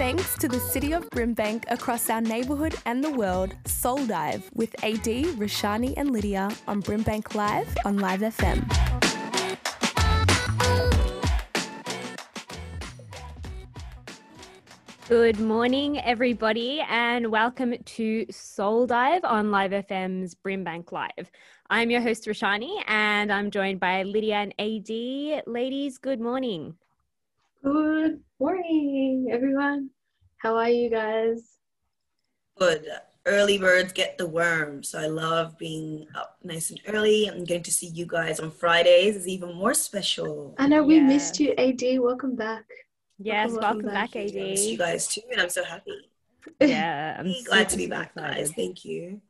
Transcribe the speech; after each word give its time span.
thanks 0.00 0.34
to 0.38 0.48
the 0.48 0.58
City 0.58 0.92
of 0.92 1.10
Brimbank 1.10 1.64
across 1.68 2.08
our 2.08 2.22
neighbourhood 2.22 2.74
and 2.86 3.04
the 3.04 3.10
world, 3.10 3.54
Soul 3.66 4.06
Dive 4.06 4.50
with 4.54 4.74
AD, 4.82 5.04
Rashani, 5.36 5.92
and 5.94 6.10
Lydia 6.10 6.48
on 6.66 6.82
Brimbank 6.82 7.34
Live 7.34 7.68
on 7.84 7.98
Live 7.98 8.20
FM. 8.20 8.66
Good 15.06 15.38
morning, 15.38 16.00
everybody, 16.00 16.82
and 16.88 17.30
welcome 17.30 17.74
to 17.84 18.24
Soul 18.30 18.86
Dive 18.86 19.22
on 19.24 19.50
Live 19.50 19.72
FM's 19.72 20.34
Brimbank 20.34 20.92
Live. 20.92 21.30
I'm 21.68 21.90
your 21.90 22.00
host, 22.00 22.24
Rashani, 22.24 22.82
and 22.86 23.30
I'm 23.30 23.50
joined 23.50 23.80
by 23.80 24.04
Lydia 24.04 24.36
and 24.36 24.54
AD. 24.58 25.42
Ladies, 25.46 25.98
good 25.98 26.22
morning. 26.22 26.74
Good 27.62 28.20
morning, 28.38 29.28
everyone. 29.30 29.90
How 30.38 30.56
are 30.56 30.70
you 30.70 30.88
guys? 30.88 31.58
Good. 32.58 32.86
Early 33.26 33.58
birds 33.58 33.92
get 33.92 34.16
the 34.16 34.26
worm. 34.26 34.82
So 34.82 34.98
I 34.98 35.08
love 35.08 35.58
being 35.58 36.06
up 36.14 36.38
nice 36.42 36.70
and 36.70 36.80
early 36.88 37.26
and 37.26 37.46
getting 37.46 37.62
to 37.64 37.70
see 37.70 37.88
you 37.88 38.06
guys 38.06 38.40
on 38.40 38.50
Fridays 38.50 39.14
is 39.14 39.28
even 39.28 39.54
more 39.54 39.74
special. 39.74 40.54
I 40.56 40.68
know 40.68 40.82
we 40.82 40.96
yeah. 40.96 41.02
missed 41.02 41.38
you, 41.38 41.52
AD. 41.58 41.82
Welcome 42.00 42.34
back. 42.34 42.64
Yes, 43.18 43.50
welcome, 43.50 43.62
welcome 43.62 43.86
back, 43.88 44.12
back, 44.12 44.16
AD. 44.16 44.36
I 44.36 44.54
you 44.54 44.78
guys 44.78 45.06
too, 45.06 45.20
and 45.30 45.42
I'm 45.42 45.50
so 45.50 45.62
happy. 45.62 46.08
Yeah, 46.62 47.16
I'm 47.18 47.34
glad 47.44 47.68
to 47.68 47.76
be 47.76 47.86
back, 47.86 48.12
excited. 48.16 48.36
guys. 48.36 48.52
Thank 48.52 48.86
you. 48.86 49.20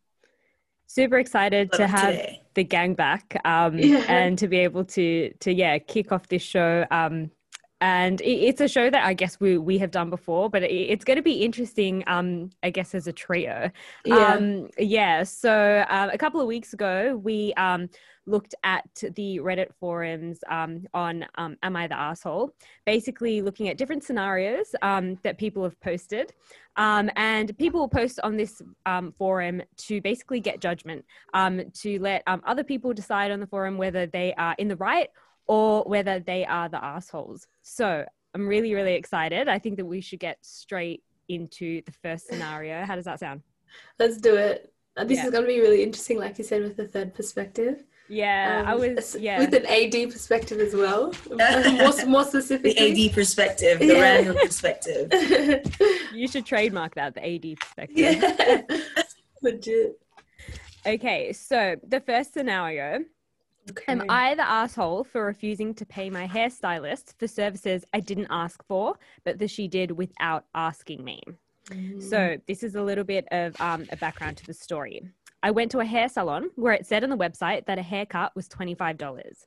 Super 0.87 1.19
excited 1.19 1.73
to 1.73 1.89
have 1.89 2.13
today. 2.13 2.43
the 2.55 2.63
gang 2.63 2.95
back 2.95 3.41
um, 3.45 3.77
yeah. 3.79 4.05
and 4.09 4.39
to 4.39 4.47
be 4.47 4.59
able 4.59 4.85
to 4.85 5.33
to 5.41 5.53
yeah 5.53 5.79
kick 5.79 6.13
off 6.13 6.29
this 6.29 6.43
show. 6.43 6.87
Um, 6.93 7.33
and 7.81 8.21
it's 8.23 8.61
a 8.61 8.69
show 8.69 8.91
that 8.91 9.05
I 9.05 9.15
guess 9.15 9.41
we 9.41 9.57
we 9.57 9.79
have 9.79 9.91
done 9.91 10.11
before, 10.11 10.51
but 10.51 10.63
it's 10.63 11.05
going 11.05 11.17
to 11.17 11.23
be 11.23 11.43
interesting. 11.43 12.05
Um, 12.07 12.51
I 12.63 12.71
guess 12.71 12.95
as 12.95 13.07
a 13.07 13.13
trio. 13.13 13.71
Yeah. 14.05 14.35
Um, 14.35 14.69
yeah. 14.79 15.23
So 15.23 15.85
uh, 15.89 16.11
a 16.13 16.19
couple 16.19 16.41
of 16.41 16.47
weeks 16.47 16.75
ago, 16.75 17.17
we 17.23 17.55
um 17.55 17.89
looked 18.27 18.55
at 18.65 18.85
the 19.17 19.39
Reddit 19.39 19.73
forums 19.81 20.41
um 20.51 20.87
on 20.93 21.25
um, 21.37 21.57
"Am 21.63 21.75
I 21.75 21.87
the 21.87 21.99
asshole?" 21.99 22.55
Basically, 22.85 23.41
looking 23.41 23.69
at 23.69 23.79
different 23.79 24.05
scenarios 24.05 24.75
um 24.83 25.19
that 25.23 25.39
people 25.39 25.63
have 25.63 25.81
posted, 25.81 26.35
um, 26.77 27.11
and 27.17 27.57
people 27.57 27.89
post 27.89 28.21
on 28.23 28.37
this 28.37 28.61
um, 28.85 29.13
forum 29.17 29.63
to 29.79 30.03
basically 30.03 30.41
get 30.41 30.61
judgment, 30.61 31.05
um, 31.33 31.63
to 31.81 31.99
let 31.99 32.23
um, 32.27 32.43
other 32.47 32.65
people 32.65 32.93
decide 32.93 33.31
on 33.31 33.41
the 33.41 33.47
forum 33.47 33.79
whether 33.79 34.07
they 34.07 34.35
are 34.35 34.55
in 34.59 34.69
the 34.69 34.77
right 34.77 35.09
or 35.51 35.83
whether 35.83 36.21
they 36.21 36.47
are 36.47 36.69
the 36.69 36.83
assholes. 36.83 37.49
So 37.63 38.05
I'm 38.35 38.47
really, 38.47 38.73
really 38.73 38.95
excited. 38.95 39.49
I 39.49 39.59
think 39.59 39.79
that 39.79 39.85
we 39.85 40.01
should 40.01 40.21
get 40.21 40.39
straight 40.43 41.03
into 41.29 41.83
the 41.87 41.91
first 41.91 42.29
scenario. 42.29 42.85
How 42.85 42.95
does 42.95 43.07
that 43.07 43.19
sound? 43.19 43.43
Let's 43.99 44.19
do 44.19 44.37
it. 44.37 44.73
Uh, 44.97 45.03
this 45.03 45.19
yeah. 45.19 45.25
is 45.25 45.33
going 45.33 45.43
to 45.43 45.49
be 45.49 45.59
really 45.59 45.83
interesting, 45.83 46.21
like 46.21 46.39
you 46.39 46.45
said, 46.45 46.63
with 46.63 46.77
the 46.77 46.87
third 46.87 47.15
perspective. 47.15 47.83
Yeah, 48.09 48.61
um, 48.61 48.69
I 48.69 48.75
was 48.77 49.17
yeah 49.19 49.39
with 49.39 49.53
an 49.55 49.67
AD 49.67 50.13
perspective 50.13 50.61
as 50.61 50.75
well. 50.75 51.13
more, 51.31 52.07
more 52.07 52.25
specifically, 52.25 52.93
the 52.93 53.07
AD 53.07 53.15
perspective, 53.15 53.79
the 53.81 53.87
yeah. 53.87 54.01
random 54.01 54.37
perspective. 54.37 55.13
you 56.13 56.29
should 56.29 56.47
trademark 56.47 56.95
that, 56.95 57.15
the 57.15 57.25
AD 57.25 57.59
perspective. 57.59 57.97
Yeah, 57.97 58.63
legit. 59.43 60.01
Okay, 60.87 61.33
so 61.33 61.77
the 61.87 62.01
first 62.01 62.35
scenario 62.35 63.01
Okay. 63.69 63.85
Am 63.89 64.05
I 64.09 64.35
the 64.35 64.49
asshole 64.49 65.05
for 65.05 65.25
refusing 65.25 65.75
to 65.75 65.87
pay 65.87 66.11
my 66.11 66.27
hairstylist 66.27 67.15
for 67.19 67.29
services 67.29 67.85
I 67.93 68.01
didn't 68.01 68.29
ask 68.31 68.65
for, 68.67 68.97
but 69.25 69.39
that 69.39 69.51
she 69.51 69.69
did 69.69 69.91
without 69.91 70.45
asking 70.55 71.05
me? 71.05 71.23
Mm. 71.69 72.03
So, 72.03 72.37
this 72.49 72.63
is 72.63 72.75
a 72.75 72.83
little 72.83 73.05
bit 73.05 73.27
of 73.31 73.61
um, 73.61 73.87
a 73.93 73.97
background 73.97 74.39
to 74.39 74.47
the 74.47 74.55
story. 74.55 75.03
I 75.43 75.51
went 75.51 75.71
to 75.73 75.81
a 75.81 75.85
hair 75.85 76.09
salon 76.09 76.51
where 76.57 76.73
it 76.73 76.87
said 76.87 77.05
on 77.05 77.11
the 77.11 77.17
website 77.17 77.67
that 77.67 77.79
a 77.79 77.83
haircut 77.83 78.35
was 78.35 78.49
$25. 78.49 79.45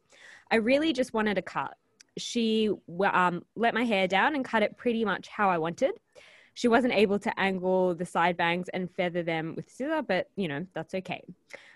I 0.51 0.55
really 0.55 0.93
just 0.93 1.13
wanted 1.13 1.37
a 1.37 1.41
cut. 1.41 1.75
She 2.17 2.69
um, 3.11 3.43
let 3.55 3.73
my 3.73 3.83
hair 3.83 4.07
down 4.07 4.35
and 4.35 4.45
cut 4.45 4.63
it 4.63 4.77
pretty 4.77 5.05
much 5.05 5.27
how 5.27 5.49
I 5.49 5.57
wanted. 5.57 5.91
She 6.55 6.67
wasn't 6.67 6.93
able 6.93 7.19
to 7.19 7.39
angle 7.39 7.95
the 7.95 8.05
side 8.05 8.37
bangs 8.37 8.69
and 8.69 8.89
feather 8.91 9.23
them 9.23 9.55
with 9.55 9.69
scissor, 9.71 10.03
but 10.03 10.29
you 10.35 10.47
know, 10.47 10.65
that's 10.73 10.93
okay. 10.93 11.23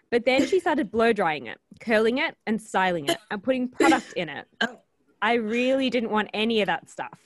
But 0.10 0.26
then 0.26 0.48
she 0.48 0.60
started 0.60 0.92
blow 0.92 1.14
drying 1.14 1.48
it, 1.48 1.60
curling 1.80 2.20
it, 2.20 2.36
and 2.46 2.62
styling 2.62 3.08
it, 3.08 3.18
and 3.30 3.44
putting 3.44 3.68
product 3.68 4.14
in 4.14 4.30
it. 4.30 4.48
Oh. 4.62 4.80
I 5.20 5.34
really 5.34 5.90
didn't 5.90 6.12
want 6.12 6.30
any 6.32 6.62
of 6.62 6.68
that 6.68 6.90
stuff. 6.92 7.20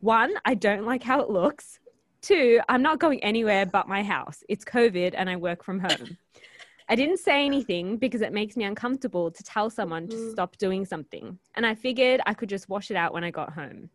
One, 0.00 0.34
I 0.44 0.54
don't 0.54 0.84
like 0.84 1.02
how 1.02 1.20
it 1.20 1.30
looks. 1.30 1.80
Two, 2.20 2.60
I'm 2.68 2.82
not 2.82 2.98
going 2.98 3.22
anywhere 3.24 3.64
but 3.64 3.88
my 3.88 4.02
house. 4.02 4.42
It's 4.48 4.64
COVID 4.64 5.14
and 5.16 5.30
I 5.30 5.36
work 5.36 5.64
from 5.64 5.80
home. 5.80 6.18
I 6.88 6.96
didn't 6.96 7.18
say 7.18 7.46
anything 7.46 7.96
because 7.96 8.20
it 8.20 8.32
makes 8.32 8.56
me 8.56 8.64
uncomfortable 8.64 9.30
to 9.30 9.42
tell 9.42 9.70
someone 9.70 10.08
to 10.08 10.16
mm. 10.16 10.32
stop 10.32 10.56
doing 10.58 10.84
something. 10.84 11.38
And 11.54 11.64
I 11.64 11.74
figured 11.74 12.20
I 12.26 12.34
could 12.34 12.48
just 12.48 12.68
wash 12.68 12.90
it 12.90 12.96
out 12.96 13.14
when 13.14 13.24
I 13.24 13.30
got 13.30 13.52
home. 13.52 13.90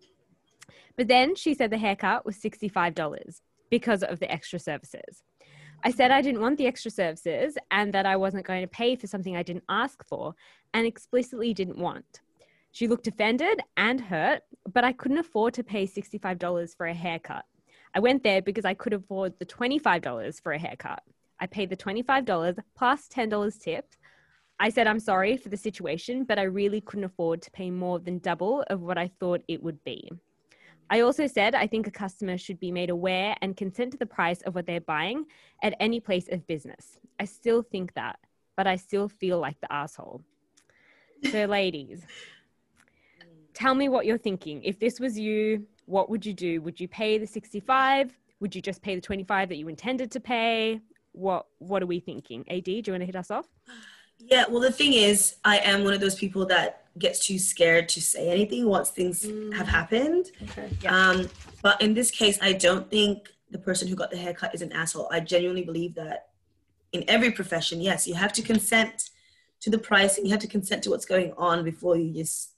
But 0.97 1.07
then 1.07 1.35
she 1.35 1.53
said 1.53 1.71
the 1.71 1.77
haircut 1.77 2.25
was 2.25 2.37
$65 2.37 3.41
because 3.69 4.01
of 4.01 4.19
the 4.19 4.31
extra 4.31 4.59
services. 4.59 5.23
I 5.83 5.91
said 5.91 6.11
I 6.11 6.21
didn't 6.21 6.41
want 6.41 6.57
the 6.57 6.67
extra 6.67 6.89
services 6.89 7.57
and 7.71 7.93
that 7.93 8.05
I 8.05 8.15
wasn't 8.15 8.45
going 8.45 8.61
to 8.61 8.67
pay 8.67 8.95
for 8.95 9.07
something 9.07 9.35
I 9.35 9.43
didn't 9.43 9.65
ask 9.69 10.03
for 10.07 10.33
and 10.73 10.87
explicitly 10.87 11.53
didn't 11.53 11.77
want. 11.77 12.21
She 12.71 12.87
looked 12.87 13.07
offended 13.07 13.61
and 13.77 14.01
hurt, 14.01 14.41
but 14.73 14.83
I 14.83 14.91
couldn't 14.91 15.19
afford 15.19 15.53
to 15.53 15.63
pay 15.63 15.87
$65 15.87 16.75
for 16.75 16.87
a 16.87 16.93
haircut. 16.93 17.45
I 17.93 17.99
went 17.99 18.23
there 18.23 18.41
because 18.41 18.65
I 18.65 18.73
could 18.73 18.93
afford 18.93 19.33
the 19.39 19.45
$25 19.45 20.41
for 20.41 20.51
a 20.51 20.59
haircut. 20.59 21.01
I 21.39 21.47
paid 21.47 21.69
the 21.69 21.77
$25 21.77 22.57
plus 22.75 23.07
$10 23.07 23.61
tip. 23.61 23.85
I 24.59 24.69
said 24.69 24.87
I'm 24.87 24.99
sorry 24.99 25.37
for 25.37 25.49
the 25.49 25.57
situation, 25.57 26.23
but 26.23 26.39
I 26.39 26.43
really 26.43 26.81
couldn't 26.81 27.05
afford 27.05 27.41
to 27.43 27.51
pay 27.51 27.69
more 27.69 27.99
than 27.99 28.19
double 28.19 28.63
of 28.69 28.81
what 28.81 28.97
I 28.97 29.09
thought 29.19 29.41
it 29.47 29.63
would 29.63 29.83
be. 29.83 30.11
I 30.89 31.01
also 31.01 31.25
said 31.27 31.55
I 31.55 31.67
think 31.67 31.87
a 31.87 31.91
customer 31.91 32.37
should 32.37 32.59
be 32.59 32.71
made 32.71 32.89
aware 32.89 33.35
and 33.41 33.57
consent 33.57 33.91
to 33.91 33.97
the 33.97 34.05
price 34.05 34.41
of 34.41 34.55
what 34.55 34.65
they're 34.65 34.81
buying 34.81 35.25
at 35.63 35.75
any 35.79 35.99
place 35.99 36.27
of 36.31 36.45
business. 36.47 36.99
I 37.19 37.25
still 37.25 37.63
think 37.63 37.93
that, 37.95 38.19
but 38.55 38.67
I 38.67 38.75
still 38.75 39.09
feel 39.09 39.39
like 39.39 39.59
the 39.61 39.71
asshole. 39.71 40.21
So, 41.31 41.45
ladies, 41.49 42.01
tell 43.53 43.73
me 43.73 43.89
what 43.89 44.05
you're 44.05 44.17
thinking. 44.17 44.61
If 44.63 44.79
this 44.79 44.99
was 44.99 45.17
you, 45.17 45.65
what 45.85 46.09
would 46.09 46.25
you 46.25 46.33
do? 46.33 46.61
Would 46.61 46.79
you 46.79 46.87
pay 46.87 47.17
the 47.17 47.27
65? 47.27 48.11
Would 48.39 48.55
you 48.55 48.61
just 48.61 48.81
pay 48.81 48.95
the 48.95 49.01
25 49.01 49.49
that 49.49 49.55
you 49.55 49.67
intended 49.67 50.11
to 50.11 50.19
pay? 50.19 50.81
What 51.13 51.47
What 51.59 51.81
are 51.81 51.87
we 51.87 51.99
thinking? 51.99 52.45
AD, 52.49 52.65
do 52.65 52.71
you 52.71 52.83
want 52.93 53.01
to 53.01 53.05
hit 53.05 53.15
us 53.15 53.31
off? 53.31 53.47
Yeah, 54.19 54.45
well, 54.49 54.61
the 54.61 54.71
thing 54.71 54.93
is, 54.93 55.35
I 55.43 55.57
am 55.59 55.83
one 55.83 55.93
of 55.93 55.99
those 55.99 56.15
people 56.15 56.45
that 56.47 56.84
gets 56.97 57.25
too 57.25 57.37
scared 57.37 57.89
to 57.89 58.01
say 58.01 58.29
anything 58.29 58.67
once 58.67 58.89
things 58.89 59.23
mm. 59.23 59.53
have 59.53 59.67
happened. 59.67 60.31
Okay. 60.43 60.69
Yeah. 60.81 60.97
Um, 60.97 61.29
but 61.61 61.81
in 61.81 61.93
this 61.93 62.11
case, 62.11 62.39
I 62.41 62.53
don't 62.53 62.89
think 62.89 63.29
the 63.51 63.59
person 63.59 63.87
who 63.87 63.95
got 63.95 64.11
the 64.11 64.17
haircut 64.17 64.55
is 64.55 64.61
an 64.61 64.71
asshole. 64.71 65.09
I 65.11 65.19
genuinely 65.19 65.63
believe 65.63 65.95
that 65.95 66.29
in 66.93 67.03
every 67.07 67.31
profession, 67.31 67.81
yes, 67.81 68.07
you 68.07 68.13
have 68.13 68.33
to 68.33 68.41
consent 68.41 69.09
to 69.61 69.69
the 69.69 69.77
price 69.77 70.17
and 70.17 70.25
you 70.25 70.31
have 70.31 70.41
to 70.41 70.47
consent 70.47 70.83
to 70.83 70.89
what's 70.89 71.05
going 71.05 71.33
on 71.37 71.63
before 71.63 71.97
you 71.97 72.13
just 72.13 72.53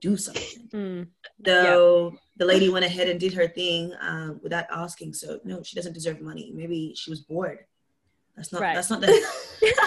do 0.00 0.16
something. 0.16 0.68
Mm. 0.72 1.06
Though 1.38 2.10
yeah. 2.12 2.18
the 2.36 2.44
lady 2.44 2.68
went 2.68 2.84
ahead 2.84 3.08
and 3.08 3.18
did 3.18 3.32
her 3.34 3.48
thing 3.48 3.92
um, 4.00 4.40
without 4.42 4.66
asking, 4.70 5.14
so 5.14 5.40
no, 5.44 5.62
she 5.62 5.76
doesn't 5.76 5.94
deserve 5.94 6.20
money. 6.20 6.52
Maybe 6.54 6.94
she 6.94 7.10
was 7.10 7.20
bored. 7.20 7.60
That's 8.36 8.52
not. 8.52 8.60
Right. 8.60 8.74
That's 8.74 8.90
not 8.90 9.00
the. 9.00 9.26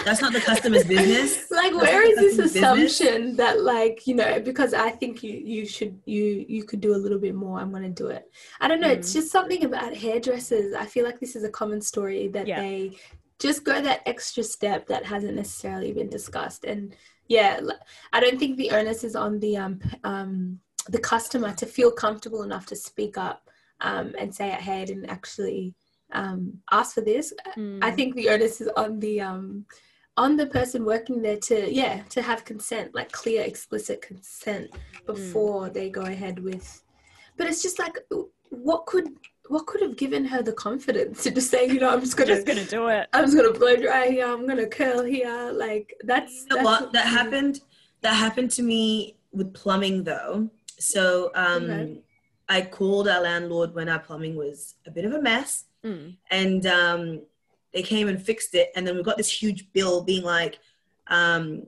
that's 0.04 0.20
not 0.20 0.32
the 0.32 0.40
customer's 0.40 0.84
business. 0.84 1.46
Like, 1.50 1.72
that's 1.72 1.82
where 1.82 2.08
is 2.08 2.36
this 2.36 2.56
assumption 2.56 3.06
business? 3.06 3.36
that, 3.36 3.62
like, 3.62 4.06
you 4.06 4.14
know, 4.14 4.40
because 4.40 4.72
I 4.74 4.90
think 4.90 5.22
you 5.22 5.32
you 5.32 5.66
should 5.66 6.00
you 6.04 6.44
you 6.48 6.64
could 6.64 6.80
do 6.80 6.94
a 6.94 6.98
little 6.98 7.18
bit 7.18 7.34
more. 7.34 7.60
I'm 7.60 7.70
going 7.70 7.82
to 7.82 7.88
do 7.90 8.08
it. 8.08 8.30
I 8.60 8.66
don't 8.66 8.80
know. 8.80 8.88
Mm. 8.88 8.96
It's 8.96 9.12
just 9.12 9.30
something 9.30 9.64
about 9.64 9.94
hairdressers. 9.94 10.74
I 10.74 10.86
feel 10.86 11.04
like 11.04 11.20
this 11.20 11.36
is 11.36 11.44
a 11.44 11.50
common 11.50 11.80
story 11.80 12.28
that 12.28 12.46
yeah. 12.46 12.60
they 12.60 12.92
just 13.38 13.64
go 13.64 13.80
that 13.80 14.02
extra 14.06 14.42
step 14.42 14.86
that 14.88 15.04
hasn't 15.04 15.34
necessarily 15.34 15.92
been 15.92 16.08
discussed. 16.08 16.64
And 16.64 16.94
yeah, 17.28 17.60
I 18.12 18.20
don't 18.20 18.38
think 18.38 18.56
the 18.56 18.70
onus 18.70 19.04
is 19.04 19.14
on 19.14 19.38
the 19.38 19.56
um 19.56 19.80
um 20.02 20.60
the 20.88 20.98
customer 20.98 21.52
to 21.54 21.66
feel 21.66 21.92
comfortable 21.92 22.42
enough 22.42 22.66
to 22.66 22.76
speak 22.76 23.16
up 23.16 23.48
um 23.80 24.14
and 24.18 24.34
say, 24.34 24.50
hey, 24.50 24.82
I 24.82 24.84
didn't 24.84 25.10
actually 25.10 25.74
um, 26.12 26.58
ask 26.70 26.94
for 26.94 27.00
this. 27.00 27.32
Mm. 27.56 27.82
I 27.82 27.90
think 27.90 28.14
the 28.14 28.28
onus 28.28 28.60
is 28.60 28.68
on 28.76 29.00
the 29.00 29.20
um, 29.20 29.66
on 30.16 30.36
the 30.36 30.46
person 30.46 30.84
working 30.84 31.22
there 31.22 31.38
to 31.38 31.72
yeah 31.72 32.02
to 32.10 32.22
have 32.22 32.44
consent, 32.44 32.94
like 32.94 33.12
clear, 33.12 33.42
explicit 33.42 34.02
consent 34.02 34.70
before 35.06 35.68
mm. 35.68 35.72
they 35.72 35.90
go 35.90 36.02
ahead 36.02 36.38
with. 36.38 36.82
But 37.36 37.46
it's 37.46 37.62
just 37.62 37.78
like, 37.78 37.96
what 38.50 38.86
could 38.86 39.08
what 39.48 39.66
could 39.66 39.82
have 39.82 39.96
given 39.96 40.24
her 40.24 40.42
the 40.42 40.52
confidence 40.52 41.22
to 41.24 41.30
just 41.30 41.50
say, 41.50 41.66
you 41.66 41.80
know, 41.80 41.90
I'm 41.90 42.00
just 42.00 42.16
gonna 42.16 42.34
just 42.34 42.46
gonna 42.46 42.64
do 42.64 42.86
it. 42.88 43.08
I'm 43.12 43.24
just 43.24 43.36
gonna 43.36 43.52
blow 43.52 43.76
dry 43.76 44.08
here. 44.08 44.26
I'm 44.26 44.46
gonna 44.46 44.66
curl 44.66 45.04
here. 45.04 45.50
Like 45.52 45.94
that's, 46.04 46.42
you 46.42 46.46
know 46.48 46.56
that's 46.56 46.64
what 46.64 46.92
that 46.92 47.06
happened. 47.06 47.60
That 48.02 48.14
happened 48.14 48.50
to 48.52 48.62
me 48.62 49.16
with 49.32 49.52
plumbing 49.52 50.04
though. 50.04 50.48
So 50.78 51.30
um, 51.34 51.64
okay. 51.64 52.00
I 52.48 52.62
called 52.62 53.08
our 53.08 53.20
landlord 53.22 53.74
when 53.74 53.88
our 53.88 53.98
plumbing 53.98 54.36
was 54.36 54.74
a 54.86 54.90
bit 54.90 55.04
of 55.04 55.12
a 55.12 55.20
mess, 55.20 55.66
mm. 55.84 56.16
and 56.30 56.66
um, 56.66 57.22
they 57.72 57.82
came 57.82 58.08
and 58.08 58.22
fixed 58.22 58.54
it. 58.54 58.70
And 58.74 58.86
then 58.86 58.96
we 58.96 59.02
got 59.02 59.16
this 59.16 59.30
huge 59.30 59.72
bill 59.72 60.02
being 60.02 60.22
like, 60.22 60.58
um, 61.08 61.64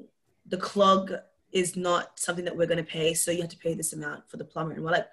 the 0.47 0.56
clog 0.56 1.12
is 1.53 1.76
not 1.76 2.19
something 2.19 2.44
that 2.44 2.56
we're 2.56 2.67
going 2.67 2.85
to 2.85 2.91
pay, 2.91 3.14
so 3.14 3.31
you 3.31 3.41
have 3.43 3.50
to 3.50 3.59
pay 3.59 3.75
this 3.75 3.93
amount 3.93 4.29
for 4.29 4.37
the 4.37 4.44
plumber. 4.44 4.73
And 4.73 4.85
we're 4.85 4.91
like, 4.91 5.09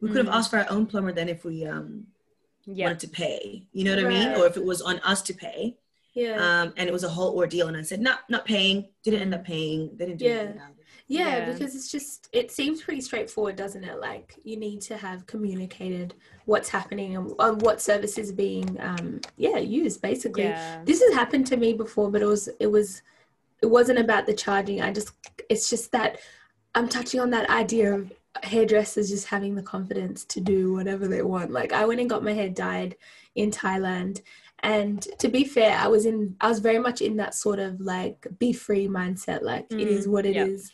we 0.00 0.08
could 0.08 0.18
have 0.18 0.26
mm. 0.26 0.36
asked 0.36 0.50
for 0.50 0.58
our 0.58 0.70
own 0.70 0.86
plumber 0.86 1.12
then 1.12 1.28
if 1.28 1.44
we 1.44 1.64
um, 1.66 2.04
yeah. 2.66 2.86
wanted 2.86 3.00
to 3.00 3.08
pay. 3.08 3.64
You 3.72 3.84
know 3.84 3.96
what 3.96 4.04
right. 4.04 4.14
I 4.14 4.24
mean? 4.26 4.40
Or 4.40 4.46
if 4.46 4.56
it 4.56 4.64
was 4.64 4.82
on 4.82 4.98
us 5.00 5.22
to 5.22 5.34
pay. 5.34 5.76
Yeah. 6.14 6.36
Um, 6.36 6.72
and 6.76 6.88
it 6.88 6.92
was 6.92 7.04
a 7.04 7.08
whole 7.08 7.36
ordeal. 7.36 7.68
And 7.68 7.76
I 7.76 7.82
said, 7.82 8.00
not 8.00 8.20
not 8.28 8.44
paying. 8.44 8.88
Didn't 9.04 9.20
end 9.20 9.34
up 9.34 9.44
paying. 9.44 9.90
They 9.96 10.06
didn't 10.06 10.18
do 10.18 10.24
yeah. 10.24 10.30
anything 10.30 10.62
yeah, 11.08 11.38
yeah, 11.38 11.52
because 11.52 11.74
it's 11.74 11.90
just 11.90 12.28
it 12.32 12.50
seems 12.50 12.82
pretty 12.82 13.00
straightforward, 13.00 13.56
doesn't 13.56 13.82
it? 13.82 13.98
Like 13.98 14.34
you 14.44 14.58
need 14.58 14.82
to 14.82 14.96
have 14.96 15.26
communicated 15.26 16.14
what's 16.44 16.68
happening 16.68 17.16
and, 17.16 17.32
and 17.38 17.62
what 17.62 17.80
services 17.80 18.30
being 18.30 18.76
um 18.80 19.20
yeah 19.36 19.56
used 19.56 20.02
basically. 20.02 20.44
Yeah. 20.44 20.82
This 20.84 21.02
has 21.02 21.14
happened 21.14 21.46
to 21.48 21.56
me 21.56 21.72
before, 21.72 22.10
but 22.10 22.20
it 22.20 22.26
was 22.26 22.48
it 22.60 22.66
was 22.66 23.02
it 23.62 23.66
wasn't 23.66 23.98
about 23.98 24.26
the 24.26 24.34
charging. 24.34 24.82
I 24.82 24.92
just 24.92 25.12
it's 25.48 25.70
just 25.70 25.90
that 25.92 26.18
I'm 26.74 26.88
touching 26.88 27.20
on 27.20 27.30
that 27.30 27.48
idea 27.48 27.94
of 27.94 28.12
hairdressers 28.42 29.08
just 29.08 29.26
having 29.26 29.54
the 29.54 29.62
confidence 29.62 30.24
to 30.26 30.40
do 30.40 30.74
whatever 30.74 31.08
they 31.08 31.22
want. 31.22 31.50
Like 31.50 31.72
I 31.72 31.86
went 31.86 32.00
and 32.00 32.10
got 32.10 32.22
my 32.22 32.34
hair 32.34 32.50
dyed 32.50 32.96
in 33.34 33.50
Thailand 33.50 34.20
and 34.60 35.02
to 35.18 35.28
be 35.28 35.44
fair 35.44 35.76
i 35.78 35.86
was 35.86 36.06
in 36.06 36.34
i 36.40 36.48
was 36.48 36.58
very 36.58 36.78
much 36.78 37.00
in 37.00 37.16
that 37.16 37.34
sort 37.34 37.58
of 37.58 37.80
like 37.80 38.26
be 38.38 38.52
free 38.52 38.88
mindset 38.88 39.42
like 39.42 39.68
mm, 39.68 39.80
it 39.80 39.88
is 39.88 40.06
mm, 40.06 40.10
what 40.10 40.26
it 40.26 40.34
yep. 40.34 40.48
is. 40.48 40.72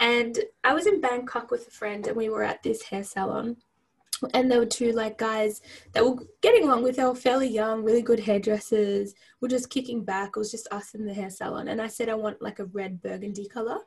and 0.00 0.38
i 0.64 0.72
was 0.72 0.86
in 0.86 1.00
bangkok 1.00 1.50
with 1.50 1.66
a 1.68 1.70
friend 1.70 2.06
and 2.06 2.16
we 2.16 2.28
were 2.28 2.42
at 2.42 2.62
this 2.62 2.82
hair 2.82 3.04
salon 3.04 3.56
and 4.32 4.50
there 4.50 4.58
were 4.58 4.66
two 4.66 4.92
like 4.92 5.18
guys 5.18 5.60
that 5.92 6.04
were 6.04 6.16
getting 6.40 6.64
along 6.64 6.82
with 6.82 6.96
they 6.96 7.04
were 7.04 7.14
fairly 7.14 7.48
young 7.48 7.84
really 7.84 8.02
good 8.02 8.20
hairdressers 8.20 9.14
we're 9.40 9.48
just 9.48 9.70
kicking 9.70 10.04
back 10.04 10.30
it 10.34 10.38
was 10.38 10.50
just 10.50 10.68
us 10.72 10.94
in 10.94 11.04
the 11.04 11.12
hair 11.12 11.30
salon 11.30 11.68
and 11.68 11.80
i 11.80 11.86
said 11.86 12.08
i 12.08 12.14
want 12.14 12.40
like 12.40 12.58
a 12.58 12.64
red 12.66 13.00
burgundy 13.02 13.46
color 13.46 13.78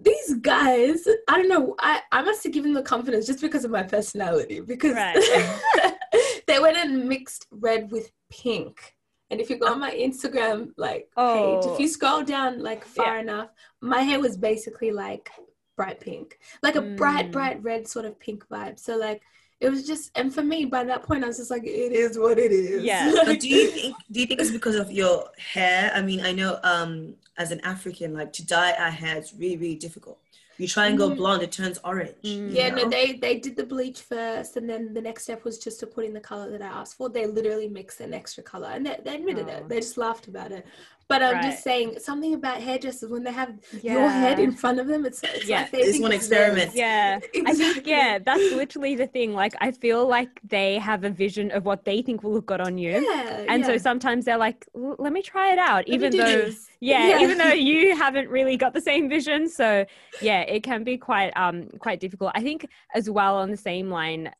these 0.00 0.34
guys 0.40 1.06
i 1.28 1.36
don't 1.36 1.48
know 1.48 1.74
i, 1.80 2.00
I 2.12 2.22
must 2.22 2.44
have 2.44 2.52
given 2.52 2.72
them 2.72 2.82
the 2.82 2.88
confidence 2.88 3.26
just 3.26 3.40
because 3.40 3.64
of 3.64 3.70
my 3.70 3.82
personality 3.82 4.60
because 4.60 4.94
right. 4.94 5.94
they 6.46 6.58
went 6.58 6.76
and 6.76 7.08
mixed 7.08 7.46
red 7.50 7.90
with 7.90 8.10
pink. 8.32 8.94
And 9.30 9.40
if 9.40 9.48
you 9.48 9.56
go 9.56 9.66
on 9.66 9.80
my 9.80 9.92
Instagram 9.92 10.72
like 10.76 11.08
oh. 11.16 11.60
page, 11.62 11.72
if 11.72 11.80
you 11.80 11.88
scroll 11.88 12.22
down 12.22 12.62
like 12.62 12.84
far 12.84 13.16
yeah. 13.16 13.22
enough, 13.22 13.48
my 13.80 14.02
hair 14.02 14.20
was 14.20 14.36
basically 14.36 14.90
like 14.90 15.30
bright 15.76 16.00
pink, 16.00 16.38
like 16.62 16.76
a 16.76 16.82
mm. 16.82 16.96
bright, 16.96 17.32
bright 17.32 17.62
red 17.62 17.88
sort 17.88 18.04
of 18.04 18.18
pink 18.20 18.46
vibe. 18.48 18.78
So 18.78 18.96
like 18.96 19.22
it 19.60 19.70
was 19.70 19.86
just, 19.86 20.10
and 20.16 20.34
for 20.34 20.42
me 20.42 20.64
by 20.64 20.84
that 20.84 21.04
point, 21.04 21.24
I 21.24 21.28
was 21.28 21.38
just 21.38 21.50
like, 21.50 21.64
it 21.64 21.92
is 21.92 22.18
what 22.18 22.38
it 22.38 22.52
is. 22.52 22.82
Yeah. 22.82 23.12
but 23.24 23.40
do 23.40 23.48
you 23.48 23.70
think 23.70 23.96
do 24.10 24.20
you 24.20 24.26
think 24.26 24.40
it's 24.40 24.50
because 24.50 24.76
of 24.76 24.92
your 24.92 25.30
hair? 25.38 25.90
I 25.94 26.02
mean, 26.02 26.20
I 26.20 26.32
know 26.32 26.58
um 26.62 27.14
as 27.38 27.52
an 27.52 27.60
African, 27.60 28.12
like 28.12 28.32
to 28.34 28.46
dye 28.46 28.74
our 28.78 28.90
hair 28.90 29.18
is 29.18 29.32
really 29.32 29.56
really 29.56 29.76
difficult 29.76 30.18
you 30.58 30.68
try 30.68 30.86
and 30.86 30.98
go 30.98 31.10
mm. 31.10 31.16
blonde, 31.16 31.42
it 31.42 31.52
turns 31.52 31.78
orange. 31.84 32.14
Mm. 32.24 32.54
Yeah, 32.54 32.68
know? 32.70 32.84
no, 32.84 32.88
they 32.88 33.14
they 33.14 33.38
did 33.38 33.56
the 33.56 33.64
bleach 33.64 34.00
first, 34.00 34.56
and 34.56 34.68
then 34.68 34.94
the 34.94 35.00
next 35.00 35.24
step 35.24 35.44
was 35.44 35.58
just 35.58 35.80
to 35.80 35.86
put 35.86 36.04
in 36.04 36.12
the 36.12 36.20
color 36.20 36.50
that 36.50 36.62
I 36.62 36.66
asked 36.66 36.96
for. 36.96 37.08
They 37.08 37.26
literally 37.26 37.68
mixed 37.68 38.00
an 38.00 38.14
extra 38.14 38.42
color, 38.42 38.68
and 38.68 38.86
they, 38.86 38.98
they 39.04 39.16
admitted 39.16 39.46
oh. 39.48 39.52
it. 39.52 39.68
They 39.68 39.76
just 39.76 39.98
laughed 39.98 40.28
about 40.28 40.52
it. 40.52 40.66
But 41.08 41.22
I'm 41.22 41.34
right. 41.34 41.50
just 41.50 41.62
saying 41.62 41.98
something 41.98 42.32
about 42.32 42.62
hairdressers 42.62 43.10
when 43.10 43.22
they 43.22 43.32
have 43.32 43.52
yeah. 43.82 43.92
your 43.92 44.08
head 44.08 44.38
in 44.38 44.52
front 44.52 44.80
of 44.80 44.86
them. 44.86 45.04
It's, 45.04 45.22
it's 45.22 45.46
yeah, 45.46 45.62
like 45.62 45.70
it's 45.74 46.00
one 46.00 46.12
experiment. 46.12 46.70
Yeah, 46.74 47.16
exactly. 47.16 47.42
I 47.46 47.54
think 47.54 47.86
yeah, 47.86 48.18
that's 48.18 48.54
literally 48.54 48.94
the 48.94 49.06
thing. 49.06 49.34
Like 49.34 49.54
I 49.60 49.72
feel 49.72 50.06
like 50.06 50.40
they 50.42 50.78
have 50.78 51.04
a 51.04 51.10
vision 51.10 51.50
of 51.50 51.66
what 51.66 51.84
they 51.84 52.00
think 52.02 52.22
will 52.22 52.32
look 52.32 52.46
good 52.46 52.60
on 52.60 52.78
you, 52.78 52.92
yeah, 52.92 53.44
and 53.48 53.60
yeah. 53.60 53.66
so 53.66 53.76
sometimes 53.78 54.24
they're 54.24 54.38
like, 54.38 54.66
"Let 54.74 55.12
me 55.12 55.20
try 55.20 55.52
it 55.52 55.58
out," 55.58 55.86
let 55.86 55.88
even 55.88 56.16
though 56.16 56.50
yeah, 56.82 57.08
yeah, 57.10 57.20
even 57.20 57.38
though 57.38 57.52
you 57.52 57.96
haven't 57.96 58.28
really 58.28 58.56
got 58.56 58.74
the 58.74 58.80
same 58.80 59.08
vision. 59.08 59.48
So 59.48 59.86
yeah, 60.20 60.40
it 60.40 60.62
can 60.62 60.82
be 60.82 60.98
quite 60.98 61.30
um 61.36 61.68
quite 61.78 62.00
difficult. 62.00 62.32
I 62.34 62.42
think 62.42 62.68
as 62.94 63.08
well 63.08 63.36
on 63.36 63.50
the 63.50 63.56
same 63.56 63.88
line 63.88 64.32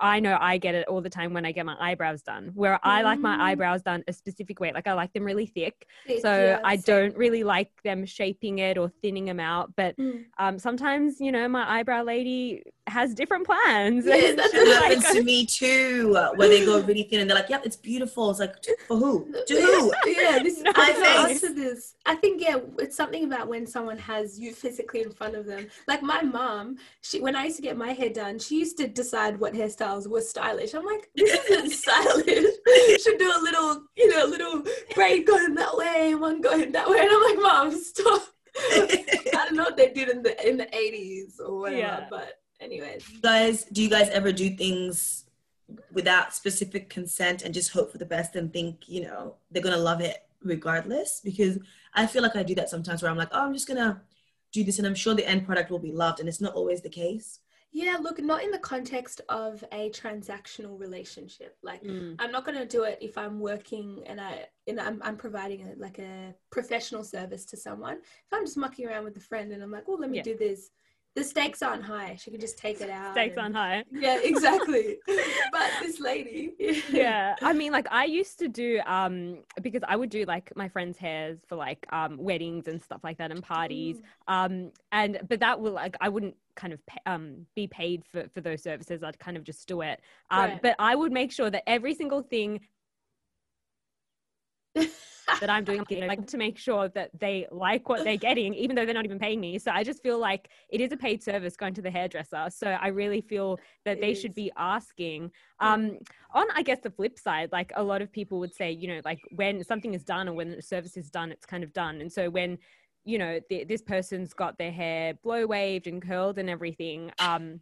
I 0.00 0.20
know 0.20 0.36
I 0.40 0.58
get 0.58 0.74
it 0.74 0.86
all 0.88 1.00
the 1.00 1.10
time 1.10 1.32
when 1.32 1.44
I 1.44 1.52
get 1.52 1.66
my 1.66 1.76
eyebrows 1.80 2.22
done, 2.22 2.52
where 2.54 2.78
I 2.82 3.02
like 3.02 3.20
my 3.20 3.36
mm. 3.36 3.40
eyebrows 3.40 3.82
done 3.82 4.04
a 4.08 4.12
specific 4.12 4.60
way. 4.60 4.72
Like 4.72 4.86
I 4.86 4.92
like 4.92 5.12
them 5.12 5.24
really 5.24 5.46
thick. 5.46 5.86
so 6.20 6.32
yeah, 6.32 6.60
I 6.64 6.76
don't 6.76 7.16
really 7.16 7.44
like 7.44 7.70
them 7.82 8.04
shaping 8.04 8.58
it 8.58 8.78
or 8.78 8.90
thinning 9.02 9.24
them 9.24 9.40
out. 9.40 9.72
But 9.76 9.96
mm. 9.96 10.24
um, 10.38 10.58
sometimes, 10.58 11.20
you 11.20 11.32
know, 11.32 11.48
my 11.48 11.78
eyebrow 11.78 12.02
lady 12.02 12.62
has 12.86 13.14
different 13.14 13.46
plans. 13.46 14.04
Yeah, 14.04 14.32
that's 14.36 14.52
what 14.52 14.82
happens 14.82 15.10
to 15.12 15.22
me 15.22 15.46
too, 15.46 16.12
where 16.36 16.48
they 16.48 16.64
go 16.64 16.80
really 16.80 17.04
thin 17.04 17.20
and 17.20 17.30
they're 17.30 17.36
like, 17.36 17.48
yep, 17.48 17.64
it's 17.64 17.76
beautiful. 17.76 18.30
It's 18.30 18.40
like, 18.40 18.56
for 18.86 18.96
who? 18.96 19.32
To 19.46 19.54
who? 19.54 19.92
yeah, 20.06 20.42
this 20.42 20.60
no, 20.60 20.72
I 20.74 21.26
answer 21.28 21.52
this. 21.54 21.94
I 22.06 22.14
think, 22.16 22.42
yeah, 22.42 22.58
it's 22.78 22.96
something 22.96 23.24
about 23.24 23.48
when 23.48 23.66
someone 23.66 23.98
has 23.98 24.38
you 24.38 24.52
physically 24.52 25.02
in 25.02 25.10
front 25.10 25.34
of 25.34 25.46
them. 25.46 25.68
Like 25.86 26.02
my 26.02 26.22
mom, 26.22 26.76
she 27.00 27.20
when 27.20 27.36
I 27.36 27.44
used 27.44 27.56
to 27.56 27.62
get 27.62 27.76
my 27.76 27.92
hair 27.92 28.10
done, 28.10 28.38
she 28.38 28.58
used 28.58 28.76
to 28.78 28.88
decide 28.88 29.38
what 29.38 29.54
hair 29.54 29.69
hairstyles 29.70 30.08
were 30.08 30.20
stylish. 30.20 30.74
I'm 30.74 30.84
like, 30.84 31.10
this 31.14 31.44
isn't 31.50 31.70
stylish. 31.84 32.26
you 32.66 32.98
should 32.98 33.18
do 33.18 33.32
a 33.34 33.40
little, 33.42 33.82
you 33.96 34.08
know, 34.08 34.26
a 34.26 34.28
little 34.28 34.62
braid 34.94 35.26
going 35.26 35.54
that 35.54 35.76
way, 35.76 36.14
one 36.14 36.40
going 36.40 36.72
that 36.72 36.88
way. 36.88 36.98
And 36.98 37.10
I'm 37.10 37.22
like, 37.22 37.38
mom, 37.38 37.80
stop. 37.80 38.22
I 38.58 39.24
don't 39.32 39.54
know 39.54 39.64
what 39.64 39.76
they 39.76 39.90
did 39.90 40.08
in 40.08 40.22
the 40.22 40.48
in 40.48 40.56
the 40.56 40.66
80s 40.66 41.40
or 41.40 41.60
whatever, 41.60 41.78
yeah. 41.78 42.06
but 42.10 42.40
anyways. 42.60 43.06
Guys, 43.22 43.64
do 43.64 43.82
you 43.82 43.88
guys 43.88 44.08
ever 44.10 44.32
do 44.32 44.50
things 44.56 45.24
without 45.92 46.34
specific 46.34 46.90
consent 46.90 47.42
and 47.42 47.54
just 47.54 47.70
hope 47.70 47.92
for 47.92 47.98
the 47.98 48.06
best 48.06 48.34
and 48.34 48.52
think, 48.52 48.88
you 48.88 49.02
know, 49.02 49.36
they're 49.50 49.62
gonna 49.62 49.76
love 49.76 50.00
it 50.00 50.24
regardless? 50.42 51.20
Because 51.24 51.58
I 51.94 52.06
feel 52.06 52.22
like 52.22 52.36
I 52.36 52.42
do 52.42 52.56
that 52.56 52.70
sometimes 52.70 53.02
where 53.02 53.10
I'm 53.10 53.16
like, 53.16 53.30
oh, 53.32 53.44
I'm 53.44 53.52
just 53.52 53.68
gonna 53.68 54.02
do 54.52 54.64
this 54.64 54.78
and 54.78 54.86
I'm 54.86 54.96
sure 54.96 55.14
the 55.14 55.28
end 55.28 55.46
product 55.46 55.70
will 55.70 55.78
be 55.78 55.92
loved, 55.92 56.18
and 56.20 56.28
it's 56.28 56.40
not 56.40 56.54
always 56.54 56.82
the 56.82 56.88
case. 56.88 57.38
Yeah, 57.72 57.98
look, 58.00 58.18
not 58.18 58.42
in 58.42 58.50
the 58.50 58.58
context 58.58 59.20
of 59.28 59.62
a 59.72 59.90
transactional 59.90 60.78
relationship. 60.78 61.56
Like, 61.62 61.84
mm. 61.84 62.16
I'm 62.18 62.32
not 62.32 62.44
going 62.44 62.58
to 62.58 62.66
do 62.66 62.82
it 62.82 62.98
if 63.00 63.16
I'm 63.16 63.38
working 63.38 64.02
and 64.06 64.20
I 64.20 64.46
and 64.66 64.80
I'm, 64.80 65.00
I'm 65.04 65.16
providing 65.16 65.62
a, 65.62 65.80
like 65.80 65.98
a 66.00 66.34
professional 66.50 67.04
service 67.04 67.44
to 67.46 67.56
someone. 67.56 67.98
If 67.98 68.32
I'm 68.32 68.44
just 68.44 68.56
mucking 68.56 68.88
around 68.88 69.04
with 69.04 69.16
a 69.16 69.20
friend 69.20 69.52
and 69.52 69.62
I'm 69.62 69.70
like, 69.70 69.86
well, 69.86 70.00
let 70.00 70.10
me 70.10 70.18
yeah. 70.18 70.24
do 70.24 70.36
this 70.36 70.70
the 71.16 71.24
stakes 71.24 71.60
aren't 71.60 71.82
high. 71.82 72.16
She 72.16 72.30
can 72.30 72.38
just 72.40 72.56
take 72.56 72.80
it 72.80 72.88
out. 72.88 73.12
Stakes 73.14 73.36
and, 73.36 73.56
aren't 73.56 73.56
high. 73.56 73.84
Yeah, 73.92 74.20
exactly. 74.22 74.98
but 75.52 75.70
this 75.80 75.98
lady. 75.98 76.52
yeah. 76.90 77.34
I 77.42 77.52
mean, 77.52 77.72
like 77.72 77.88
I 77.90 78.04
used 78.04 78.38
to 78.38 78.48
do 78.48 78.80
um 78.86 79.38
because 79.60 79.82
I 79.88 79.96
would 79.96 80.10
do 80.10 80.24
like 80.24 80.52
my 80.56 80.68
friends' 80.68 80.96
hairs 80.96 81.38
for 81.48 81.56
like 81.56 81.84
um 81.92 82.16
weddings 82.16 82.68
and 82.68 82.80
stuff 82.80 83.00
like 83.02 83.18
that 83.18 83.32
and 83.32 83.42
parties. 83.42 83.96
Mm. 83.96 84.02
Um 84.28 84.72
and 84.92 85.20
but 85.28 85.40
that 85.40 85.60
will 85.60 85.72
like 85.72 85.96
I 86.00 86.08
wouldn't 86.08 86.36
kind 86.54 86.72
of 86.72 86.84
pay, 86.86 86.98
um 87.06 87.46
be 87.56 87.66
paid 87.66 88.04
for 88.04 88.28
for 88.32 88.40
those 88.40 88.62
services. 88.62 89.02
I'd 89.02 89.18
kind 89.18 89.36
of 89.36 89.42
just 89.42 89.66
do 89.66 89.80
it. 89.80 90.00
Um 90.30 90.38
right. 90.50 90.62
but 90.62 90.76
I 90.78 90.94
would 90.94 91.12
make 91.12 91.32
sure 91.32 91.50
that 91.50 91.68
every 91.68 91.94
single 91.94 92.22
thing 92.22 92.60
that 95.40 95.50
I'm 95.50 95.64
doing, 95.64 95.84
like 96.06 96.26
to 96.28 96.36
make 96.36 96.58
sure 96.58 96.88
that 96.88 97.10
they 97.18 97.46
like 97.50 97.88
what 97.88 98.04
they're 98.04 98.16
getting, 98.16 98.54
even 98.54 98.76
though 98.76 98.84
they're 98.84 98.94
not 98.94 99.04
even 99.04 99.18
paying 99.18 99.40
me. 99.40 99.58
So 99.58 99.70
I 99.70 99.84
just 99.84 100.02
feel 100.02 100.18
like 100.18 100.48
it 100.68 100.80
is 100.80 100.92
a 100.92 100.96
paid 100.96 101.22
service 101.22 101.56
going 101.56 101.74
to 101.74 101.82
the 101.82 101.90
hairdresser. 101.90 102.48
So 102.50 102.68
I 102.68 102.88
really 102.88 103.20
feel 103.20 103.58
that 103.84 103.98
it 103.98 104.00
they 104.00 104.12
is. 104.12 104.20
should 104.20 104.34
be 104.34 104.50
asking. 104.56 105.30
Um, 105.60 105.98
on, 106.32 106.46
I 106.54 106.62
guess, 106.62 106.78
the 106.82 106.90
flip 106.90 107.18
side, 107.18 107.50
like 107.52 107.72
a 107.76 107.82
lot 107.82 108.02
of 108.02 108.10
people 108.12 108.38
would 108.40 108.54
say, 108.54 108.70
you 108.70 108.88
know, 108.88 109.00
like 109.04 109.20
when 109.30 109.62
something 109.64 109.94
is 109.94 110.04
done 110.04 110.28
or 110.28 110.32
when 110.32 110.50
the 110.50 110.62
service 110.62 110.96
is 110.96 111.10
done, 111.10 111.30
it's 111.30 111.46
kind 111.46 111.62
of 111.62 111.72
done. 111.72 112.00
And 112.00 112.10
so 112.10 112.30
when 112.30 112.58
you 113.04 113.18
know 113.18 113.40
the, 113.48 113.64
this 113.64 113.82
person's 113.82 114.32
got 114.32 114.58
their 114.58 114.72
hair 114.72 115.14
blow 115.22 115.46
waved 115.46 115.86
and 115.86 116.02
curled 116.02 116.38
and 116.38 116.50
everything 116.50 117.10
um 117.18 117.60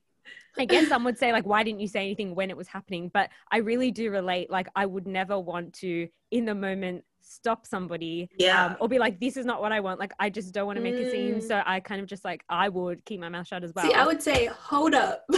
I 0.59 0.65
guess 0.65 0.89
some 0.89 1.05
would 1.05 1.19
say 1.19 1.33
like 1.33 1.47
why 1.47 1.63
didn't 1.63 1.81
you 1.81 1.89
say 1.89 2.01
anything 2.01 2.35
when 2.35 2.51
it 2.51 2.57
was 2.57 2.69
happening 2.69 3.11
but 3.13 3.31
I 3.51 3.59
really 3.59 3.91
do 3.91 4.11
relate 4.11 4.51
like 4.51 4.69
I 4.75 4.85
would 4.85 5.07
never 5.07 5.39
want 5.39 5.75
to 5.75 6.09
in 6.31 6.45
the 6.45 6.55
moment 6.55 7.05
stop 7.29 7.67
somebody 7.67 8.29
yeah. 8.39 8.67
um, 8.67 8.77
or 8.81 8.89
be 8.89 8.99
like 8.99 9.21
this 9.21 9.37
is 9.37 9.45
not 9.45 9.61
what 9.61 9.73
i 9.73 9.81
want. 9.81 10.01
Like 10.01 10.13
i 10.19 10.31
just 10.31 10.53
don't 10.53 10.67
want 10.67 10.77
to 10.77 10.83
make 10.83 10.95
mm. 10.95 11.07
a 11.07 11.11
scene 11.11 11.41
so 11.41 11.57
mm. 11.57 11.63
i 11.67 11.81
kind 11.81 12.01
of 12.01 12.07
just 12.07 12.25
like 12.25 12.43
i 12.49 12.69
would 12.69 13.05
keep 13.05 13.21
my 13.21 13.29
mouth 13.29 13.47
shut 13.47 13.63
as 13.63 13.73
well 13.75 13.87
see 13.87 13.95
i 13.95 14.07
would 14.07 14.23
say 14.23 14.47
hold 14.47 14.95
up. 14.95 15.25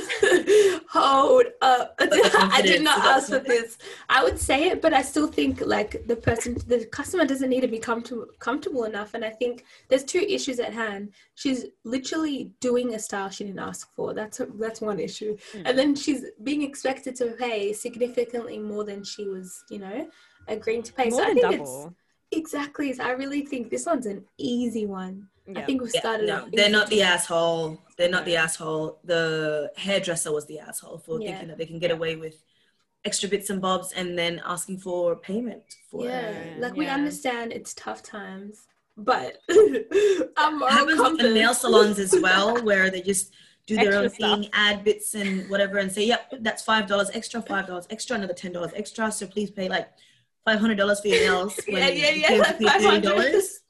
Hold 0.91 1.47
up. 1.63 1.95
I 2.01 2.63
did 2.65 2.83
not 2.83 2.99
ask 2.99 3.29
for 3.29 3.39
this. 3.39 3.79
I 4.09 4.25
would 4.25 4.39
say 4.39 4.69
it 4.71 4.83
but 4.83 4.93
i 4.93 5.03
still 5.03 5.29
think 5.29 5.63
like 5.65 6.05
the 6.07 6.17
person 6.17 6.57
the 6.67 6.85
customer 6.87 7.25
doesn't 7.25 7.49
need 7.49 7.61
to 7.61 7.69
be 7.69 7.79
comfortable 7.79 8.27
comfortable 8.39 8.85
enough 8.85 9.15
and 9.15 9.25
i 9.25 9.31
think 9.31 9.65
there's 9.89 10.05
two 10.05 10.19
issues 10.19 10.59
at 10.59 10.73
hand. 10.73 11.13
She's 11.35 11.67
literally 11.85 12.53
doing 12.61 12.95
a 12.95 12.99
style 12.99 13.31
she 13.31 13.45
didn't 13.45 13.61
ask 13.61 13.93
for. 13.95 14.13
That's 14.15 14.41
a, 14.41 14.47
that's 14.59 14.81
one 14.81 15.01
issue. 15.01 15.37
Mm. 15.53 15.63
and 15.67 15.79
then 15.79 15.95
she's 15.95 16.25
being 16.43 16.63
expected 16.63 17.15
to 17.17 17.27
pay 17.39 17.73
significantly 17.73 18.59
more 18.59 18.85
than 18.85 19.05
she 19.05 19.27
was 19.29 19.65
you 19.71 19.79
know 19.79 20.09
agreeing 20.49 20.83
to 20.83 20.93
pay. 20.93 21.09
More 21.11 21.21
so 21.21 21.25
I 21.25 21.35
think 21.35 21.43
double. 21.43 21.87
it's 22.31 22.39
exactly. 22.39 22.93
So 22.93 23.05
I 23.05 23.11
really 23.11 23.43
think 23.43 23.71
this 23.71 23.87
one's 23.87 24.07
an 24.07 24.25
easy 24.39 24.87
one. 24.87 25.29
I 25.57 25.63
think 25.63 25.83
we've 25.83 25.91
started. 25.91 26.29
Yeah, 26.29 26.37
no, 26.37 26.49
they're 26.53 26.71
not 26.71 26.89
the 26.89 27.03
asshole. 27.03 27.81
They're 27.97 28.11
not 28.11 28.25
the 28.25 28.37
asshole. 28.37 28.99
The 29.05 29.73
hairdresser 29.77 30.33
was 30.33 30.47
the 30.47 30.61
asshole 30.61 30.99
for 30.99 31.21
yeah. 31.21 31.31
thinking 31.31 31.49
that 31.49 31.59
they 31.59 31.67
can 31.67 31.79
get 31.79 31.91
away 31.91 32.17
with 32.17 32.43
extra 33.05 33.29
bits 33.29 33.51
and 33.51 33.61
bobs 33.61 33.93
and 33.93 34.19
then 34.19 34.41
asking 34.45 34.79
for 34.79 35.17
payment 35.17 35.63
for 35.91 36.05
yeah. 36.05 36.31
it. 36.31 36.61
Like 36.61 36.77
we 36.77 36.87
understand 36.87 37.53
it's 37.53 37.75
tough 37.75 38.03
times, 38.03 38.67
but 38.97 39.39
I'm 40.37 40.61
happens 40.61 41.01
with 41.01 41.19
the 41.19 41.31
nail 41.33 41.55
salons 41.55 41.99
as 41.99 42.15
well, 42.21 42.63
where 42.63 42.91
they 42.91 43.01
just 43.01 43.33
do 43.67 43.77
their 43.77 44.05
extra 44.05 44.29
own 44.29 44.41
thing, 44.41 44.51
add 44.53 44.85
bits 44.85 45.15
and 45.15 45.49
whatever, 45.49 45.79
and 45.79 45.91
say, 45.91 46.05
"Yep, 46.05 46.35
that's 46.41 46.63
five 46.63 46.87
dollars 46.87 47.11
extra, 47.15 47.41
five 47.43 47.67
dollars 47.67 47.87
extra, 47.91 48.17
another 48.17 48.35
ten 48.35 48.53
dollars 48.53 48.73
extra." 48.75 49.11
So 49.11 49.27
please 49.27 49.51
pay 49.51 49.69
like 49.69 49.89
five 50.45 50.59
hundred 50.61 50.77
dollars 50.77 51.01
for 51.01 51.09
your 51.09 51.21
nails. 51.21 51.59
yeah, 51.69 51.89
yeah, 51.89 52.11
yeah. 52.11 52.55
Like 52.61 52.83
five 52.83 53.03
dollars. 53.03 53.61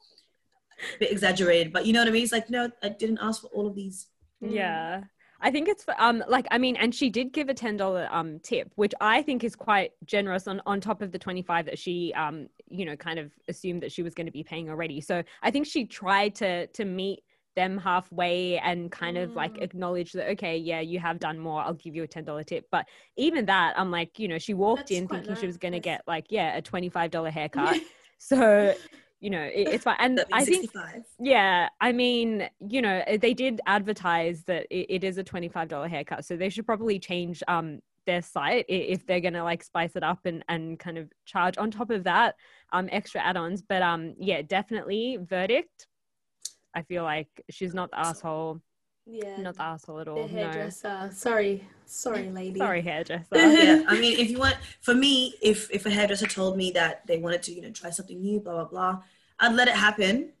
Bit 0.99 1.11
exaggerated, 1.11 1.71
but 1.71 1.85
you 1.85 1.93
know 1.93 1.99
what 1.99 2.07
I 2.07 2.11
mean. 2.11 2.23
It's 2.23 2.31
like, 2.31 2.49
no, 2.49 2.69
I 2.81 2.89
didn't 2.89 3.19
ask 3.21 3.41
for 3.41 3.47
all 3.47 3.67
of 3.67 3.75
these. 3.75 4.07
Yeah. 4.39 5.03
I 5.43 5.49
think 5.49 5.67
it's 5.67 5.83
for, 5.83 5.95
um 5.99 6.23
like 6.27 6.47
I 6.51 6.57
mean, 6.57 6.75
and 6.75 6.93
she 6.93 7.09
did 7.09 7.33
give 7.33 7.49
a 7.49 7.53
ten 7.53 7.77
dollar 7.77 8.07
um 8.11 8.39
tip, 8.39 8.71
which 8.75 8.93
I 9.01 9.21
think 9.21 9.43
is 9.43 9.55
quite 9.55 9.91
generous 10.05 10.47
on 10.47 10.61
on 10.65 10.79
top 10.79 11.01
of 11.01 11.11
the 11.11 11.19
twenty 11.19 11.41
five 11.41 11.65
that 11.65 11.79
she 11.79 12.13
um 12.13 12.47
you 12.69 12.85
know 12.85 12.95
kind 12.95 13.19
of 13.19 13.31
assumed 13.47 13.81
that 13.83 13.91
she 13.91 14.03
was 14.03 14.13
going 14.13 14.27
to 14.27 14.31
be 14.31 14.43
paying 14.43 14.69
already. 14.69 15.01
So 15.01 15.23
I 15.41 15.51
think 15.51 15.65
she 15.65 15.85
tried 15.85 16.35
to 16.35 16.67
to 16.67 16.85
meet 16.85 17.23
them 17.55 17.77
halfway 17.77 18.57
and 18.59 18.91
kind 18.91 19.17
of 19.17 19.35
like 19.35 19.55
mm. 19.55 19.61
acknowledge 19.61 20.11
that 20.13 20.29
okay 20.29 20.57
yeah 20.57 20.79
you 20.79 20.99
have 20.99 21.19
done 21.19 21.37
more 21.37 21.61
i'll 21.61 21.73
give 21.73 21.95
you 21.95 22.03
a 22.03 22.07
$10 22.07 22.45
tip. 22.45 22.65
But 22.71 22.85
even 23.17 23.45
that 23.45 23.73
i'm 23.77 23.91
like 23.91 24.17
you 24.19 24.27
know 24.27 24.37
she 24.37 24.53
walked 24.53 24.89
That's 24.89 24.91
in 24.91 25.07
thinking 25.07 25.31
nice. 25.31 25.39
she 25.39 25.47
was 25.47 25.57
going 25.57 25.73
to 25.73 25.79
get 25.79 26.01
like 26.07 26.27
yeah 26.29 26.57
a 26.57 26.61
$25 26.61 27.31
haircut. 27.31 27.79
So 28.23 28.75
you 29.19 29.31
know 29.31 29.41
it, 29.41 29.67
it's 29.69 29.83
fine. 29.83 29.95
And 29.99 30.23
i 30.31 30.45
think 30.45 30.69
yeah 31.19 31.69
i 31.81 31.91
mean 31.91 32.47
you 32.59 32.83
know 32.83 33.01
eh, 33.07 33.17
they 33.17 33.33
did 33.33 33.61
advertise 33.65 34.43
that 34.43 34.67
it, 34.69 34.85
it 34.89 35.03
is 35.03 35.17
a 35.17 35.23
$25 35.23 35.89
haircut. 35.89 36.23
So 36.23 36.37
they 36.37 36.49
should 36.49 36.67
probably 36.67 36.99
change 36.99 37.41
um 37.47 37.79
their 38.05 38.21
site 38.21 38.65
if 38.67 39.05
they're 39.07 39.21
gonna 39.21 39.43
like 39.43 39.63
spice 39.63 39.95
it 39.95 40.03
up 40.03 40.19
and 40.25 40.43
and 40.49 40.77
kind 40.77 40.99
of 40.99 41.11
charge 41.25 41.57
on 41.57 41.71
top 41.71 41.89
of 41.89 42.03
that 42.03 42.35
um 42.73 42.89
extra 42.91 43.21
add-ons. 43.21 43.63
But 43.63 43.81
um 43.81 44.13
yeah 44.19 44.43
definitely 44.43 45.17
verdict 45.19 45.87
i 46.73 46.81
feel 46.81 47.03
like 47.03 47.29
she's 47.49 47.73
not 47.73 47.89
the 47.91 47.99
asshole. 47.99 48.61
Yeah. 49.07 49.37
Not 49.41 49.55
the 49.55 49.63
asshole 49.63 49.99
at 49.99 50.07
all 50.07 50.27
the 50.27 50.27
hairdresser. 50.27 50.99
No. 51.05 51.09
sorry. 51.11 51.67
Sorry 51.85 52.29
lady. 52.39 52.59
Sorry 52.59 52.81
hairdresser. 52.81 53.25
Yeah 53.33 53.83
i 53.87 53.99
mean 53.99 54.19
if 54.19 54.29
you 54.29 54.39
want 54.39 54.57
for 54.81 54.93
me 54.93 55.35
if 55.41 55.69
if 55.71 55.85
a 55.85 55.89
hairdresser 55.89 56.27
told 56.27 56.55
me 56.55 56.71
that 56.71 57.05
they 57.07 57.17
wanted 57.17 57.41
to 57.43 57.51
you 57.51 57.61
know 57.61 57.71
try 57.71 57.89
something 57.89 58.21
new 58.21 58.39
blah 58.39 58.53
blah 58.53 58.65
blah 58.65 59.03
i'd 59.39 59.53
let 59.53 59.67
it 59.67 59.75
happen 59.75 60.31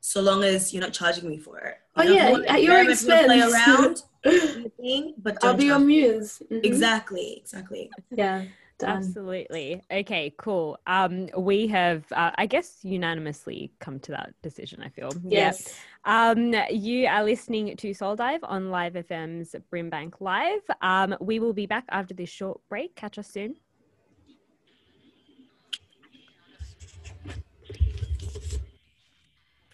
so 0.00 0.20
long 0.20 0.42
as 0.42 0.72
you're 0.74 0.82
not 0.82 0.92
charging 0.92 1.28
me 1.28 1.38
for 1.38 1.58
it. 1.58 1.76
You 1.96 2.02
oh 2.02 2.06
know, 2.06 2.12
yeah 2.12 2.52
at 2.54 2.62
your 2.62 2.90
expense 2.90 3.26
play 3.26 3.40
around 3.40 4.02
thing, 4.80 5.14
but 5.16 5.42
i'll 5.42 5.54
be 5.54 5.66
your 5.66 5.78
muse. 5.78 6.42
Mm-hmm. 6.44 6.64
exactly 6.64 7.36
exactly. 7.42 7.90
Yeah 8.10 8.44
Done. 8.78 8.96
Absolutely. 8.96 9.82
Okay, 9.90 10.34
cool. 10.38 10.78
Um, 10.86 11.28
we 11.36 11.66
have, 11.68 12.04
uh, 12.12 12.32
I 12.36 12.46
guess, 12.46 12.78
unanimously 12.82 13.72
come 13.78 14.00
to 14.00 14.12
that 14.12 14.34
decision. 14.42 14.82
I 14.82 14.88
feel. 14.88 15.10
Yes. 15.24 15.74
Um, 16.04 16.54
you 16.70 17.06
are 17.06 17.22
listening 17.22 17.76
to 17.76 17.94
Soul 17.94 18.16
Dive 18.16 18.40
on 18.42 18.70
Live 18.70 18.94
FM's 18.94 19.54
Brimbank 19.72 20.14
Live. 20.20 20.62
Um, 20.80 21.16
we 21.20 21.38
will 21.38 21.52
be 21.52 21.66
back 21.66 21.84
after 21.90 22.14
this 22.14 22.28
short 22.28 22.60
break. 22.68 22.96
Catch 22.96 23.18
us 23.18 23.28
soon. 23.28 23.54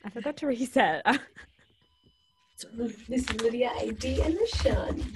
I 0.04 0.10
forgot 0.10 0.36
to 0.38 0.46
reset. 0.46 1.04
this 2.76 2.94
is 3.08 3.42
Lydia 3.42 3.70
AD 3.78 4.04
and 4.04 4.38
Rashawn. 4.38 5.14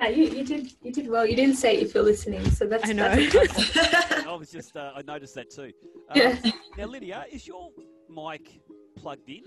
Yeah, 0.00 0.08
you, 0.08 0.24
you 0.24 0.44
did 0.44 0.72
you 0.82 0.92
did 0.92 1.08
well. 1.08 1.26
You 1.26 1.36
didn't 1.36 1.56
say 1.56 1.76
it 1.76 1.82
if 1.82 1.94
you're 1.94 2.02
listening, 2.02 2.48
so 2.50 2.66
that's 2.66 2.88
I 2.88 2.92
know. 2.92 3.14
That's 3.14 3.76
I 4.26 4.34
was 4.34 4.50
just 4.50 4.76
uh, 4.76 4.92
I 4.94 5.02
noticed 5.02 5.34
that 5.36 5.50
too. 5.50 5.72
Um, 6.10 6.16
yeah. 6.16 6.36
Now, 6.76 6.86
Lydia, 6.86 7.24
is 7.30 7.46
your 7.46 7.70
mic 8.08 8.60
plugged 8.96 9.28
in 9.28 9.42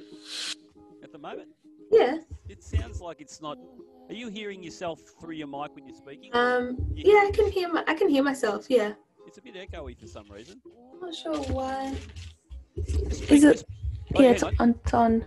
at 1.04 1.12
the 1.12 1.18
moment? 1.18 1.50
Yeah. 1.92 2.18
It 2.48 2.64
sounds 2.64 3.00
like 3.00 3.22
it's 3.22 3.42
not. 3.42 3.58
Are 4.10 4.14
you 4.14 4.30
hearing 4.30 4.64
yourself 4.64 5.00
through 5.22 5.36
your 5.36 5.48
mic 5.48 5.76
when 5.76 5.86
you're 5.86 5.96
speaking? 5.96 6.32
Um. 6.34 6.78
You 6.96 7.14
yeah, 7.14 7.28
I 7.28 7.32
can 7.32 7.52
hear. 7.52 7.72
My, 7.72 7.84
I 7.88 7.94
can 7.94 8.10
hear 8.10 8.24
myself. 8.24 8.66
Yeah. 8.70 8.94
It's 9.28 9.38
a 9.38 9.42
bit 9.42 9.56
echoey 9.56 10.00
for 10.00 10.08
some 10.08 10.28
reason. 10.30 10.60
I'm 10.94 11.00
not 11.00 11.14
sure 11.14 11.38
why. 11.54 11.96
Is 12.76 13.44
it? 13.44 13.64
Oh, 14.16 14.22
yeah, 14.22 14.32
it's 14.32 14.44
on. 14.44 14.76
It's 14.84 14.94
on. 14.94 15.26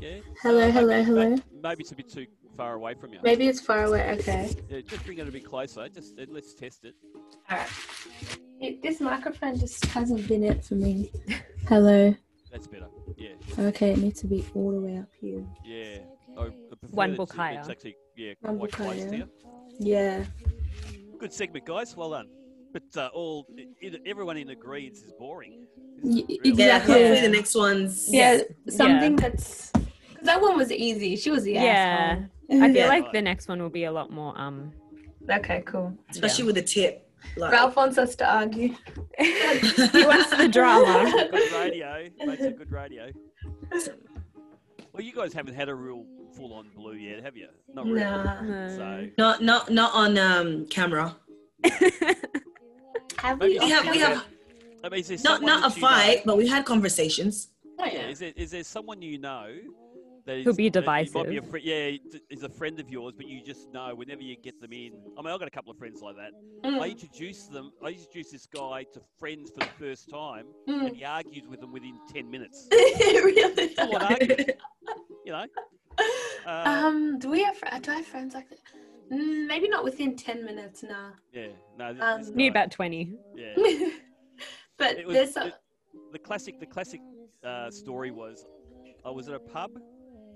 Yeah. 0.00 0.18
Hello, 0.40 0.68
uh, 0.68 0.70
hello, 0.70 0.86
maybe, 0.86 1.04
hello. 1.04 1.36
Maybe 1.62 1.82
it's 1.82 1.90
a 1.90 1.96
bit 1.96 2.08
too 2.08 2.26
far 2.56 2.74
away 2.74 2.94
from 2.94 3.12
you. 3.12 3.20
Maybe 3.22 3.46
it's 3.46 3.60
far 3.60 3.84
away. 3.84 4.10
Okay. 4.18 4.50
Yeah, 4.68 4.80
just 4.80 5.04
bring 5.04 5.18
it 5.18 5.28
a 5.28 5.30
bit 5.30 5.44
closer. 5.44 5.88
Just 5.88 6.14
let's 6.28 6.54
test 6.54 6.84
it. 6.84 6.94
All 7.50 7.58
right. 7.58 7.68
It, 8.60 8.82
this 8.82 9.00
microphone 9.00 9.58
just 9.58 9.84
hasn't 9.86 10.26
been 10.26 10.42
it 10.42 10.64
for 10.64 10.74
me. 10.74 11.12
Hello. 11.68 12.14
That's 12.50 12.66
better. 12.66 12.88
Yeah. 13.16 13.34
Okay, 13.58 13.92
it 13.92 13.98
needs 13.98 14.20
to 14.20 14.26
be 14.26 14.44
all 14.54 14.72
the 14.72 14.80
way 14.80 14.96
up 14.98 15.10
here. 15.20 15.44
Yeah. 15.64 15.98
One 16.90 17.14
book 17.14 17.32
higher. 17.32 17.58
It's 17.58 17.68
actually 17.68 17.96
yeah 18.16 18.34
One 18.40 18.58
quite 18.58 18.72
close 18.72 19.04
higher. 19.04 19.10
to. 19.10 19.28
Yeah. 19.78 20.24
Good 21.18 21.32
segment, 21.32 21.66
guys. 21.66 21.96
Well 21.96 22.10
done. 22.10 22.28
But 22.72 22.82
uh, 22.96 23.08
all 23.14 23.46
everyone 24.04 24.36
in 24.36 24.50
agreement 24.50 24.96
is 24.96 25.12
boring. 25.18 25.66
Exactly. 26.04 26.52
Yeah, 26.52 26.78
hopefully 26.78 27.20
the 27.22 27.28
next 27.28 27.54
one's 27.54 28.12
yeah, 28.12 28.40
something 28.68 29.18
yeah. 29.18 29.28
that's 29.28 29.72
that 30.22 30.40
one 30.42 30.56
was 30.56 30.70
easy. 30.70 31.16
She 31.16 31.30
was 31.30 31.44
the 31.44 31.52
yeah. 31.52 32.16
Asshole. 32.18 32.26
I 32.50 32.68
feel 32.68 32.76
yeah. 32.76 32.88
like 32.88 33.12
the 33.12 33.22
next 33.22 33.48
one 33.48 33.60
will 33.60 33.70
be 33.70 33.84
a 33.84 33.92
lot 33.92 34.10
more 34.10 34.38
um 34.38 34.72
Okay, 35.30 35.62
cool. 35.66 35.92
Especially 36.10 36.44
yeah. 36.44 36.46
with 36.46 36.58
a 36.58 36.62
tip. 36.62 37.10
Like. 37.36 37.52
Ralph 37.52 37.76
wants 37.76 37.98
us 37.98 38.14
to 38.16 38.30
argue. 38.30 38.68
he 39.18 40.06
wants 40.06 40.30
the 40.36 40.48
drama. 40.50 41.28
good 41.32 41.52
radio. 41.52 42.08
Makes 42.24 42.42
a 42.42 42.50
good 42.52 42.70
radio. 42.70 43.10
Well, 44.92 45.02
you 45.02 45.12
guys 45.12 45.32
haven't 45.32 45.54
had 45.54 45.68
a 45.68 45.74
real 45.74 46.04
full-on 46.36 46.68
blue 46.74 46.94
yet, 46.94 47.22
have 47.24 47.36
you? 47.36 47.48
Not 47.74 47.86
really. 47.86 48.00
Nah. 48.00 48.68
So. 48.68 49.08
Not 49.18 49.42
not 49.42 49.70
not 49.70 49.94
on 49.94 50.16
um, 50.16 50.66
camera. 50.66 51.16
have 53.18 53.40
we? 53.40 53.58
We 53.58 53.70
have. 53.70 53.90
We 53.90 53.98
have. 53.98 54.24
I 54.84 54.88
mean, 54.88 55.04
not 55.24 55.42
not 55.42 55.66
a 55.66 55.80
fight, 55.80 56.18
know? 56.24 56.32
but 56.32 56.38
we 56.38 56.46
had 56.46 56.64
conversations. 56.64 57.48
Oh, 57.78 57.84
yeah. 57.84 58.08
Is 58.08 58.20
there, 58.20 58.32
is 58.36 58.52
there 58.52 58.64
someone 58.64 59.02
you 59.02 59.18
know 59.18 59.48
He'll 60.26 60.54
be 60.54 60.68
divisive. 60.70 61.28
Be 61.28 61.38
fr- 61.38 61.58
yeah, 61.58 61.92
he's 62.28 62.42
a 62.42 62.48
friend 62.48 62.80
of 62.80 62.90
yours, 62.90 63.14
but 63.16 63.28
you 63.28 63.42
just 63.44 63.72
know 63.72 63.94
whenever 63.94 64.22
you 64.22 64.36
get 64.36 64.60
them 64.60 64.72
in. 64.72 64.92
I 65.16 65.22
mean, 65.22 65.32
I've 65.32 65.38
got 65.38 65.46
a 65.46 65.52
couple 65.52 65.70
of 65.70 65.78
friends 65.78 66.02
like 66.02 66.16
that. 66.16 66.32
Mm. 66.68 66.80
I 66.80 66.88
introduce 66.88 67.46
them. 67.46 67.70
I 67.84 67.90
introduce 67.90 68.32
this 68.32 68.46
guy 68.46 68.84
to 68.92 69.00
friends 69.20 69.52
for 69.52 69.60
the 69.60 69.72
first 69.78 70.10
time, 70.10 70.46
mm. 70.68 70.86
and 70.86 70.96
he 70.96 71.04
argues 71.04 71.46
with 71.48 71.60
them 71.60 71.72
within 71.72 71.98
ten 72.12 72.28
minutes. 72.28 72.66
really? 72.72 73.74
you 75.24 75.32
know. 75.32 75.44
Uh, 76.44 76.62
um, 76.66 77.18
do 77.20 77.30
we 77.30 77.44
have? 77.44 77.60
Do 77.82 77.92
I 77.92 77.96
have 77.96 78.06
friends 78.06 78.34
like 78.34 78.48
that? 78.50 78.58
Mm, 79.12 79.46
maybe 79.46 79.68
not 79.68 79.84
within 79.84 80.16
ten 80.16 80.44
minutes. 80.44 80.82
Nah. 80.82 81.10
Yeah. 81.32 81.48
No. 81.78 81.92
This, 81.94 82.02
um, 82.02 82.34
this 82.34 82.48
about 82.48 82.72
twenty. 82.72 83.12
Yeah. 83.36 83.54
but 84.76 85.04
was, 85.06 85.14
there's 85.14 85.36
a... 85.36 85.52
the 86.12 86.18
classic. 86.18 86.58
The 86.58 86.66
classic 86.66 87.00
uh, 87.44 87.70
story 87.70 88.10
was 88.10 88.44
I 89.04 89.10
was 89.10 89.28
at 89.28 89.36
a 89.36 89.38
pub 89.38 89.70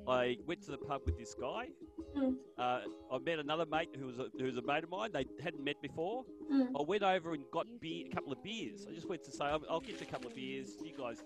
I 0.08 0.36
went 0.46 0.62
to 0.62 0.70
the 0.70 0.78
pub 0.78 1.02
with 1.04 1.18
this 1.18 1.34
guy. 1.34 1.68
Mm. 2.16 2.34
Uh, 2.58 2.80
I 3.12 3.18
met 3.24 3.38
another 3.38 3.66
mate 3.66 3.90
who 3.98 4.06
was 4.06 4.18
a, 4.18 4.26
who 4.38 4.44
was 4.44 4.56
a 4.56 4.62
mate 4.62 4.84
of 4.84 4.90
mine. 4.90 5.10
They 5.12 5.26
hadn't 5.42 5.62
met 5.62 5.80
before. 5.82 6.24
Mm. 6.52 6.68
I 6.78 6.82
went 6.82 7.02
over 7.02 7.34
and 7.34 7.44
got 7.52 7.66
beer, 7.80 8.06
a 8.10 8.14
couple 8.14 8.32
of 8.32 8.42
beers. 8.42 8.86
I 8.88 8.94
just 8.94 9.08
went 9.08 9.22
to 9.24 9.32
say, 9.32 9.44
I'll, 9.44 9.62
I'll 9.70 9.80
get 9.80 10.00
you 10.00 10.06
a 10.06 10.10
couple 10.10 10.28
of 10.28 10.34
beers. 10.34 10.70
You 10.82 10.92
guys 10.96 11.22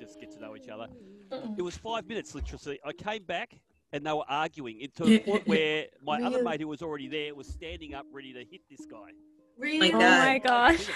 just 0.00 0.20
get 0.20 0.30
to 0.32 0.40
know 0.40 0.56
each 0.56 0.68
other. 0.68 0.88
Mm. 1.30 1.58
It 1.58 1.62
was 1.62 1.76
five 1.76 2.06
minutes, 2.06 2.34
literally. 2.34 2.78
I 2.84 2.92
came 2.92 3.24
back 3.24 3.58
and 3.92 4.06
they 4.06 4.12
were 4.12 4.28
arguing 4.28 4.86
to 4.96 5.04
the 5.04 5.18
point 5.20 5.46
where 5.46 5.86
my 6.02 6.20
other 6.22 6.42
mate 6.42 6.60
who 6.60 6.68
was 6.68 6.82
already 6.82 7.08
there 7.08 7.34
was 7.34 7.48
standing 7.48 7.94
up 7.94 8.06
ready 8.12 8.32
to 8.32 8.40
hit 8.40 8.60
this 8.70 8.86
guy. 8.86 9.10
Really? 9.58 9.92
Oh 9.92 9.98
my 9.98 10.38
gosh. 10.38 10.86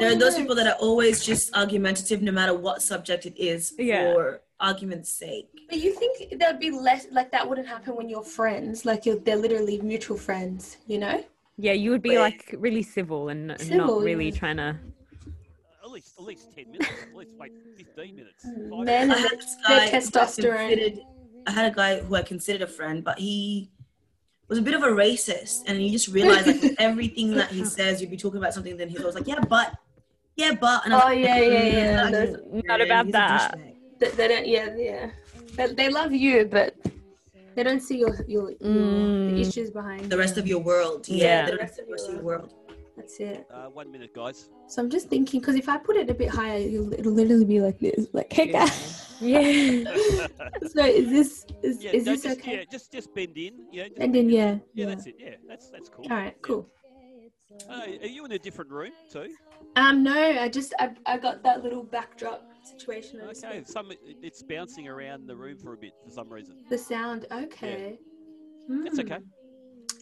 there 0.00 0.12
are 0.12 0.16
those 0.16 0.34
people 0.34 0.56
that 0.56 0.66
are 0.66 0.78
always 0.80 1.24
just 1.24 1.56
argumentative 1.56 2.22
no 2.22 2.32
matter 2.32 2.52
what 2.52 2.82
subject 2.82 3.24
it 3.24 3.38
is 3.38 3.72
yeah. 3.78 4.12
for 4.12 4.40
argument's 4.60 5.10
sake. 5.10 5.48
But 5.68 5.78
you 5.78 5.92
think 5.92 6.38
there'd 6.38 6.60
be 6.60 6.70
less 6.70 7.06
like 7.10 7.30
that 7.32 7.48
wouldn't 7.48 7.68
happen 7.68 7.96
when 7.96 8.08
you're 8.08 8.22
friends, 8.22 8.84
like 8.84 9.06
you're, 9.06 9.16
they're 9.16 9.36
literally 9.36 9.80
mutual 9.80 10.16
friends, 10.16 10.78
you 10.86 10.98
know? 10.98 11.24
Yeah, 11.56 11.72
you 11.72 11.90
would 11.90 12.02
be 12.02 12.10
but, 12.10 12.20
like 12.20 12.54
really 12.58 12.82
civil 12.82 13.28
and 13.28 13.54
civil, 13.60 13.86
not 13.86 14.02
really 14.02 14.30
yeah. 14.30 14.38
trying 14.38 14.56
to. 14.56 14.76
At 15.84 15.90
least, 15.90 16.14
at 16.18 16.24
least 16.24 16.48
ten 16.54 16.72
minutes. 16.72 16.90
At 17.02 17.14
least 17.14 17.30
wait 17.38 17.52
fifteen 17.76 18.16
minutes. 18.16 18.44
Men 18.44 19.10
and 19.10 19.40
their 19.68 19.88
testosterone. 19.88 21.00
I 21.46 21.50
had 21.50 21.70
a 21.70 21.74
guy 21.74 22.00
who 22.00 22.14
I 22.14 22.22
considered 22.22 22.62
a 22.62 22.66
friend, 22.66 23.04
but 23.04 23.18
he 23.18 23.70
was 24.48 24.58
a 24.58 24.62
bit 24.62 24.74
of 24.74 24.82
a 24.82 24.88
racist, 24.88 25.62
and 25.66 25.80
you 25.80 25.90
just 25.90 26.08
realize 26.08 26.46
like 26.46 26.74
everything 26.78 27.34
that 27.34 27.50
he 27.50 27.64
says, 27.64 28.00
you'd 28.00 28.10
be 28.10 28.16
talking 28.16 28.38
about 28.38 28.54
something, 28.54 28.76
then 28.76 28.88
he 28.88 28.98
was 28.98 29.14
like, 29.14 29.28
"Yeah, 29.28 29.40
but, 29.48 29.76
yeah, 30.36 30.52
but," 30.60 30.84
and 30.84 30.94
oh 30.94 30.98
like, 30.98 31.18
yeah, 31.20 31.38
mm, 31.38 31.52
yeah, 31.52 32.08
yeah. 32.08 32.62
Not 32.64 32.80
about 32.80 33.12
that 33.12 33.73
they 34.12 34.28
don't. 34.28 34.46
Yeah, 34.46 34.74
yeah. 34.76 35.10
They, 35.56 35.72
they 35.72 35.88
love 35.88 36.12
you, 36.12 36.46
but 36.46 36.74
they 37.54 37.62
don't 37.62 37.80
see 37.80 37.98
your 37.98 38.14
your, 38.26 38.50
your 38.50 38.58
mm. 38.60 39.30
the 39.30 39.40
issues 39.40 39.70
behind 39.70 40.10
the 40.10 40.18
rest 40.18 40.36
of 40.38 40.46
your 40.46 40.60
world. 40.60 41.08
Yeah, 41.08 41.16
yeah. 41.16 41.50
the 41.50 41.56
rest 41.56 41.78
of 41.78 41.88
your 41.88 42.22
world. 42.22 42.54
That's 42.96 43.18
it. 43.18 43.46
Uh, 43.52 43.66
one 43.66 43.90
minute, 43.90 44.14
guys. 44.14 44.50
So 44.68 44.80
I'm 44.80 44.88
just 44.88 45.08
thinking 45.08 45.40
because 45.40 45.56
if 45.56 45.68
I 45.68 45.78
put 45.78 45.96
it 45.96 46.08
a 46.08 46.14
bit 46.14 46.28
higher, 46.28 46.58
it'll, 46.58 46.92
it'll 46.92 47.12
literally 47.12 47.44
be 47.44 47.60
like 47.60 47.78
this, 47.80 48.06
like 48.12 48.32
hey 48.32 48.50
yeah. 48.50 48.70
yeah. 49.20 50.26
so 50.74 50.84
is 50.84 51.10
this 51.10 51.46
is, 51.62 51.82
yeah, 51.82 51.90
is 51.90 52.06
no, 52.06 52.12
this 52.12 52.22
just, 52.22 52.38
okay? 52.38 52.58
Yeah, 52.58 52.64
just 52.70 52.92
just 52.92 53.14
bend 53.14 53.36
in. 53.36 53.66
Yeah. 53.72 53.88
Bend 53.96 54.14
in. 54.14 54.30
Yeah. 54.30 54.58
Yeah, 54.74 54.86
that's 54.86 55.06
it. 55.06 55.16
Yeah, 55.18 55.34
that's 55.48 55.70
that's 55.70 55.88
cool. 55.88 56.06
All 56.10 56.16
right. 56.16 56.40
Cool. 56.42 56.68
Uh, 57.68 57.82
are 58.02 58.06
you 58.06 58.24
in 58.24 58.32
a 58.32 58.38
different 58.38 58.70
room 58.70 58.92
too? 59.10 59.34
Um, 59.76 60.02
no, 60.02 60.12
I 60.12 60.48
just 60.48 60.74
I, 60.78 60.90
I 61.06 61.18
got 61.18 61.42
that 61.42 61.62
little 61.62 61.82
backdrop 61.82 62.48
situation. 62.66 63.20
Okay, 63.20 63.62
some 63.64 63.92
it's 64.22 64.42
bouncing 64.42 64.88
around 64.88 65.26
the 65.26 65.36
room 65.36 65.58
for 65.58 65.74
a 65.74 65.76
bit 65.76 65.92
for 66.04 66.10
some 66.10 66.28
reason. 66.32 66.56
The 66.68 66.78
sound, 66.78 67.26
okay. 67.30 67.98
Yeah. 68.68 68.76
Mm. 68.76 68.86
It's 68.86 68.98
okay. 68.98 69.18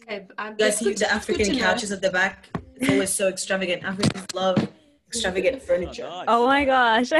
Okay, 0.03 0.27
I'm 0.37 0.55
guys, 0.55 0.77
see 0.77 0.93
the 0.93 1.11
African 1.11 1.57
couches 1.57 1.89
know. 1.89 1.97
at 1.97 2.01
the 2.01 2.09
back. 2.11 2.49
It's 2.75 2.89
always 2.89 3.09
so 3.09 3.27
extravagant. 3.27 3.83
Africans 3.83 4.25
love 4.33 4.67
extravagant 5.07 5.61
furniture. 5.67 6.05
Oh, 6.05 6.17
nice. 6.17 6.25
oh 6.27 6.47
my 6.47 6.65
gosh, 6.65 7.11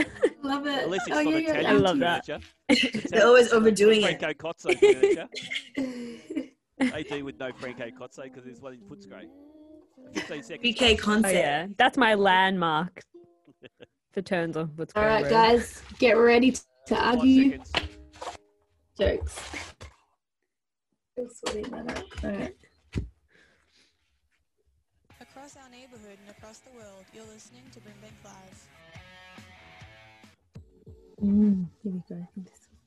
love 0.42 0.68
it. 0.68 0.84
At 0.84 0.90
least 0.90 1.08
it's 1.08 1.18
oh, 1.18 1.24
not 1.24 1.34
yeah, 1.34 1.50
Italian 1.52 1.66
I 1.66 1.74
love 1.74 2.00
that. 2.00 2.28
They're 3.10 3.26
always 3.26 3.52
overdoing 3.54 4.02
Franco 4.02 4.30
it. 4.30 4.38
Cozzo 4.38 4.78
furniture. 4.80 5.28
AD 6.80 7.24
would 7.24 7.40
know 7.40 7.52
Franco 7.60 7.86
Cozzo 7.90 8.24
because 8.24 8.44
there's 8.44 8.62
one 8.62 8.74
in 8.74 8.82
Footscray. 8.82 9.28
BK 10.14 11.00
concept. 11.00 11.34
Oh, 11.34 11.38
yeah, 11.38 11.68
that's 11.78 11.98
my 11.98 12.14
landmark 12.14 13.04
for 14.14 14.22
turns 14.22 14.56
on 14.56 14.68
Footscray. 14.70 14.98
All 14.98 15.06
right, 15.06 15.24
Road. 15.24 15.32
guys, 15.32 15.82
get 15.98 16.14
ready 16.14 16.56
to 16.86 16.96
argue. 16.96 17.60
Jokes. 18.98 19.40
Still 21.12 21.30
sorting 21.30 21.72
that 21.72 21.98
out. 21.98 22.04
All 22.24 22.30
right. 22.30 22.56
Across 25.20 25.58
our 25.58 25.70
neighborhood 25.72 26.18
and 26.22 26.38
across 26.38 26.60
the 26.60 26.72
world, 26.78 27.06
you're 27.14 27.26
listening 27.34 27.64
to 27.74 27.80
Brimbank 27.80 28.24
Live. 28.24 28.68
Mm, 31.24 31.68
here 31.82 31.92
we 31.92 32.04
go. 32.08 32.28
This 32.38 32.68
will 32.70 32.78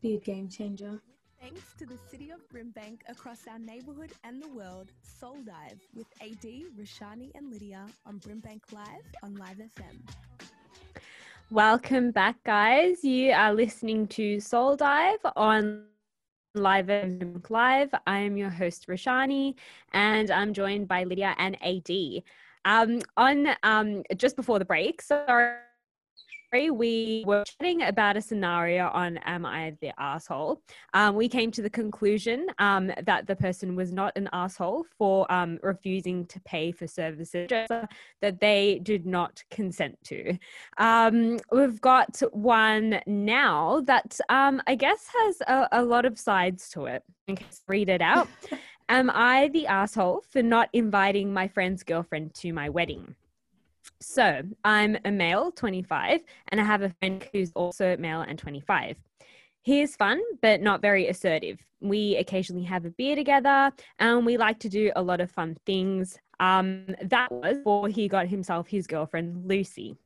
be 0.00 0.14
a 0.14 0.20
game 0.20 0.48
changer. 0.48 1.00
Thanks 1.40 1.74
to 1.78 1.86
the 1.86 1.98
City 2.08 2.30
of 2.30 2.38
Brimbank 2.48 3.00
across 3.08 3.48
our 3.50 3.58
neighbourhood 3.58 4.12
and 4.22 4.40
the 4.40 4.48
world, 4.48 4.92
Soul 5.02 5.38
Dive 5.44 5.80
with 5.92 6.06
AD, 6.22 6.48
Rashani 6.78 7.32
and 7.34 7.50
Lydia 7.50 7.84
on 8.06 8.20
Brimbank 8.20 8.60
Live 8.72 9.04
on 9.24 9.34
Live 9.34 9.56
FM. 9.56 9.98
Welcome 11.50 12.12
back, 12.12 12.36
guys. 12.44 13.04
You 13.04 13.32
are 13.32 13.52
listening 13.52 14.06
to 14.08 14.40
Soul 14.40 14.76
Dive 14.76 15.18
on 15.36 15.84
Live 16.54 16.86
FM 16.86 17.48
Live. 17.50 17.90
I 18.06 18.18
am 18.18 18.36
your 18.36 18.50
host, 18.50 18.86
Rashani, 18.88 19.54
and 19.92 20.30
I'm 20.30 20.52
joined 20.52 20.88
by 20.88 21.04
Lydia 21.04 21.34
and 21.38 21.56
AD. 21.62 22.22
Um, 22.64 23.00
on 23.16 23.48
um, 23.62 24.02
just 24.16 24.36
before 24.36 24.58
the 24.58 24.64
break, 24.64 25.02
sorry 25.02 25.56
we 26.52 27.24
were 27.26 27.44
chatting 27.44 27.82
about 27.82 28.16
a 28.16 28.20
scenario 28.20 28.88
on 28.88 29.16
Am 29.24 29.46
I 29.46 29.74
the 29.80 29.92
Asshole? 29.98 30.60
Um, 30.92 31.16
we 31.16 31.26
came 31.26 31.50
to 31.52 31.62
the 31.62 31.70
conclusion 31.70 32.46
um, 32.58 32.92
that 33.04 33.26
the 33.26 33.34
person 33.34 33.74
was 33.74 33.90
not 33.90 34.12
an 34.16 34.28
asshole 34.34 34.84
for 34.98 35.30
um, 35.32 35.58
refusing 35.62 36.26
to 36.26 36.38
pay 36.40 36.70
for 36.70 36.86
services 36.86 37.48
that 37.48 38.40
they 38.40 38.80
did 38.82 39.06
not 39.06 39.42
consent 39.50 39.96
to. 40.04 40.36
Um, 40.76 41.38
we've 41.50 41.80
got 41.80 42.20
one 42.32 43.00
now 43.06 43.80
that 43.86 44.20
um, 44.28 44.60
I 44.66 44.74
guess 44.74 45.08
has 45.20 45.40
a, 45.42 45.68
a 45.72 45.82
lot 45.82 46.04
of 46.04 46.18
sides 46.18 46.68
to 46.70 46.84
it. 46.84 47.02
read 47.66 47.88
it 47.88 48.02
out. 48.02 48.28
Am 48.90 49.10
I 49.10 49.48
the 49.48 49.66
asshole 49.68 50.22
for 50.28 50.42
not 50.42 50.68
inviting 50.74 51.32
my 51.32 51.48
friend's 51.48 51.82
girlfriend 51.82 52.34
to 52.34 52.52
my 52.52 52.68
wedding? 52.68 53.14
So 54.02 54.42
I'm 54.64 54.98
a 55.04 55.10
male, 55.10 55.52
25, 55.52 56.20
and 56.48 56.60
I 56.60 56.64
have 56.64 56.82
a 56.82 56.90
friend 56.90 57.26
who's 57.32 57.52
also 57.54 57.96
male 57.96 58.22
and 58.22 58.38
25. 58.38 58.96
He 59.62 59.80
is 59.80 59.94
fun, 59.94 60.20
but 60.40 60.60
not 60.60 60.82
very 60.82 61.06
assertive. 61.06 61.60
We 61.80 62.16
occasionally 62.16 62.64
have 62.64 62.84
a 62.84 62.90
beer 62.90 63.14
together 63.14 63.72
and 63.98 64.26
we 64.26 64.36
like 64.36 64.58
to 64.60 64.68
do 64.68 64.90
a 64.96 65.02
lot 65.02 65.20
of 65.20 65.30
fun 65.30 65.56
things. 65.64 66.18
Um, 66.40 66.96
that 67.02 67.30
was 67.30 67.58
before 67.58 67.88
he 67.88 68.08
got 68.08 68.26
himself 68.26 68.66
his 68.66 68.88
girlfriend, 68.88 69.46
Lucy. 69.46 69.96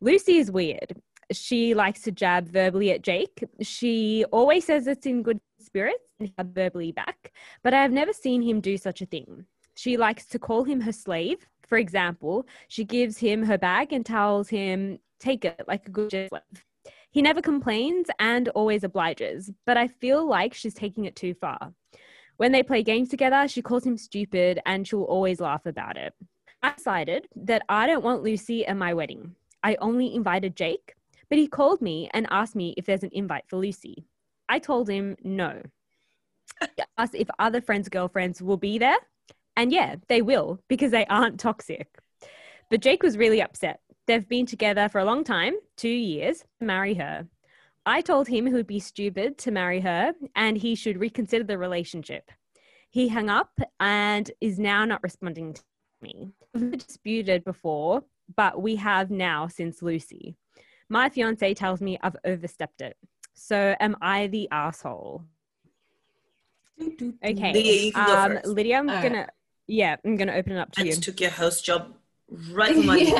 Lucy 0.00 0.38
is 0.38 0.50
weird. 0.50 1.00
She 1.30 1.74
likes 1.74 2.02
to 2.02 2.12
jab 2.12 2.48
verbally 2.48 2.90
at 2.90 3.02
Jake. 3.02 3.44
She 3.62 4.24
always 4.32 4.64
says 4.64 4.86
it's 4.86 5.06
in 5.06 5.22
good 5.22 5.40
spirits 5.60 6.04
and 6.18 6.54
verbally 6.54 6.90
back, 6.90 7.32
but 7.62 7.72
I 7.72 7.82
have 7.82 7.92
never 7.92 8.12
seen 8.12 8.42
him 8.42 8.60
do 8.60 8.76
such 8.76 9.00
a 9.00 9.06
thing. 9.06 9.46
She 9.76 9.96
likes 9.96 10.26
to 10.26 10.38
call 10.38 10.64
him 10.64 10.80
her 10.80 10.92
slave 10.92 11.46
for 11.66 11.78
example, 11.78 12.46
she 12.68 12.84
gives 12.84 13.18
him 13.18 13.42
her 13.44 13.58
bag 13.58 13.92
and 13.92 14.04
tells 14.04 14.48
him, 14.48 14.98
take 15.18 15.44
it 15.44 15.62
like 15.66 15.86
a 15.86 15.90
good 15.90 16.10
slave. 16.10 16.64
He 17.10 17.22
never 17.22 17.40
complains 17.40 18.08
and 18.18 18.48
always 18.50 18.84
obliges, 18.84 19.50
but 19.64 19.76
I 19.76 19.88
feel 19.88 20.26
like 20.26 20.54
she's 20.54 20.74
taking 20.74 21.06
it 21.06 21.16
too 21.16 21.34
far. 21.34 21.72
When 22.36 22.52
they 22.52 22.62
play 22.62 22.82
games 22.82 23.08
together, 23.08 23.48
she 23.48 23.62
calls 23.62 23.84
him 23.84 23.96
stupid 23.96 24.60
and 24.66 24.86
she'll 24.86 25.02
always 25.02 25.40
laugh 25.40 25.64
about 25.64 25.96
it. 25.96 26.12
I 26.62 26.74
decided 26.74 27.28
that 27.36 27.62
I 27.68 27.86
don't 27.86 28.04
want 28.04 28.22
Lucy 28.22 28.66
at 28.66 28.76
my 28.76 28.92
wedding. 28.92 29.34
I 29.62 29.76
only 29.80 30.14
invited 30.14 30.56
Jake, 30.56 30.94
but 31.28 31.38
he 31.38 31.48
called 31.48 31.80
me 31.80 32.10
and 32.12 32.26
asked 32.30 32.54
me 32.54 32.74
if 32.76 32.84
there's 32.84 33.02
an 33.02 33.10
invite 33.12 33.44
for 33.48 33.56
Lucy. 33.56 34.04
I 34.48 34.58
told 34.58 34.88
him 34.88 35.16
no. 35.22 35.62
asked 36.98 37.14
if 37.14 37.28
other 37.38 37.60
friends' 37.60 37.88
girlfriends 37.88 38.42
will 38.42 38.56
be 38.56 38.78
there, 38.78 38.98
and 39.56 39.72
yeah, 39.72 39.96
they 40.08 40.22
will 40.22 40.60
because 40.68 40.90
they 40.90 41.06
aren't 41.06 41.40
toxic. 41.40 41.98
But 42.70 42.80
Jake 42.80 43.02
was 43.02 43.16
really 43.16 43.40
upset. 43.40 43.80
They've 44.06 44.28
been 44.28 44.46
together 44.46 44.88
for 44.88 45.00
a 45.00 45.04
long 45.04 45.24
time, 45.24 45.54
two 45.76 45.88
years, 45.88 46.44
to 46.60 46.66
marry 46.66 46.94
her. 46.94 47.26
I 47.84 48.00
told 48.00 48.28
him 48.28 48.46
he 48.46 48.52
would 48.52 48.66
be 48.66 48.80
stupid 48.80 49.38
to 49.38 49.50
marry 49.50 49.80
her 49.80 50.12
and 50.34 50.58
he 50.58 50.74
should 50.74 50.98
reconsider 50.98 51.44
the 51.44 51.58
relationship. 51.58 52.30
He 52.90 53.08
hung 53.08 53.28
up 53.28 53.50
and 53.78 54.30
is 54.40 54.58
now 54.58 54.84
not 54.84 55.02
responding 55.02 55.54
to 55.54 55.62
me. 56.02 56.32
We've 56.54 56.78
disputed 56.78 57.44
before, 57.44 58.02
but 58.34 58.60
we 58.60 58.76
have 58.76 59.10
now 59.10 59.46
since 59.46 59.82
Lucy. 59.82 60.36
My 60.88 61.08
fiance 61.08 61.54
tells 61.54 61.80
me 61.80 61.98
I've 62.02 62.16
overstepped 62.24 62.80
it. 62.80 62.96
So 63.34 63.76
am 63.80 63.96
I 64.00 64.28
the 64.28 64.48
asshole? 64.50 65.24
Okay. 67.24 67.52
Lydia, 67.52 67.94
um, 67.94 68.38
Lydia 68.44 68.78
I'm 68.78 68.90
All 68.90 69.02
gonna 69.02 69.18
right. 69.20 69.30
Yeah, 69.66 69.96
I'm 70.04 70.16
going 70.16 70.28
to 70.28 70.34
open 70.34 70.52
it 70.52 70.58
up 70.58 70.72
to 70.72 70.80
I 70.80 70.84
you. 70.84 70.90
just 70.90 71.02
took 71.02 71.20
your 71.20 71.30
host 71.30 71.64
job 71.64 71.94
right 72.50 72.74
from 72.74 72.86
my 72.86 72.96
yeah. 72.96 73.16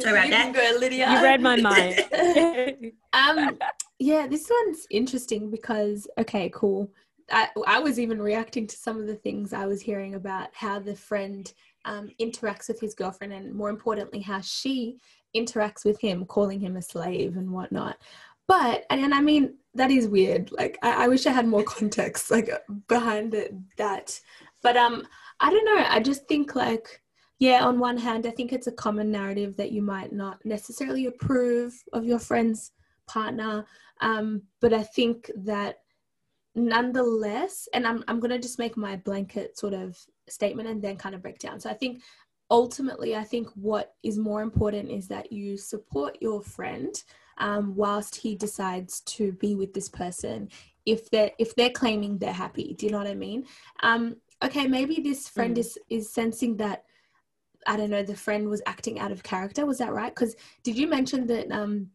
Sorry 0.00 0.18
about 0.18 0.30
that. 0.30 0.52
Go, 0.54 0.78
Lydia. 0.78 1.10
You 1.10 1.22
read 1.22 1.40
my 1.40 1.56
mind. 1.56 2.00
um, 3.12 3.58
yeah, 3.98 4.26
this 4.26 4.50
one's 4.50 4.86
interesting 4.90 5.50
because, 5.50 6.06
okay, 6.18 6.50
cool. 6.54 6.90
I, 7.30 7.48
I 7.66 7.78
was 7.78 8.00
even 8.00 8.20
reacting 8.20 8.66
to 8.66 8.76
some 8.76 9.00
of 9.00 9.06
the 9.06 9.14
things 9.14 9.52
I 9.52 9.66
was 9.66 9.80
hearing 9.80 10.14
about 10.14 10.48
how 10.52 10.78
the 10.78 10.96
friend 10.96 11.52
um, 11.84 12.10
interacts 12.20 12.68
with 12.68 12.80
his 12.80 12.94
girlfriend 12.94 13.32
and 13.32 13.54
more 13.54 13.70
importantly, 13.70 14.20
how 14.20 14.40
she 14.40 14.98
interacts 15.36 15.84
with 15.84 16.00
him, 16.00 16.24
calling 16.24 16.60
him 16.60 16.76
a 16.76 16.82
slave 16.82 17.36
and 17.36 17.50
whatnot. 17.50 17.98
But, 18.46 18.84
and, 18.90 19.00
and 19.00 19.14
I 19.14 19.20
mean, 19.20 19.54
that 19.74 19.90
is 19.92 20.08
weird. 20.08 20.50
Like, 20.50 20.78
I, 20.82 21.04
I 21.04 21.08
wish 21.08 21.26
I 21.26 21.30
had 21.30 21.46
more 21.46 21.62
context, 21.78 22.30
like, 22.30 22.50
behind 22.88 23.34
it, 23.34 23.54
that. 23.76 24.18
But, 24.62 24.76
um, 24.76 25.06
I 25.40 25.50
don't 25.50 25.64
know. 25.64 25.84
I 25.88 26.00
just 26.00 26.26
think 26.28 26.54
like, 26.54 27.02
yeah, 27.38 27.64
on 27.64 27.78
one 27.78 27.96
hand, 27.96 28.26
I 28.26 28.30
think 28.30 28.52
it's 28.52 28.66
a 28.66 28.72
common 28.72 29.10
narrative 29.10 29.56
that 29.56 29.72
you 29.72 29.80
might 29.80 30.12
not 30.12 30.44
necessarily 30.44 31.06
approve 31.06 31.74
of 31.92 32.04
your 32.04 32.18
friend's 32.18 32.72
partner. 33.08 33.64
Um, 34.02 34.42
but 34.60 34.74
I 34.74 34.82
think 34.82 35.30
that 35.36 35.76
nonetheless, 36.54 37.68
and 37.72 37.86
I'm, 37.86 38.04
I'm 38.06 38.20
going 38.20 38.30
to 38.30 38.38
just 38.38 38.58
make 38.58 38.76
my 38.76 38.96
blanket 38.96 39.58
sort 39.58 39.72
of 39.72 39.98
statement 40.28 40.68
and 40.68 40.82
then 40.82 40.96
kind 40.96 41.14
of 41.14 41.22
break 41.22 41.38
down. 41.38 41.58
So 41.58 41.70
I 41.70 41.74
think 41.74 42.02
ultimately, 42.50 43.16
I 43.16 43.24
think 43.24 43.48
what 43.54 43.94
is 44.02 44.18
more 44.18 44.42
important 44.42 44.90
is 44.90 45.08
that 45.08 45.32
you 45.32 45.56
support 45.56 46.18
your 46.20 46.42
friend 46.42 46.94
um, 47.38 47.74
whilst 47.74 48.16
he 48.16 48.34
decides 48.34 49.00
to 49.02 49.32
be 49.32 49.54
with 49.54 49.72
this 49.72 49.88
person 49.88 50.50
if 50.86 51.10
they're 51.10 51.30
if 51.38 51.54
they're 51.54 51.70
claiming 51.70 52.18
they're 52.18 52.32
happy 52.32 52.74
do 52.78 52.86
you 52.86 52.92
know 52.92 52.98
what 52.98 53.06
i 53.06 53.14
mean 53.14 53.44
um, 53.82 54.16
okay, 54.42 54.66
maybe 54.66 55.00
this 55.00 55.28
friend 55.28 55.56
mm. 55.56 55.60
is 55.60 55.78
is 55.88 56.12
sensing 56.12 56.56
that 56.58 56.84
I 57.66 57.76
don't 57.76 57.90
know, 57.90 58.02
the 58.02 58.16
friend 58.16 58.48
was 58.48 58.62
acting 58.66 58.98
out 58.98 59.12
of 59.12 59.22
character. 59.22 59.66
Was 59.66 59.78
that 59.78 59.92
right? 59.92 60.14
Because 60.14 60.34
did 60.62 60.76
you 60.76 60.86
mention 60.86 61.26
that 61.26 61.50
um, 61.52 61.90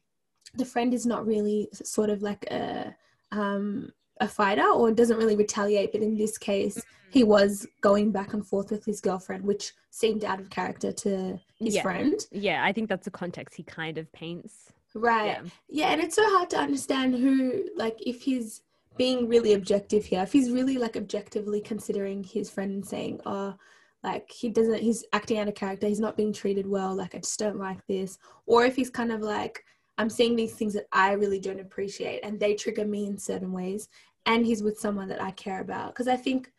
the 0.55 0.65
friend 0.65 0.93
is 0.93 1.05
not 1.05 1.25
really 1.25 1.69
sort 1.73 2.10
of 2.10 2.21
like 2.21 2.45
a 2.51 2.95
um, 3.31 3.91
a 4.21 4.27
fighter 4.27 4.67
or 4.67 4.91
doesn't 4.91 5.17
really 5.17 5.36
retaliate? 5.36 5.91
But 5.91 6.01
in 6.01 6.17
this 6.17 6.38
case, 6.38 6.77
mm-hmm. 6.77 7.10
he 7.12 7.23
was 7.23 7.67
going 7.81 8.12
back 8.12 8.34
and 8.34 8.45
forth 8.45 8.71
with 8.71 8.86
his 8.86 9.01
girlfriend, 9.01 9.43
which 9.43 9.73
seemed 9.89 10.23
out 10.23 10.39
of 10.39 10.49
character 10.49 10.91
to 10.91 11.39
his 11.58 11.75
yeah. 11.75 11.81
friend. 11.81 12.19
Yeah, 12.31 12.63
I 12.63 12.71
think 12.71 12.89
that's 12.89 13.05
the 13.05 13.12
context 13.12 13.55
he 13.55 13.63
kind 13.63 13.97
of 13.97 14.12
paints. 14.12 14.71
Right. 14.93 15.25
Yeah. 15.25 15.41
yeah, 15.67 15.88
and 15.91 16.01
it's 16.01 16.15
so 16.15 16.23
hard 16.38 16.49
to 16.51 16.58
understand 16.58 17.15
who, 17.15 17.65
like, 17.75 17.97
if 18.05 18.21
he's 18.21 18.62
being 18.97 19.27
really 19.27 19.53
objective 19.53 20.05
here, 20.05 20.23
if 20.23 20.31
he's 20.31 20.51
really 20.51 20.77
like 20.77 20.95
objectively 20.95 21.62
considering 21.62 22.23
his 22.23 22.49
friend 22.49 22.71
and 22.71 22.86
saying, 22.86 23.21
oh, 23.25 23.55
like 24.03 24.29
he 24.31 24.49
doesn't, 24.49 24.81
he's 24.81 25.03
acting 25.13 25.39
out 25.39 25.47
of 25.47 25.55
character, 25.55 25.88
he's 25.88 25.99
not 25.99 26.17
being 26.17 26.34
treated 26.34 26.67
well, 26.67 26.95
like, 26.95 27.15
I 27.15 27.19
just 27.19 27.39
don't 27.39 27.60
like 27.60 27.86
this. 27.88 28.17
Or 28.45 28.65
if 28.65 28.75
he's 28.75 28.89
kind 28.89 29.12
of 29.12 29.21
like, 29.21 29.63
I'm 29.97 30.10
seeing 30.10 30.36
these 30.36 30.53
things 30.53 30.73
that 30.73 30.88
I 30.91 31.13
really 31.13 31.39
don't 31.39 31.60
appreciate 31.60 32.19
and 32.23 32.39
they 32.39 32.53
trigger 32.53 32.86
me 32.86 33.08
in 33.08 33.17
certain 33.17 33.51
ways, 33.51 33.88
and 34.25 34.45
he's 34.45 34.63
with 34.63 34.79
someone 34.79 35.08
that 35.10 35.21
I 35.21 35.31
care 35.31 35.62
about. 35.62 35.93
Because 35.93 36.08
I 36.08 36.17
think 36.17 36.51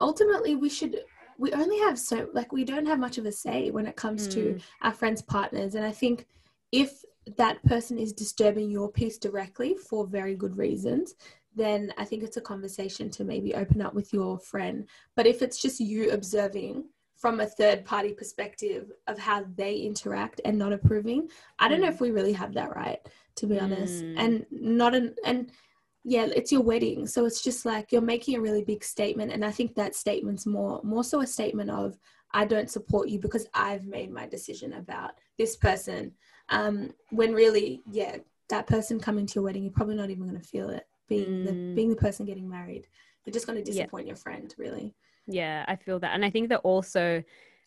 ultimately 0.00 0.56
we 0.56 0.68
should 0.68 1.00
we 1.38 1.52
only 1.52 1.78
have 1.80 1.98
so 1.98 2.28
like 2.32 2.52
we 2.52 2.64
don't 2.64 2.86
have 2.86 2.98
much 2.98 3.18
of 3.18 3.26
a 3.26 3.32
say 3.32 3.70
when 3.70 3.86
it 3.86 3.96
comes 3.96 4.28
mm. 4.28 4.32
to 4.32 4.58
our 4.82 4.92
friends 4.92 5.22
partners 5.22 5.74
and 5.74 5.84
i 5.84 5.90
think 5.90 6.26
if 6.72 7.04
that 7.36 7.62
person 7.64 7.98
is 7.98 8.12
disturbing 8.12 8.70
your 8.70 8.90
peace 8.90 9.18
directly 9.18 9.74
for 9.74 10.06
very 10.06 10.34
good 10.34 10.56
reasons 10.56 11.14
then 11.54 11.92
i 11.98 12.04
think 12.04 12.22
it's 12.22 12.36
a 12.36 12.40
conversation 12.40 13.10
to 13.10 13.24
maybe 13.24 13.54
open 13.54 13.80
up 13.80 13.94
with 13.94 14.12
your 14.12 14.38
friend. 14.38 14.88
But 15.16 15.26
if 15.26 15.42
it's 15.42 15.60
just 15.60 15.80
you 15.80 16.10
observing 16.10 16.84
from 17.16 17.40
a 17.40 17.46
third 17.46 17.84
party 17.84 18.12
perspective 18.12 18.90
of 19.06 19.18
how 19.18 19.44
they 19.54 19.76
interact 19.76 20.40
and 20.44 20.58
not 20.58 20.72
approving 20.72 21.28
i 21.58 21.68
don't 21.68 21.80
know 21.80 21.88
mm. 21.88 21.94
if 21.94 22.00
we 22.00 22.10
really 22.10 22.32
have 22.32 22.54
that 22.54 22.74
right 22.74 23.00
to 23.36 23.46
be 23.46 23.58
honest. 23.58 24.04
Mm. 24.04 24.14
and 24.18 24.46
not 24.50 24.94
an 24.94 25.14
and 25.24 25.50
yeah 26.04 26.26
it's 26.34 26.52
your 26.52 26.62
wedding. 26.62 27.06
So 27.06 27.24
it's 27.24 27.42
just 27.42 27.64
like 27.64 27.90
you're 27.90 28.02
making 28.02 28.36
a 28.36 28.40
really 28.40 28.62
big 28.62 28.84
statement. 28.84 29.32
And 29.32 29.44
i 29.44 29.50
think 29.50 29.74
that 29.74 29.94
statement's 29.94 30.46
more 30.46 30.80
more 30.84 31.04
so 31.04 31.20
a 31.20 31.26
statement 31.26 31.70
of 31.70 31.98
i 32.32 32.44
don't 32.44 32.70
support 32.70 33.08
you 33.08 33.18
because 33.18 33.46
i've 33.54 33.86
made 33.86 34.10
my 34.12 34.26
decision 34.26 34.74
about 34.74 35.12
this 35.38 35.56
person. 35.56 36.12
Um 36.48 36.92
when 37.10 37.32
really 37.32 37.82
yeah 37.90 38.16
that 38.50 38.66
person 38.66 39.00
coming 39.00 39.26
to 39.26 39.34
your 39.36 39.44
wedding 39.44 39.62
you're 39.62 39.72
probably 39.72 39.96
not 39.96 40.10
even 40.10 40.28
going 40.28 40.40
to 40.40 40.46
feel 40.46 40.68
it 40.68 40.86
being 41.08 41.26
mm. 41.26 41.46
the 41.46 41.74
being 41.74 41.90
the 41.90 41.96
person 41.96 42.26
getting 42.26 42.48
married 42.48 42.86
you're 43.24 43.32
just 43.32 43.46
going 43.46 43.58
to 43.58 43.64
disappoint 43.64 44.06
yeah. 44.06 44.10
your 44.10 44.16
friend 44.16 44.54
really 44.58 44.94
yeah 45.26 45.64
i 45.68 45.76
feel 45.76 45.98
that 45.98 46.14
and 46.14 46.24
i 46.24 46.30
think 46.30 46.48
that 46.48 46.60
also 46.60 47.22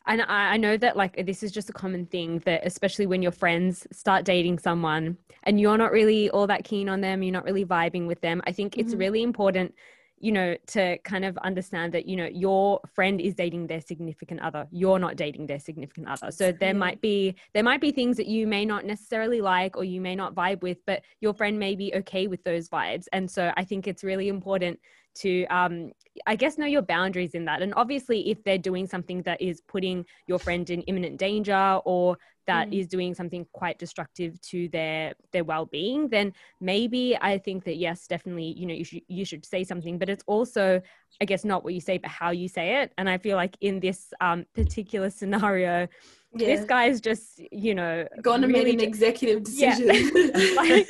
and 0.10 0.22
I, 0.22 0.54
I 0.54 0.58
know 0.58 0.78
that 0.78 0.96
like 0.96 1.26
this 1.26 1.44
is 1.44 1.52
just 1.52 1.70
a 1.70 1.74
common 1.74 2.06
thing 2.06 2.40
that 2.46 2.66
especially 2.66 3.08
when 3.08 3.22
your 3.22 3.32
friends 3.32 3.86
start 3.92 4.24
dating 4.24 4.60
someone 4.60 5.18
and 5.44 5.60
you're 5.60 5.78
not 5.78 5.92
really 5.92 6.30
all 6.30 6.48
that 6.48 6.64
keen 6.64 6.90
on 6.90 7.02
them 7.02 7.22
you're 7.22 7.34
not 7.34 7.44
really 7.44 7.66
vibing 7.66 8.08
with 8.08 8.22
them 8.22 8.42
i 8.46 8.52
think 8.52 8.74
mm-hmm. 8.74 8.82
it's 8.82 8.96
really 8.96 9.22
important 9.22 9.74
you 10.20 10.32
know 10.32 10.56
to 10.68 10.98
kind 11.00 11.24
of 11.26 11.38
understand 11.40 11.94
that 11.94 12.08
you 12.08 12.16
know 12.16 12.26
your 12.26 12.82
friend 12.94 13.22
is 13.22 13.36
dating 13.36 13.68
their 13.68 13.82
significant 13.82 14.42
other. 14.42 14.68
You're 14.72 15.00
not 15.00 15.16
dating 15.16 15.48
their 15.48 15.60
significant 15.60 16.08
other. 16.08 16.32
So 16.32 16.52
there 16.52 16.74
might 16.74 17.02
be 17.02 17.36
there 17.54 17.64
might 17.64 17.82
be 17.82 17.92
things 17.92 18.18
that 18.18 18.28
you 18.28 18.48
may 18.48 18.66
not 18.66 18.86
necessarily 18.86 19.42
like 19.42 19.78
or 19.78 19.84
you 19.84 20.02
may 20.02 20.16
not 20.16 20.34
vibe 20.34 20.62
with 20.62 20.80
but 20.86 21.04
your 21.22 21.34
friend 21.34 21.60
may 21.60 21.76
be 21.76 21.94
okay 21.96 22.28
with 22.28 22.44
those 22.44 22.70
vibes. 22.70 23.06
And 23.14 23.30
so 23.30 23.52
i 23.56 23.64
think 23.64 23.88
it's 23.88 24.04
really 24.04 24.28
important 24.28 24.80
to 25.16 25.46
um, 25.46 25.92
i 26.26 26.36
guess 26.36 26.58
know 26.58 26.66
your 26.66 26.82
boundaries 26.82 27.36
in 27.36 27.46
that. 27.46 27.62
And 27.62 27.74
obviously 27.76 28.30
if 28.30 28.44
they're 28.44 28.58
doing 28.58 28.88
something 28.88 29.22
that 29.24 29.42
is 29.42 29.62
putting 29.62 30.06
your 30.26 30.40
friend 30.40 30.70
in 30.70 30.82
imminent 30.84 31.18
danger 31.18 31.80
or 31.86 32.18
that 32.48 32.70
mm. 32.70 32.80
is 32.80 32.88
doing 32.88 33.14
something 33.14 33.46
quite 33.52 33.78
destructive 33.78 34.42
to 34.42 34.68
their 34.70 35.14
their 35.32 35.44
well-being 35.44 36.08
then 36.08 36.34
maybe 36.60 37.16
i 37.22 37.38
think 37.38 37.64
that 37.64 37.76
yes 37.76 38.08
definitely 38.08 38.54
you 38.58 38.66
know 38.66 38.74
you 38.74 38.84
should 38.84 39.02
you 39.08 39.24
should 39.24 39.46
say 39.46 39.64
something 39.64 40.00
but 40.00 40.10
it's 40.10 40.24
also 40.26 40.82
i 41.22 41.26
guess 41.26 41.46
not 41.46 41.64
what 41.64 41.74
you 41.74 41.82
say 41.82 41.98
but 41.98 42.10
how 42.10 42.32
you 42.32 42.48
say 42.48 42.82
it 42.82 42.92
and 42.98 43.10
i 43.10 43.18
feel 43.18 43.38
like 43.38 43.56
in 43.62 43.80
this 43.80 44.14
um, 44.22 44.46
particular 44.56 45.10
scenario 45.20 45.88
yeah. 46.36 46.48
this 46.48 46.66
guy's 46.66 47.00
just 47.00 47.42
you 47.52 47.76
know 47.76 48.08
gone 48.22 48.44
and 48.44 48.54
really 48.54 48.72
made 48.72 48.82
an 48.82 48.88
executive 48.88 49.44
decision 49.44 49.88
yeah. 49.88 50.52
like, 50.56 50.90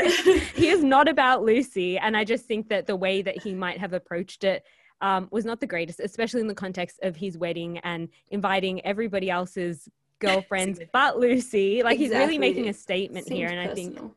he 0.55 0.69
is 0.69 0.83
not 0.83 1.07
about 1.07 1.43
lucy 1.43 1.97
and 1.97 2.15
i 2.15 2.23
just 2.23 2.45
think 2.45 2.69
that 2.69 2.87
the 2.87 2.95
way 2.95 3.21
that 3.21 3.41
he 3.41 3.53
might 3.53 3.79
have 3.79 3.93
approached 3.93 4.43
it 4.43 4.63
um, 4.99 5.27
was 5.31 5.45
not 5.45 5.59
the 5.59 5.67
greatest 5.67 5.99
especially 5.99 6.41
in 6.41 6.47
the 6.47 6.55
context 6.55 6.99
of 7.03 7.15
his 7.15 7.37
wedding 7.37 7.77
and 7.79 8.09
inviting 8.31 8.83
everybody 8.83 9.29
else's 9.29 9.87
girlfriends 10.19 10.79
but 10.91 11.19
lucy 11.19 11.83
like 11.83 11.99
exactly. 11.99 12.05
he's 12.05 12.11
really 12.11 12.37
making 12.37 12.69
a 12.69 12.73
statement 12.73 13.27
Seems 13.27 13.37
here 13.37 13.47
and 13.47 13.69
personal. 13.69 13.93
i 13.93 13.97
think 13.99 14.13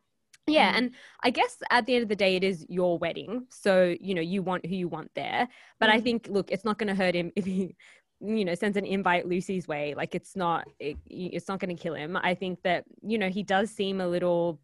yeah, 0.46 0.72
mm. 0.72 0.78
and 0.78 0.90
I 1.22 1.30
guess 1.30 1.58
at 1.70 1.86
the 1.86 1.94
end 1.94 2.02
of 2.02 2.08
the 2.08 2.16
day, 2.16 2.34
it 2.34 2.42
is 2.42 2.66
your 2.68 2.98
wedding, 2.98 3.46
so 3.50 3.94
you 4.00 4.14
know 4.14 4.20
you 4.22 4.42
want 4.42 4.66
who 4.66 4.74
you 4.74 4.88
want 4.88 5.10
there. 5.14 5.48
But 5.78 5.90
mm. 5.90 5.92
I 5.92 6.00
think, 6.00 6.26
look, 6.28 6.50
it's 6.50 6.64
not 6.64 6.78
going 6.78 6.88
to 6.88 6.94
hurt 6.94 7.14
him 7.14 7.30
if 7.36 7.44
he 7.44 7.76
you 8.20 8.44
know 8.44 8.54
sends 8.54 8.76
an 8.76 8.84
invite 8.84 9.26
lucy's 9.26 9.66
way 9.66 9.94
like 9.96 10.14
it's 10.14 10.36
not 10.36 10.68
it, 10.78 10.96
it's 11.06 11.48
not 11.48 11.58
going 11.58 11.74
to 11.74 11.82
kill 11.82 11.94
him 11.94 12.18
i 12.18 12.34
think 12.34 12.62
that 12.62 12.84
you 13.02 13.16
know 13.16 13.30
he 13.30 13.42
does 13.42 13.70
seem 13.70 13.98
a 14.00 14.06
little 14.06 14.60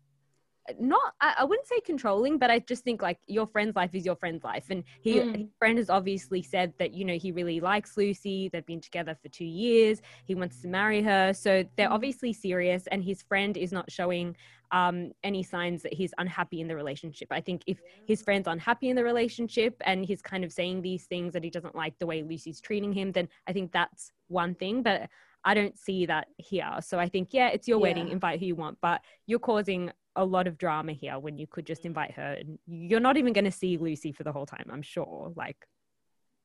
not 0.78 1.14
I, 1.20 1.34
I, 1.38 1.44
wouldn't 1.44 1.66
say 1.66 1.80
controlling 1.80 2.38
but 2.38 2.50
i 2.50 2.58
just 2.58 2.84
think 2.84 3.02
like 3.02 3.18
your 3.26 3.46
friend's 3.46 3.76
life 3.76 3.94
is 3.94 4.04
your 4.04 4.16
friend's 4.16 4.44
life 4.44 4.66
and 4.70 4.84
he 5.00 5.16
mm. 5.16 5.36
his 5.36 5.48
friend 5.58 5.78
has 5.78 5.90
obviously 5.90 6.42
said 6.42 6.72
that 6.78 6.92
you 6.92 7.04
know 7.04 7.14
he 7.14 7.32
really 7.32 7.60
likes 7.60 7.96
lucy 7.96 8.48
they've 8.52 8.66
been 8.66 8.80
together 8.80 9.16
for 9.22 9.28
two 9.28 9.44
years 9.44 10.00
he 10.24 10.34
wants 10.34 10.60
to 10.62 10.68
marry 10.68 11.02
her 11.02 11.32
so 11.32 11.64
they're 11.76 11.88
mm. 11.88 11.92
obviously 11.92 12.32
serious 12.32 12.86
and 12.88 13.04
his 13.04 13.22
friend 13.22 13.56
is 13.56 13.72
not 13.72 13.90
showing 13.90 14.36
um, 14.72 15.12
any 15.22 15.42
signs 15.42 15.82
that 15.82 15.94
he's 15.94 16.12
unhappy 16.18 16.60
in 16.60 16.68
the 16.68 16.74
relationship. 16.74 17.28
I 17.30 17.40
think 17.40 17.62
if 17.66 17.80
his 18.06 18.22
friend's 18.22 18.48
unhappy 18.48 18.88
in 18.88 18.96
the 18.96 19.04
relationship 19.04 19.76
and 19.84 20.04
he's 20.04 20.22
kind 20.22 20.44
of 20.44 20.52
saying 20.52 20.82
these 20.82 21.04
things 21.04 21.32
that 21.34 21.44
he 21.44 21.50
doesn't 21.50 21.76
like 21.76 21.98
the 21.98 22.06
way 22.06 22.22
Lucy's 22.22 22.60
treating 22.60 22.92
him, 22.92 23.12
then 23.12 23.28
I 23.46 23.52
think 23.52 23.72
that's 23.72 24.12
one 24.28 24.54
thing. 24.54 24.82
But 24.82 25.08
I 25.44 25.54
don't 25.54 25.78
see 25.78 26.06
that 26.06 26.26
here. 26.38 26.70
So 26.80 26.98
I 26.98 27.08
think, 27.08 27.28
yeah, 27.32 27.48
it's 27.48 27.68
your 27.68 27.78
yeah. 27.78 27.82
wedding, 27.82 28.08
invite 28.08 28.40
who 28.40 28.46
you 28.46 28.56
want, 28.56 28.78
but 28.82 29.00
you're 29.26 29.38
causing 29.38 29.92
a 30.16 30.24
lot 30.24 30.46
of 30.46 30.58
drama 30.58 30.92
here 30.92 31.18
when 31.18 31.38
you 31.38 31.46
could 31.46 31.66
just 31.66 31.84
invite 31.84 32.12
her 32.12 32.36
and 32.38 32.58
you're 32.66 33.00
not 33.00 33.16
even 33.16 33.32
going 33.32 33.44
to 33.44 33.50
see 33.50 33.76
Lucy 33.76 34.12
for 34.12 34.24
the 34.24 34.32
whole 34.32 34.46
time, 34.46 34.68
I'm 34.72 34.82
sure. 34.82 35.32
Like, 35.36 35.56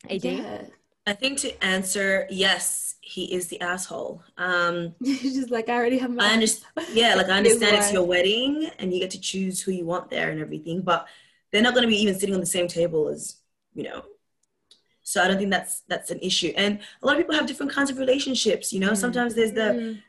AD? 0.10 0.24
Yeah. 0.24 0.62
I 1.08 1.14
think 1.14 1.40
to 1.40 1.64
answer 1.64 2.28
yes, 2.30 2.96
he 3.02 3.34
is 3.34 3.48
the 3.48 3.60
asshole. 3.62 4.22
Um, 4.38 4.94
He's 5.04 5.36
just 5.36 5.50
like 5.50 5.68
I 5.68 5.76
already 5.76 5.98
have 5.98 6.12
my. 6.12 6.30
I 6.30 6.34
understand. 6.34 6.88
Yeah, 6.94 7.16
like 7.18 7.28
I 7.28 7.38
understand 7.38 7.76
it's 7.78 7.92
your 7.92 8.04
wedding 8.04 8.70
and 8.78 8.94
you 8.94 9.00
get 9.00 9.12
to 9.12 9.20
choose 9.20 9.62
who 9.62 9.72
you 9.72 9.86
want 9.86 10.12
there 10.12 10.30
and 10.30 10.40
everything, 10.40 10.82
but 10.82 11.08
they're 11.52 11.64
not 11.64 11.74
going 11.74 11.84
to 11.84 11.88
be 11.88 12.02
even 12.02 12.18
sitting 12.20 12.36
on 12.36 12.40
the 12.40 12.46
same 12.46 12.68
table 12.68 13.08
as 13.08 13.38
you 13.74 13.84
know. 13.84 14.04
So 15.02 15.24
I 15.24 15.28
don't 15.28 15.38
think 15.38 15.50
that's 15.50 15.82
that's 15.88 16.12
an 16.12 16.20
issue. 16.22 16.54
And 16.56 16.80
a 17.02 17.06
lot 17.06 17.16
of 17.16 17.22
people 17.22 17.36
have 17.36 17.48
different 17.48 17.72
kinds 17.72 17.90
of 17.90 17.98
relationships. 17.98 18.72
You 18.72 18.80
know, 18.80 18.92
mm. 18.92 18.98
sometimes 18.98 19.34
there's 19.34 19.54
the 19.54 19.62
mm. 19.62 20.04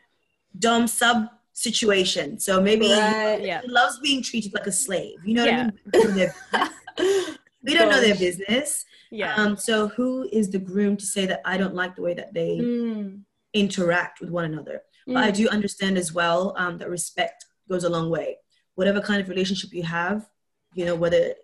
dom 0.58 0.86
sub 0.86 1.28
situation. 1.52 2.38
So 2.38 2.60
maybe 2.60 2.90
right. 2.90 3.40
he, 3.40 3.46
yeah. 3.46 3.60
loves 3.66 3.98
being 4.00 4.22
treated 4.22 4.54
like 4.54 4.66
a 4.66 4.72
slave. 4.72 5.18
You 5.24 5.34
know 5.34 5.44
yeah. 5.44 5.70
what 5.92 6.10
I 6.10 6.14
mean? 6.14 7.36
we 7.62 7.74
don't 7.74 7.90
know 7.90 8.00
their 8.00 8.14
business 8.28 8.84
yeah. 9.12 9.34
Um, 9.34 9.58
so 9.58 9.88
who 9.88 10.26
is 10.32 10.50
the 10.50 10.58
groom 10.58 10.96
to 10.96 11.04
say 11.04 11.26
that 11.26 11.42
I 11.44 11.58
don't 11.58 11.74
like 11.74 11.94
the 11.94 12.02
way 12.02 12.14
that 12.14 12.32
they 12.32 12.58
mm. 12.58 13.20
interact 13.52 14.20
with 14.20 14.30
one 14.30 14.46
another? 14.46 14.82
Mm. 15.06 15.14
But 15.14 15.24
I 15.24 15.30
mm. 15.30 15.36
do 15.36 15.48
understand 15.50 15.98
as 15.98 16.14
well 16.14 16.54
um, 16.56 16.78
that 16.78 16.88
respect 16.88 17.44
goes 17.68 17.84
a 17.84 17.90
long 17.90 18.08
way. 18.08 18.38
Whatever 18.74 19.02
kind 19.02 19.20
of 19.20 19.28
relationship 19.28 19.74
you 19.74 19.82
have, 19.82 20.26
you 20.72 20.86
know, 20.86 20.94
whether 20.94 21.34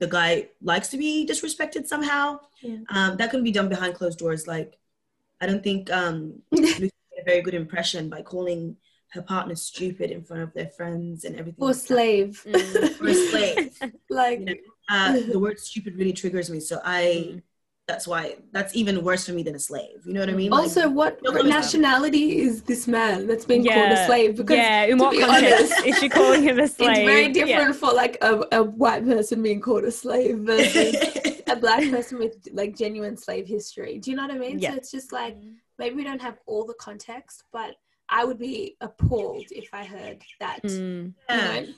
the 0.00 0.08
guy 0.08 0.48
likes 0.60 0.88
to 0.88 0.96
be 0.96 1.24
disrespected 1.30 1.86
somehow, 1.86 2.40
yeah. 2.60 2.78
um, 2.90 3.16
that 3.18 3.30
can 3.30 3.44
be 3.44 3.52
done 3.52 3.68
behind 3.68 3.94
closed 3.94 4.18
doors. 4.18 4.48
Like, 4.48 4.76
I 5.40 5.46
don't 5.46 5.62
think 5.62 5.92
um, 5.92 6.42
a 6.52 6.90
very 7.24 7.40
good 7.40 7.54
impression 7.54 8.08
by 8.08 8.22
calling 8.22 8.76
her 9.12 9.22
partner 9.22 9.54
stupid 9.54 10.10
in 10.10 10.22
front 10.22 10.42
of 10.42 10.52
their 10.52 10.68
friends 10.68 11.24
and 11.24 11.36
everything. 11.36 11.62
Or 11.62 11.68
like 11.68 11.76
slave. 11.76 12.46
Mm. 12.58 13.00
or 13.00 13.14
slave. 13.14 13.78
like, 14.10 14.40
you 14.40 14.44
know, 14.46 14.54
uh, 14.90 15.12
the 15.32 15.38
word 15.38 15.58
stupid 15.58 15.96
really 15.96 16.12
triggers 16.12 16.50
me. 16.50 16.60
So 16.60 16.80
I, 16.84 17.28
mm. 17.28 17.42
that's 17.86 18.06
why 18.06 18.36
that's 18.52 18.74
even 18.76 19.02
worse 19.02 19.26
for 19.26 19.32
me 19.32 19.42
than 19.42 19.54
a 19.54 19.58
slave. 19.58 20.02
You 20.04 20.12
know 20.12 20.20
what 20.20 20.28
I 20.28 20.32
mean? 20.32 20.52
Also, 20.52 20.86
like, 20.86 20.94
what, 20.94 21.18
what 21.22 21.46
nationality 21.46 22.40
is 22.40 22.62
this 22.62 22.86
man 22.86 23.26
that's 23.26 23.44
being 23.44 23.64
yeah. 23.64 23.74
called 23.74 23.92
a 23.92 24.06
slave? 24.06 24.36
Because 24.36 24.56
yeah, 24.56 24.84
in 24.84 24.98
what 24.98 25.18
context 25.18 25.72
honest, 25.72 25.86
is 25.86 25.98
she 25.98 26.08
calling 26.08 26.42
him 26.42 26.58
a 26.58 26.68
slave? 26.68 26.90
It's 26.90 26.98
very 27.00 27.28
different 27.28 27.68
yeah. 27.68 27.72
for 27.72 27.92
like 27.92 28.18
a, 28.20 28.44
a 28.52 28.62
white 28.62 29.04
person 29.04 29.42
being 29.42 29.60
called 29.60 29.84
a 29.84 29.92
slave 29.92 30.38
versus 30.38 30.96
a 31.46 31.56
black 31.56 31.88
person 31.90 32.18
with 32.18 32.36
like 32.52 32.76
genuine 32.76 33.16
slave 33.16 33.46
history. 33.46 33.98
Do 33.98 34.10
you 34.10 34.16
know 34.16 34.26
what 34.26 34.34
I 34.34 34.38
mean? 34.38 34.58
Yeah. 34.58 34.72
So 34.72 34.76
it's 34.76 34.90
just 34.90 35.12
like 35.12 35.36
maybe 35.78 35.96
we 35.96 36.04
don't 36.04 36.20
have 36.20 36.38
all 36.46 36.66
the 36.66 36.74
context, 36.74 37.44
but 37.52 37.76
I 38.08 38.24
would 38.24 38.38
be 38.38 38.76
appalled 38.80 39.46
if 39.50 39.68
I 39.72 39.84
heard 39.84 40.22
that. 40.40 40.62
Mm. 40.62 41.14
Yeah. 41.28 41.54
You 41.54 41.66
know, 41.66 41.72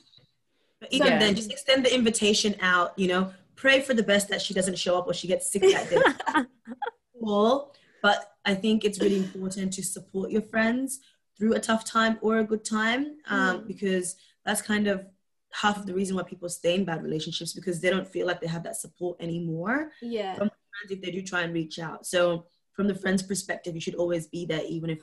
but 0.79 0.93
even 0.93 1.07
so, 1.07 1.19
then, 1.19 1.35
just 1.35 1.51
extend 1.51 1.85
the 1.85 1.93
invitation 1.93 2.55
out, 2.59 2.97
you 2.97 3.07
know, 3.07 3.31
pray 3.55 3.81
for 3.81 3.93
the 3.93 4.03
best 4.03 4.29
that 4.29 4.41
she 4.41 4.53
doesn't 4.53 4.77
show 4.77 4.97
up 4.97 5.07
or 5.07 5.13
she 5.13 5.27
gets 5.27 5.51
sick 5.51 5.61
that 5.61 5.89
day. 5.89 6.43
cool. 7.23 7.73
But 8.01 8.33
I 8.45 8.55
think 8.55 8.83
it's 8.83 8.99
really 8.99 9.17
important 9.17 9.73
to 9.73 9.83
support 9.83 10.31
your 10.31 10.41
friends 10.41 10.99
through 11.37 11.53
a 11.53 11.59
tough 11.59 11.85
time 11.85 12.17
or 12.21 12.39
a 12.39 12.43
good 12.43 12.65
time 12.65 13.17
um, 13.27 13.59
mm. 13.59 13.67
because 13.67 14.15
that's 14.43 14.61
kind 14.61 14.87
of 14.87 15.05
half 15.53 15.77
of 15.77 15.85
the 15.85 15.93
reason 15.93 16.15
why 16.15 16.23
people 16.23 16.49
stay 16.49 16.75
in 16.75 16.85
bad 16.85 17.03
relationships 17.03 17.53
because 17.53 17.79
they 17.79 17.89
don't 17.89 18.07
feel 18.07 18.25
like 18.25 18.41
they 18.41 18.47
have 18.47 18.63
that 18.63 18.75
support 18.75 19.17
anymore. 19.19 19.91
Yeah. 20.01 20.33
From 20.33 20.49
friends 20.49 20.91
if 20.91 21.01
they 21.01 21.11
do 21.11 21.21
try 21.21 21.41
and 21.41 21.53
reach 21.53 21.77
out. 21.77 22.07
So 22.07 22.45
from 22.73 22.87
the 22.87 22.95
friend's 22.95 23.21
perspective, 23.21 23.75
you 23.75 23.81
should 23.81 23.95
always 23.95 24.27
be 24.27 24.45
there 24.45 24.63
even 24.67 24.89
if 24.89 24.99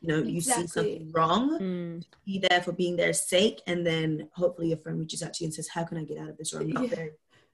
you 0.00 0.08
know 0.08 0.18
you 0.18 0.36
exactly. 0.36 0.62
see 0.62 0.68
something 0.68 1.12
wrong 1.12 1.58
mm. 1.58 2.04
be 2.24 2.42
there 2.48 2.60
for 2.60 2.72
being 2.72 2.96
their 2.96 3.12
sake 3.12 3.60
and 3.66 3.86
then 3.86 4.28
hopefully 4.32 4.68
your 4.68 4.76
friend 4.78 4.98
reaches 4.98 5.22
out 5.22 5.32
to 5.34 5.44
you 5.44 5.46
and 5.46 5.54
says 5.54 5.68
how 5.68 5.84
can 5.84 5.96
i 5.96 6.04
get 6.04 6.18
out 6.18 6.28
of 6.28 6.36
this 6.36 6.52
or 6.52 6.60
i'm 6.60 6.70
not 6.70 6.90
yeah. 6.90 7.06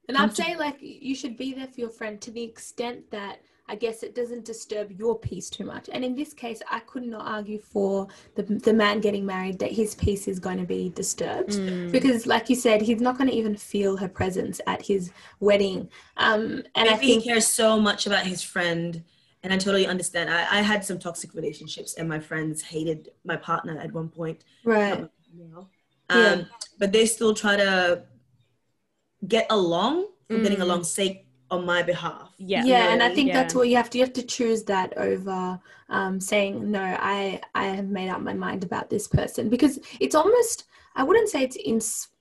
and 0.07 0.17
i'd 0.17 0.35
say 0.35 0.55
like 0.55 0.77
you 0.79 1.15
should 1.15 1.37
be 1.37 1.53
there 1.53 1.67
for 1.67 1.79
your 1.79 1.89
friend 1.89 2.19
to 2.21 2.31
the 2.31 2.43
extent 2.43 3.09
that 3.11 3.39
I 3.67 3.75
guess 3.75 4.03
it 4.03 4.13
doesn't 4.13 4.43
disturb 4.43 4.91
your 4.91 5.17
peace 5.17 5.49
too 5.49 5.63
much. 5.63 5.89
And 5.91 6.03
in 6.03 6.15
this 6.15 6.33
case, 6.33 6.61
I 6.69 6.79
could 6.79 7.03
not 7.03 7.25
argue 7.25 7.59
for 7.59 8.07
the, 8.35 8.43
the 8.43 8.73
man 8.73 8.99
getting 8.99 9.25
married 9.25 9.59
that 9.59 9.71
his 9.71 9.95
peace 9.95 10.27
is 10.27 10.39
going 10.39 10.57
to 10.57 10.65
be 10.65 10.89
disturbed 10.89 11.51
mm. 11.51 11.91
because, 11.91 12.27
like 12.27 12.49
you 12.49 12.57
said, 12.57 12.81
he's 12.81 12.99
not 12.99 13.17
going 13.17 13.29
to 13.29 13.35
even 13.35 13.55
feel 13.55 13.95
her 13.97 14.09
presence 14.09 14.59
at 14.67 14.81
his 14.81 15.11
wedding. 15.39 15.89
Um, 16.17 16.63
and 16.75 16.87
Maybe 16.87 16.89
I 16.89 16.97
think 16.97 17.23
he 17.23 17.29
cares 17.29 17.47
so 17.47 17.79
much 17.79 18.05
about 18.05 18.25
his 18.25 18.43
friend. 18.43 19.03
And 19.43 19.51
I 19.51 19.57
totally 19.57 19.87
understand. 19.87 20.29
I, 20.29 20.59
I 20.59 20.61
had 20.61 20.85
some 20.85 20.99
toxic 20.99 21.33
relationships, 21.33 21.95
and 21.95 22.07
my 22.07 22.19
friends 22.19 22.61
hated 22.61 23.09
my 23.25 23.35
partner 23.35 23.77
at 23.77 23.91
one 23.91 24.09
point. 24.09 24.43
Right. 24.63 24.93
Um, 24.93 25.09
yeah. 26.15 26.43
But 26.79 26.91
they 26.93 27.05
still 27.05 27.33
try 27.33 27.57
to 27.57 28.03
get 29.27 29.47
along 29.49 30.07
for 30.27 30.37
mm. 30.37 30.43
getting 30.43 30.61
along 30.61 30.85
sake 30.85 31.27
on 31.51 31.65
my 31.65 31.83
behalf. 31.83 32.33
Yeah. 32.37 32.63
Yeah, 32.65 32.93
and 32.93 33.03
I 33.03 33.13
think 33.13 33.27
yeah. 33.27 33.33
that's 33.33 33.53
what 33.53 33.67
you 33.67 33.75
have 33.75 33.89
to 33.91 33.97
you 33.97 34.03
have 34.03 34.13
to 34.13 34.23
choose 34.23 34.63
that 34.63 34.97
over 34.97 35.59
um, 35.89 36.19
saying 36.19 36.71
no. 36.71 36.81
I 36.81 37.41
I 37.53 37.65
have 37.67 37.87
made 37.87 38.09
up 38.09 38.21
my 38.21 38.33
mind 38.33 38.63
about 38.63 38.89
this 38.89 39.07
person 39.07 39.49
because 39.49 39.79
it's 39.99 40.15
almost 40.15 40.65
I 40.95 41.03
wouldn't 41.03 41.29
say 41.29 41.43
it's 41.43 41.57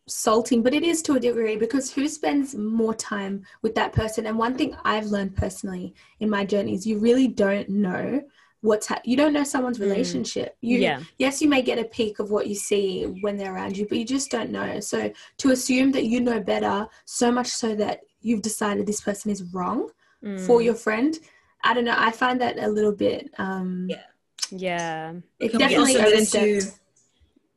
insulting, 0.07 0.63
but 0.63 0.75
it 0.75 0.83
is 0.83 1.03
to 1.03 1.15
a 1.15 1.21
degree 1.21 1.57
because 1.57 1.93
who 1.93 2.09
spends 2.09 2.55
more 2.55 2.95
time 2.95 3.45
with 3.63 3.75
that 3.75 3.93
person? 3.93 4.27
And 4.27 4.39
one 4.39 4.57
thing 4.57 4.77
I've 4.85 5.07
learned 5.07 5.37
personally 5.37 5.95
in 6.21 6.31
my 6.31 6.45
journey 6.45 6.75
is 6.75 6.87
you 6.87 6.99
really 6.99 7.29
don't 7.29 7.69
know 7.69 8.23
what's 8.61 8.87
ha- 8.87 9.01
you 9.05 9.17
don't 9.17 9.33
know 9.33 9.43
someone's 9.43 9.79
mm. 9.79 9.83
relationship 9.91 10.57
you 10.61 10.79
yeah. 10.79 11.01
yes 11.19 11.43
you 11.43 11.49
may 11.49 11.61
get 11.61 11.81
a 11.81 11.85
peek 11.85 12.21
of 12.21 12.31
what 12.31 12.47
you 12.47 12.55
see 12.55 13.03
when 13.21 13.37
they're 13.37 13.57
around 13.57 13.77
you 13.77 13.85
but 13.89 13.99
you 13.99 14.05
just 14.05 14.31
don't 14.31 14.51
know 14.53 14.79
so 14.79 15.13
to 15.37 15.51
assume 15.51 15.91
that 15.91 16.05
you 16.05 16.21
know 16.21 16.39
better 16.39 16.87
so 17.05 17.33
much 17.33 17.49
so 17.49 17.75
that 17.75 18.03
you've 18.21 18.41
decided 18.43 18.87
this 18.87 19.01
person 19.01 19.31
is 19.31 19.43
wrong 19.53 19.91
mm. 20.25 20.41
for 20.47 20.63
your 20.63 20.75
friend. 20.75 21.19
I 21.63 21.75
don't 21.75 21.85
know. 21.85 21.95
I 21.97 22.11
find 22.11 22.41
that 22.41 22.59
a 22.59 22.69
little 22.69 22.93
bit. 22.93 23.31
Um, 23.39 23.89
yeah. 23.89 24.03
Yeah. 24.51 25.13
It 25.39 25.51
Can 25.51 25.61
definitely 25.61 25.97
also 25.97 26.11
get 26.11 26.35
into 26.35 26.73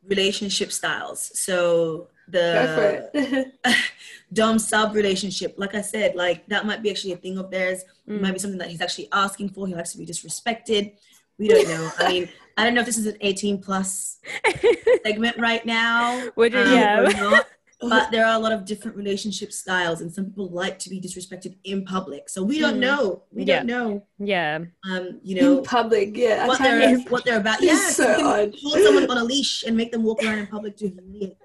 relationship 0.07 0.71
styles. 0.71 1.31
So 1.39 2.09
the 2.27 3.51
dom 4.33 4.59
sub 4.59 4.95
relationship, 4.95 5.55
like 5.57 5.75
I 5.75 5.81
said, 5.81 6.15
like 6.15 6.45
that 6.47 6.65
might 6.65 6.81
be 6.81 6.89
actually 6.89 7.13
a 7.13 7.17
thing 7.17 7.37
of 7.37 7.51
theirs. 7.51 7.83
Mm. 8.07 8.15
It 8.15 8.21
might 8.21 8.33
be 8.33 8.39
something 8.39 8.59
that 8.59 8.69
he's 8.69 8.81
actually 8.81 9.09
asking 9.11 9.49
for. 9.49 9.67
He 9.67 9.75
likes 9.75 9.91
to 9.93 9.97
be 9.97 10.05
disrespected. 10.05 10.93
We 11.37 11.47
don't 11.47 11.67
know. 11.67 11.91
I 11.99 12.11
mean, 12.11 12.29
I 12.57 12.63
don't 12.63 12.73
know 12.73 12.79
if 12.79 12.85
this 12.85 12.97
is 12.97 13.07
an 13.07 13.17
18 13.19 13.61
plus 13.61 14.19
segment 15.05 15.37
right 15.37 15.65
now. 15.65 16.29
Would 16.35 16.53
you, 16.53 16.59
um, 16.59 16.73
yeah 16.73 17.41
but 17.81 18.11
there 18.11 18.25
are 18.25 18.35
a 18.35 18.39
lot 18.39 18.51
of 18.51 18.65
different 18.65 18.95
relationship 18.95 19.51
styles 19.51 20.01
and 20.01 20.13
some 20.13 20.25
people 20.25 20.49
like 20.49 20.79
to 20.79 20.89
be 20.89 20.99
disrespected 20.99 21.55
in 21.63 21.83
public 21.83 22.29
so 22.29 22.43
we 22.43 22.59
don't 22.59 22.75
mm. 22.75 22.79
know 22.79 23.23
we 23.31 23.43
yeah. 23.43 23.57
don't 23.57 23.65
know 23.65 24.03
yeah 24.19 24.59
um 24.89 25.19
you 25.23 25.41
know 25.41 25.57
in 25.57 25.63
public 25.63 26.15
yeah 26.15 26.47
what 26.47 26.59
they're 26.59 26.99
what 27.09 27.25
they're 27.25 27.39
about 27.39 27.61
yeah 27.61 27.89
so 27.89 28.51
hold 28.61 28.83
someone 28.83 29.09
on 29.09 29.17
a 29.17 29.23
leash 29.23 29.63
and 29.63 29.75
make 29.75 29.91
them 29.91 30.03
walk 30.03 30.23
around 30.23 30.39
in 30.39 30.47
public 30.47 30.77
to 30.77 30.87
humiliate 30.87 31.37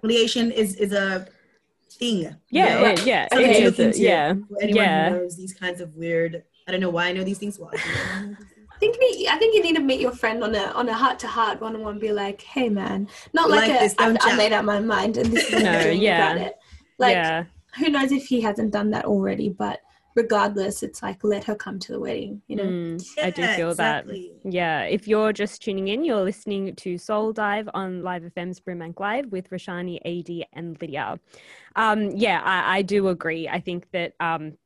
them 0.00 0.10
humiliation 0.10 0.50
is 0.50 0.74
is 0.76 0.92
a 0.92 1.26
thing 1.90 2.20
yeah 2.20 2.34
you 2.50 2.60
know? 2.60 3.04
yeah 3.04 3.28
yeah, 3.32 3.38
it 3.38 3.78
is, 3.78 3.98
yeah 3.98 4.34
anyone 4.60 4.84
yeah. 4.84 5.08
knows 5.08 5.36
these 5.36 5.54
kinds 5.54 5.80
of 5.80 5.94
weird 5.94 6.42
i 6.66 6.70
don't 6.70 6.80
know 6.80 6.90
why 6.90 7.06
i 7.06 7.12
know 7.12 7.24
these 7.24 7.38
things 7.38 7.58
why 7.58 7.70
I 8.70 8.78
think 8.78 8.96
I 9.28 9.36
think 9.38 9.56
you 9.56 9.62
need 9.64 9.74
to 9.74 9.82
meet 9.82 10.00
your 10.00 10.12
friend 10.12 10.44
on 10.44 10.54
a 10.54 10.66
on 10.66 10.88
a 10.88 10.94
heart 10.94 11.18
to 11.20 11.26
heart 11.26 11.60
one 11.60 11.74
on 11.74 11.82
one. 11.82 11.98
Be 11.98 12.12
like, 12.12 12.40
hey 12.42 12.68
man, 12.68 13.08
not 13.32 13.50
like, 13.50 13.68
like 13.68 13.90
a, 13.98 14.16
I 14.22 14.36
made 14.36 14.52
up 14.52 14.64
my 14.64 14.78
mind 14.78 15.16
and 15.16 15.32
this 15.32 15.52
is 15.52 15.64
no, 15.64 15.80
yeah. 15.90 16.30
about 16.30 16.46
it. 16.46 16.54
Like, 16.96 17.14
yeah. 17.14 17.44
who 17.76 17.88
knows 17.88 18.12
if 18.12 18.26
he 18.26 18.40
hasn't 18.40 18.70
done 18.72 18.90
that 18.90 19.04
already? 19.04 19.48
But 19.48 19.80
regardless, 20.18 20.82
it's 20.82 21.00
like 21.02 21.22
let 21.22 21.44
her 21.44 21.54
come 21.54 21.78
to 21.78 21.92
the 21.92 22.00
wedding. 22.00 22.42
You 22.48 22.56
know, 22.56 22.64
mm, 22.64 23.16
yeah, 23.16 23.26
I 23.26 23.30
do 23.30 23.46
feel 23.46 23.70
exactly. 23.70 24.32
that. 24.42 24.52
Yeah, 24.52 24.82
if 24.82 25.06
you're 25.06 25.32
just 25.32 25.62
tuning 25.62 25.88
in, 25.88 26.04
you're 26.04 26.22
listening 26.22 26.74
to 26.74 26.98
Soul 26.98 27.32
Dive 27.32 27.68
on 27.72 28.02
Live 28.02 28.24
FM's 28.36 28.60
Brimbank 28.60 28.98
Live 28.98 29.26
with 29.30 29.48
Rashani, 29.50 29.96
Ad, 30.04 30.46
and 30.52 30.76
Lydia. 30.80 31.18
Um, 31.76 32.10
yeah, 32.10 32.42
I, 32.44 32.78
I 32.78 32.82
do 32.82 33.08
agree. 33.08 33.48
I 33.48 33.60
think 33.60 33.86
that 33.92 34.14
um, 34.18 34.58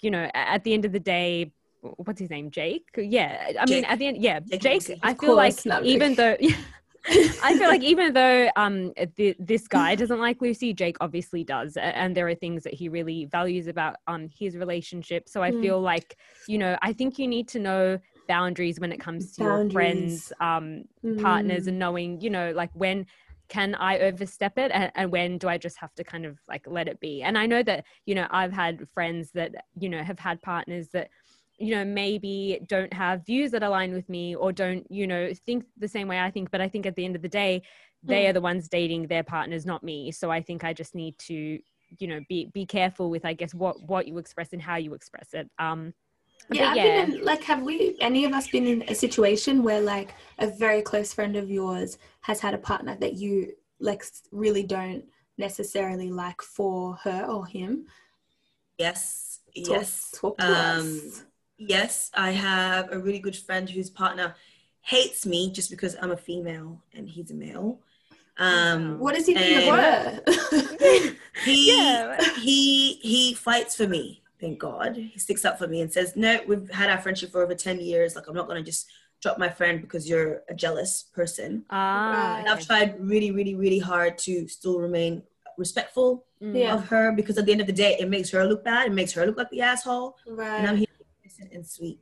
you 0.00 0.10
know, 0.10 0.28
at 0.34 0.64
the 0.64 0.74
end 0.74 0.84
of 0.84 0.92
the 0.92 1.00
day 1.00 1.52
what's 1.96 2.20
his 2.20 2.28
name 2.28 2.50
jake 2.50 2.84
yeah 2.98 3.52
i 3.58 3.64
Jake. 3.64 3.76
mean 3.76 3.84
at 3.86 3.98
the 3.98 4.06
end 4.08 4.18
yeah 4.22 4.38
jake, 4.38 4.60
jake 4.60 4.98
i 5.02 5.14
feel 5.14 5.34
course, 5.34 5.64
like 5.64 5.82
even 5.82 6.14
though 6.14 6.36
I 7.42 7.56
feel 7.56 7.68
like 7.68 7.82
even 7.94 8.12
though 8.12 8.50
um 8.56 8.92
the, 9.16 9.34
this 9.38 9.66
guy 9.68 9.94
doesn't 9.94 10.18
like 10.18 10.40
Lucy, 10.40 10.72
Jake 10.72 10.96
obviously 11.00 11.44
does, 11.44 11.76
and 11.76 12.16
there 12.16 12.28
are 12.28 12.34
things 12.34 12.62
that 12.64 12.74
he 12.74 12.88
really 12.88 13.26
values 13.26 13.66
about 13.66 13.96
um 14.06 14.28
his 14.28 14.56
relationship. 14.56 15.28
So 15.28 15.42
I 15.42 15.50
mm. 15.50 15.60
feel 15.62 15.80
like 15.80 16.16
you 16.46 16.58
know 16.58 16.76
I 16.82 16.92
think 16.92 17.18
you 17.18 17.26
need 17.26 17.48
to 17.48 17.58
know 17.58 17.98
boundaries 18.28 18.78
when 18.78 18.92
it 18.92 19.00
comes 19.00 19.32
to 19.32 19.44
boundaries. 19.44 19.64
your 19.64 19.70
friends, 19.72 20.32
um, 20.40 20.84
mm. 21.04 21.22
partners, 21.22 21.66
and 21.66 21.78
knowing 21.78 22.20
you 22.20 22.30
know 22.30 22.52
like 22.54 22.70
when 22.74 23.06
can 23.48 23.74
I 23.74 23.98
overstep 23.98 24.58
it 24.58 24.70
and, 24.72 24.92
and, 24.94 25.10
when 25.10 25.36
do 25.36 25.48
I 25.48 25.58
just 25.58 25.76
have 25.78 25.92
to 25.96 26.04
kind 26.04 26.24
of 26.24 26.38
like 26.48 26.64
let 26.68 26.86
it 26.86 27.00
be? 27.00 27.22
And 27.22 27.36
I 27.36 27.46
know 27.46 27.64
that 27.64 27.84
you 28.06 28.14
know 28.14 28.28
I've 28.30 28.52
had 28.52 28.88
friends 28.88 29.32
that 29.32 29.52
you 29.78 29.88
know 29.88 30.02
have 30.02 30.20
had 30.20 30.40
partners 30.40 30.88
that 30.92 31.08
you 31.60 31.76
know 31.76 31.84
maybe 31.84 32.58
don't 32.66 32.92
have 32.92 33.24
views 33.26 33.50
that 33.50 33.62
align 33.62 33.92
with 33.92 34.08
me 34.08 34.34
or 34.34 34.50
don't 34.50 34.90
you 34.90 35.06
know 35.06 35.30
think 35.46 35.64
the 35.76 35.86
same 35.86 36.08
way 36.08 36.18
i 36.18 36.30
think 36.30 36.50
but 36.50 36.60
i 36.60 36.68
think 36.68 36.86
at 36.86 36.96
the 36.96 37.04
end 37.04 37.14
of 37.14 37.22
the 37.22 37.28
day 37.28 37.62
they 38.02 38.24
mm. 38.24 38.30
are 38.30 38.32
the 38.32 38.40
ones 38.40 38.66
dating 38.66 39.06
their 39.06 39.22
partners 39.22 39.66
not 39.66 39.82
me. 39.84 40.10
So 40.10 40.30
i 40.30 40.40
think 40.40 40.64
i 40.64 40.72
just 40.72 40.94
need 40.94 41.18
to 41.18 41.58
you 41.98 42.06
know 42.06 42.20
be 42.28 42.50
be 42.54 42.64
careful 42.64 43.10
with 43.10 43.24
i 43.26 43.34
guess 43.34 43.52
what 43.52 43.76
what 43.82 44.08
you 44.08 44.16
express 44.16 44.52
and 44.52 44.62
how 44.62 44.76
you 44.76 44.94
express 44.94 45.34
it. 45.34 45.48
Um 45.58 45.92
yeah, 46.50 46.74
yeah. 46.74 47.02
In, 47.04 47.22
like 47.22 47.44
have 47.44 47.62
we 47.62 47.96
any 48.00 48.24
of 48.24 48.32
us 48.32 48.48
been 48.48 48.66
in 48.66 48.82
a 48.88 48.94
situation 48.94 49.62
where 49.62 49.82
like 49.82 50.14
a 50.38 50.46
very 50.46 50.80
close 50.80 51.12
friend 51.12 51.36
of 51.36 51.50
yours 51.50 51.98
has 52.22 52.40
had 52.40 52.54
a 52.54 52.58
partner 52.58 52.96
that 53.00 53.14
you 53.14 53.52
like 53.78 54.02
really 54.32 54.62
don't 54.62 55.04
necessarily 55.36 56.10
like 56.10 56.40
for 56.40 56.94
her 57.04 57.26
or 57.28 57.46
him? 57.46 57.86
Yes 58.78 59.30
talk, 59.56 59.68
yes. 59.68 60.14
talk 60.16 60.42
um 60.42 60.80
us 60.80 61.24
yes, 61.60 62.10
I 62.14 62.30
have 62.32 62.92
a 62.92 62.98
really 62.98 63.18
good 63.18 63.36
friend 63.36 63.68
whose 63.68 63.90
partner 63.90 64.34
hates 64.82 65.26
me 65.26 65.52
just 65.52 65.70
because 65.70 65.96
I'm 66.00 66.10
a 66.10 66.16
female 66.16 66.82
and 66.94 67.08
he's 67.08 67.30
a 67.30 67.34
male. 67.34 67.80
Um, 68.38 68.98
what 68.98 69.14
does 69.14 69.26
he 69.26 69.34
think 69.34 69.68
of 69.68 69.78
her? 69.78 70.22
he 71.44 71.76
yeah. 71.76 72.18
he 72.40 72.94
he 72.94 73.34
fights 73.34 73.76
for 73.76 73.86
me. 73.86 74.22
Thank 74.40 74.58
God. 74.58 74.96
He 74.96 75.18
sticks 75.18 75.44
up 75.44 75.58
for 75.58 75.68
me 75.68 75.82
and 75.82 75.92
says, 75.92 76.16
"No, 76.16 76.40
we've 76.46 76.70
had 76.70 76.88
our 76.88 76.98
friendship 76.98 77.32
for 77.32 77.42
over 77.42 77.54
ten 77.54 77.78
years. 77.80 78.16
Like 78.16 78.26
I'm 78.28 78.34
not 78.34 78.48
gonna 78.48 78.62
just 78.62 78.90
drop 79.20 79.38
my 79.38 79.50
friend 79.50 79.82
because 79.82 80.08
you're 80.08 80.42
a 80.48 80.54
jealous 80.54 81.04
person." 81.12 81.66
Ah, 81.68 82.38
and 82.38 82.48
I've 82.48 82.64
tried 82.66 82.98
really, 82.98 83.30
really, 83.30 83.54
really 83.54 83.78
hard 83.78 84.16
to 84.18 84.48
still 84.48 84.80
remain 84.80 85.22
respectful 85.58 86.24
yeah. 86.40 86.72
of 86.72 86.88
her 86.88 87.12
because 87.12 87.36
at 87.36 87.44
the 87.44 87.52
end 87.52 87.60
of 87.60 87.66
the 87.66 87.74
day, 87.74 87.98
it 88.00 88.08
makes 88.08 88.30
her 88.30 88.46
look 88.46 88.64
bad. 88.64 88.86
It 88.86 88.94
makes 88.94 89.12
her 89.12 89.26
look 89.26 89.36
like 89.36 89.50
the 89.50 89.60
asshole. 89.60 90.16
Right. 90.26 90.60
And 90.60 90.66
I'm 90.66 90.76
here 90.78 90.86
and 91.52 91.66
sweet. 91.66 92.00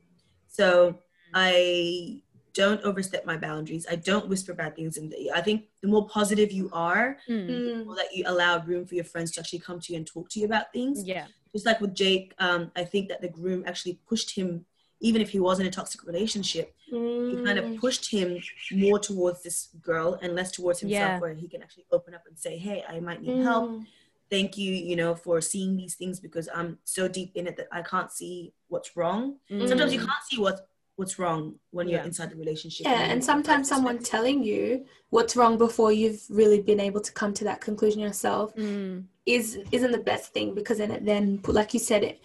So 0.48 0.98
I 1.34 2.22
don't 2.54 2.82
overstep 2.82 3.24
my 3.24 3.36
boundaries. 3.36 3.86
I 3.88 3.94
don't 3.94 4.28
whisper 4.28 4.52
bad 4.52 4.74
things. 4.74 4.96
And 4.96 5.14
I 5.32 5.40
think 5.40 5.66
the 5.80 5.88
more 5.88 6.08
positive 6.08 6.50
you 6.50 6.68
are, 6.72 7.16
mm. 7.28 7.46
the 7.46 7.84
more 7.84 7.94
that 7.94 8.12
you 8.12 8.24
allow 8.26 8.64
room 8.64 8.84
for 8.84 8.96
your 8.96 9.04
friends 9.04 9.30
to 9.32 9.40
actually 9.40 9.60
come 9.60 9.78
to 9.80 9.92
you 9.92 9.98
and 9.98 10.06
talk 10.06 10.28
to 10.30 10.40
you 10.40 10.46
about 10.46 10.72
things. 10.72 11.04
Yeah. 11.04 11.26
Just 11.52 11.66
like 11.66 11.80
with 11.80 11.94
Jake, 11.94 12.34
um, 12.40 12.72
I 12.74 12.84
think 12.84 13.08
that 13.10 13.20
the 13.20 13.28
groom 13.28 13.62
actually 13.66 14.00
pushed 14.08 14.34
him, 14.34 14.64
even 15.00 15.22
if 15.22 15.30
he 15.30 15.38
was 15.38 15.60
in 15.60 15.66
a 15.66 15.70
toxic 15.70 16.04
relationship, 16.04 16.74
mm. 16.92 17.30
he 17.38 17.44
kind 17.44 17.58
of 17.60 17.64
mm. 17.64 17.78
pushed 17.78 18.10
him 18.10 18.40
more 18.72 18.98
towards 18.98 19.42
this 19.44 19.68
girl 19.80 20.18
and 20.20 20.34
less 20.34 20.50
towards 20.50 20.80
himself, 20.80 21.00
yeah. 21.00 21.20
where 21.20 21.34
he 21.34 21.46
can 21.46 21.62
actually 21.62 21.86
open 21.92 22.12
up 22.12 22.22
and 22.26 22.36
say, 22.36 22.58
"Hey, 22.58 22.84
I 22.88 22.98
might 22.98 23.22
need 23.22 23.36
mm. 23.36 23.44
help." 23.44 23.82
Thank 24.30 24.56
you 24.56 24.72
you 24.72 24.96
know 24.96 25.14
for 25.14 25.40
seeing 25.40 25.76
these 25.76 25.94
things 25.94 26.20
because 26.20 26.48
i'm 26.54 26.78
so 26.84 27.08
deep 27.08 27.32
in 27.34 27.46
it 27.46 27.56
that 27.56 27.68
i 27.72 27.82
can't 27.82 28.12
see 28.12 28.52
what's 28.68 28.96
wrong 28.96 29.36
mm. 29.50 29.68
sometimes 29.68 29.92
you 29.92 29.98
can't 29.98 30.24
see 30.28 30.38
what's 30.40 30.60
what's 30.96 31.16
wrong 31.16 31.54
when 31.70 31.88
you're 31.88 32.02
inside 32.02 32.28
the 32.28 32.36
relationship 32.36 32.84
yeah 32.84 33.02
and, 33.02 33.12
and 33.12 33.24
sometimes 33.24 33.68
someone 33.68 33.98
telling 33.98 34.42
you 34.42 34.84
what's 35.10 35.36
wrong 35.36 35.56
before 35.56 35.92
you've 35.92 36.22
really 36.28 36.60
been 36.60 36.80
able 36.80 37.00
to 37.00 37.12
come 37.12 37.32
to 37.32 37.44
that 37.44 37.60
conclusion 37.60 38.00
yourself 38.00 38.54
mm. 38.56 39.04
is 39.24 39.60
isn't 39.70 39.92
the 39.92 39.98
best 39.98 40.32
thing 40.32 40.54
because 40.54 40.78
then 40.78 40.90
it 40.90 41.04
then 41.04 41.40
like 41.46 41.72
you 41.72 41.78
said 41.80 42.02
it 42.02 42.20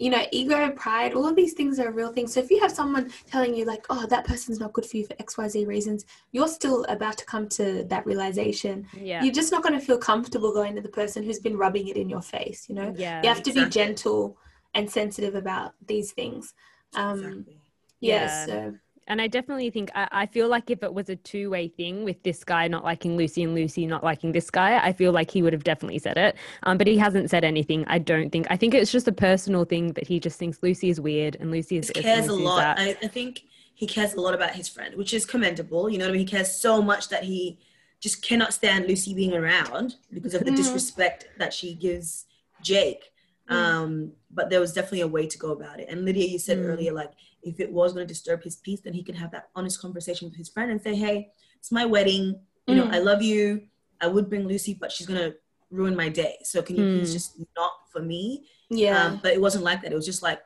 you 0.00 0.08
know, 0.08 0.24
ego, 0.32 0.70
pride, 0.70 1.12
all 1.12 1.28
of 1.28 1.36
these 1.36 1.52
things 1.52 1.78
are 1.78 1.92
real 1.92 2.10
things. 2.10 2.32
So 2.32 2.40
if 2.40 2.50
you 2.50 2.58
have 2.60 2.72
someone 2.72 3.12
telling 3.30 3.54
you, 3.54 3.66
like, 3.66 3.84
oh, 3.90 4.06
that 4.06 4.24
person's 4.24 4.58
not 4.58 4.72
good 4.72 4.86
for 4.86 4.96
you 4.96 5.06
for 5.06 5.12
XYZ 5.16 5.66
reasons, 5.66 6.06
you're 6.32 6.48
still 6.48 6.84
about 6.88 7.18
to 7.18 7.26
come 7.26 7.46
to 7.50 7.84
that 7.84 8.06
realization. 8.06 8.86
Yeah. 8.98 9.22
You're 9.22 9.34
just 9.34 9.52
not 9.52 9.62
going 9.62 9.78
to 9.78 9.84
feel 9.84 9.98
comfortable 9.98 10.54
going 10.54 10.74
to 10.74 10.80
the 10.80 10.88
person 10.88 11.22
who's 11.22 11.38
been 11.38 11.54
rubbing 11.54 11.88
it 11.88 11.98
in 11.98 12.08
your 12.08 12.22
face, 12.22 12.66
you 12.66 12.74
know? 12.74 12.94
Yeah. 12.96 13.20
You 13.22 13.28
have 13.28 13.42
to 13.42 13.52
be 13.52 13.66
gentle 13.68 14.38
and 14.74 14.90
sensitive 14.90 15.34
about 15.34 15.74
these 15.86 16.12
things. 16.12 16.54
Um, 16.94 17.18
exactly. 17.18 17.60
yeah, 18.00 18.14
yeah. 18.14 18.46
So 18.46 18.74
And 19.10 19.20
I 19.20 19.26
definitely 19.26 19.70
think 19.70 19.90
I, 19.96 20.08
I 20.12 20.26
feel 20.26 20.48
like 20.48 20.70
if 20.70 20.84
it 20.84 20.94
was 20.94 21.08
a 21.08 21.16
two 21.16 21.50
way 21.50 21.66
thing 21.66 22.04
with 22.04 22.22
this 22.22 22.44
guy 22.44 22.68
not 22.68 22.84
liking 22.84 23.16
Lucy 23.16 23.42
and 23.42 23.56
Lucy 23.56 23.84
not 23.84 24.04
liking 24.04 24.30
this 24.30 24.50
guy, 24.50 24.78
I 24.78 24.92
feel 24.92 25.10
like 25.10 25.32
he 25.32 25.42
would 25.42 25.52
have 25.52 25.64
definitely 25.64 25.98
said 25.98 26.16
it. 26.16 26.36
Um, 26.62 26.78
but 26.78 26.86
he 26.86 26.96
hasn't 26.96 27.28
said 27.28 27.42
anything. 27.42 27.84
I 27.88 27.98
don't 27.98 28.30
think. 28.30 28.46
I 28.50 28.56
think 28.56 28.72
it's 28.72 28.92
just 28.92 29.08
a 29.08 29.12
personal 29.12 29.64
thing 29.64 29.94
that 29.94 30.06
he 30.06 30.20
just 30.20 30.38
thinks 30.38 30.62
Lucy 30.62 30.90
is 30.90 31.00
weird 31.00 31.36
and 31.40 31.50
Lucy 31.50 31.76
is. 31.78 31.90
He 31.92 32.00
cares 32.00 32.28
a 32.28 32.32
lot. 32.32 32.78
I, 32.78 32.96
I 33.02 33.08
think 33.08 33.42
he 33.74 33.84
cares 33.84 34.14
a 34.14 34.20
lot 34.20 34.32
about 34.32 34.50
his 34.50 34.68
friend, 34.68 34.94
which 34.94 35.12
is 35.12 35.26
commendable. 35.26 35.90
You 35.90 35.98
know 35.98 36.04
what 36.04 36.10
I 36.10 36.12
mean? 36.12 36.20
He 36.20 36.30
cares 36.30 36.54
so 36.54 36.80
much 36.80 37.08
that 37.08 37.24
he 37.24 37.58
just 37.98 38.22
cannot 38.22 38.54
stand 38.54 38.86
Lucy 38.86 39.12
being 39.12 39.34
around 39.34 39.96
because 40.12 40.34
of 40.34 40.44
the 40.44 40.52
mm. 40.52 40.56
disrespect 40.56 41.26
that 41.38 41.52
she 41.52 41.74
gives 41.74 42.26
Jake. 42.62 43.10
Mm. 43.50 43.56
Um, 43.56 44.12
but 44.30 44.50
there 44.50 44.60
was 44.60 44.72
definitely 44.72 45.00
a 45.00 45.08
way 45.08 45.26
to 45.26 45.36
go 45.36 45.50
about 45.50 45.80
it. 45.80 45.88
And 45.88 46.04
Lydia, 46.04 46.28
you 46.28 46.38
said 46.38 46.58
mm. 46.58 46.66
earlier, 46.66 46.92
like 46.92 47.10
if 47.42 47.60
it 47.60 47.72
was 47.72 47.92
going 47.92 48.06
to 48.06 48.12
disturb 48.12 48.42
his 48.42 48.56
peace, 48.56 48.80
then 48.80 48.92
he 48.92 49.02
can 49.02 49.14
have 49.14 49.30
that 49.32 49.48
honest 49.54 49.80
conversation 49.80 50.28
with 50.28 50.36
his 50.36 50.48
friend 50.48 50.70
and 50.70 50.80
say, 50.80 50.94
"Hey, 50.94 51.32
it's 51.58 51.72
my 51.72 51.84
wedding. 51.84 52.40
You 52.66 52.74
know, 52.76 52.86
mm. 52.86 52.94
I 52.94 52.98
love 52.98 53.22
you. 53.22 53.62
I 54.00 54.06
would 54.06 54.28
bring 54.28 54.46
Lucy, 54.46 54.74
but 54.74 54.92
she's 54.92 55.06
gonna 55.06 55.32
ruin 55.70 55.96
my 55.96 56.08
day. 56.08 56.36
So 56.42 56.62
can 56.62 56.76
you 56.76 56.98
please 56.98 57.10
mm. 57.10 57.14
just 57.14 57.38
not 57.56 57.72
for 57.92 58.00
me?" 58.00 58.46
Yeah. 58.70 59.04
Um, 59.04 59.20
but 59.22 59.32
it 59.32 59.40
wasn't 59.40 59.64
like 59.64 59.82
that. 59.82 59.92
It 59.92 59.96
was 59.96 60.06
just 60.06 60.22
like, 60.22 60.40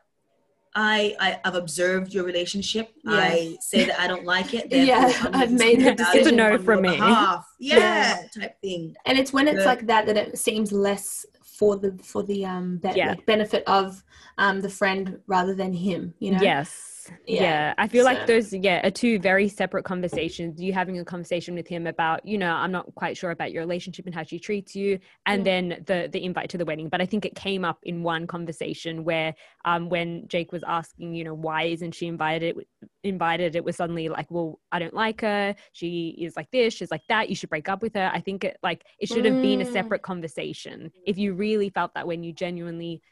I, 0.74 1.14
I 1.20 1.40
have 1.44 1.54
observed 1.54 2.12
your 2.12 2.24
relationship. 2.24 2.92
Yeah. 3.04 3.12
I 3.12 3.56
say 3.60 3.84
that 3.84 4.00
I 4.00 4.08
don't 4.08 4.24
like 4.24 4.54
it. 4.54 4.66
yeah, 4.72 5.12
I've 5.32 5.52
made 5.52 5.80
the 5.80 5.94
decision. 5.94 6.20
It's 6.20 6.28
a 6.28 6.32
no 6.32 6.58
from 6.58 6.82
me. 6.82 6.96
Yeah, 6.96 7.42
yeah, 7.58 8.22
type 8.36 8.60
thing. 8.60 8.96
And 9.06 9.16
it's 9.16 9.32
when 9.32 9.46
it's 9.46 9.64
like 9.64 9.86
that 9.86 10.06
that 10.06 10.16
it 10.16 10.38
seems 10.38 10.72
less 10.72 11.24
for 11.54 11.76
the 11.76 11.96
for 12.02 12.22
the 12.22 12.44
um 12.44 12.80
yeah. 12.94 13.10
like 13.10 13.26
benefit 13.26 13.62
of 13.66 14.02
um 14.38 14.60
the 14.60 14.68
friend 14.68 15.20
rather 15.26 15.54
than 15.54 15.72
him. 15.72 16.14
You 16.18 16.32
know. 16.32 16.42
Yes 16.42 16.93
yeah, 17.26 17.42
yeah. 17.42 17.74
i 17.78 17.88
feel 17.88 18.04
so. 18.04 18.12
like 18.12 18.26
those 18.26 18.52
yeah 18.52 18.86
are 18.86 18.90
two 18.90 19.18
very 19.18 19.48
separate 19.48 19.84
conversations 19.84 20.60
you 20.60 20.72
having 20.72 20.98
a 20.98 21.04
conversation 21.04 21.54
with 21.54 21.66
him 21.66 21.86
about 21.86 22.24
you 22.26 22.38
know 22.38 22.52
i'm 22.52 22.72
not 22.72 22.92
quite 22.94 23.16
sure 23.16 23.30
about 23.30 23.52
your 23.52 23.62
relationship 23.62 24.06
and 24.06 24.14
how 24.14 24.22
she 24.22 24.38
treats 24.38 24.74
you 24.74 24.98
and 25.26 25.42
mm. 25.42 25.44
then 25.44 25.68
the 25.86 26.08
the 26.12 26.24
invite 26.24 26.48
to 26.48 26.58
the 26.58 26.64
wedding 26.64 26.88
but 26.88 27.00
i 27.00 27.06
think 27.06 27.24
it 27.24 27.34
came 27.34 27.64
up 27.64 27.78
in 27.82 28.02
one 28.02 28.26
conversation 28.26 29.04
where 29.04 29.34
um 29.64 29.88
when 29.88 30.26
jake 30.28 30.52
was 30.52 30.62
asking 30.66 31.14
you 31.14 31.24
know 31.24 31.34
why 31.34 31.64
isn't 31.64 31.94
she 31.94 32.06
invited 32.06 32.56
invited 33.02 33.56
it 33.56 33.64
was 33.64 33.76
suddenly 33.76 34.08
like 34.08 34.30
well 34.30 34.60
i 34.72 34.78
don't 34.78 34.94
like 34.94 35.20
her 35.20 35.54
she 35.72 36.16
is 36.20 36.36
like 36.36 36.50
this 36.50 36.74
she's 36.74 36.90
like 36.90 37.02
that 37.08 37.28
you 37.28 37.36
should 37.36 37.50
break 37.50 37.68
up 37.68 37.82
with 37.82 37.94
her 37.94 38.10
i 38.12 38.20
think 38.20 38.44
it 38.44 38.56
like 38.62 38.84
it 38.98 39.08
should 39.08 39.24
have 39.24 39.34
mm. 39.34 39.42
been 39.42 39.60
a 39.60 39.64
mm. 39.64 39.72
separate 39.72 40.02
conversation 40.02 40.90
if 41.06 41.18
you 41.18 41.34
really 41.34 41.70
felt 41.70 41.94
that 41.94 42.06
when 42.06 42.22
you 42.22 42.32
genuinely 42.32 43.02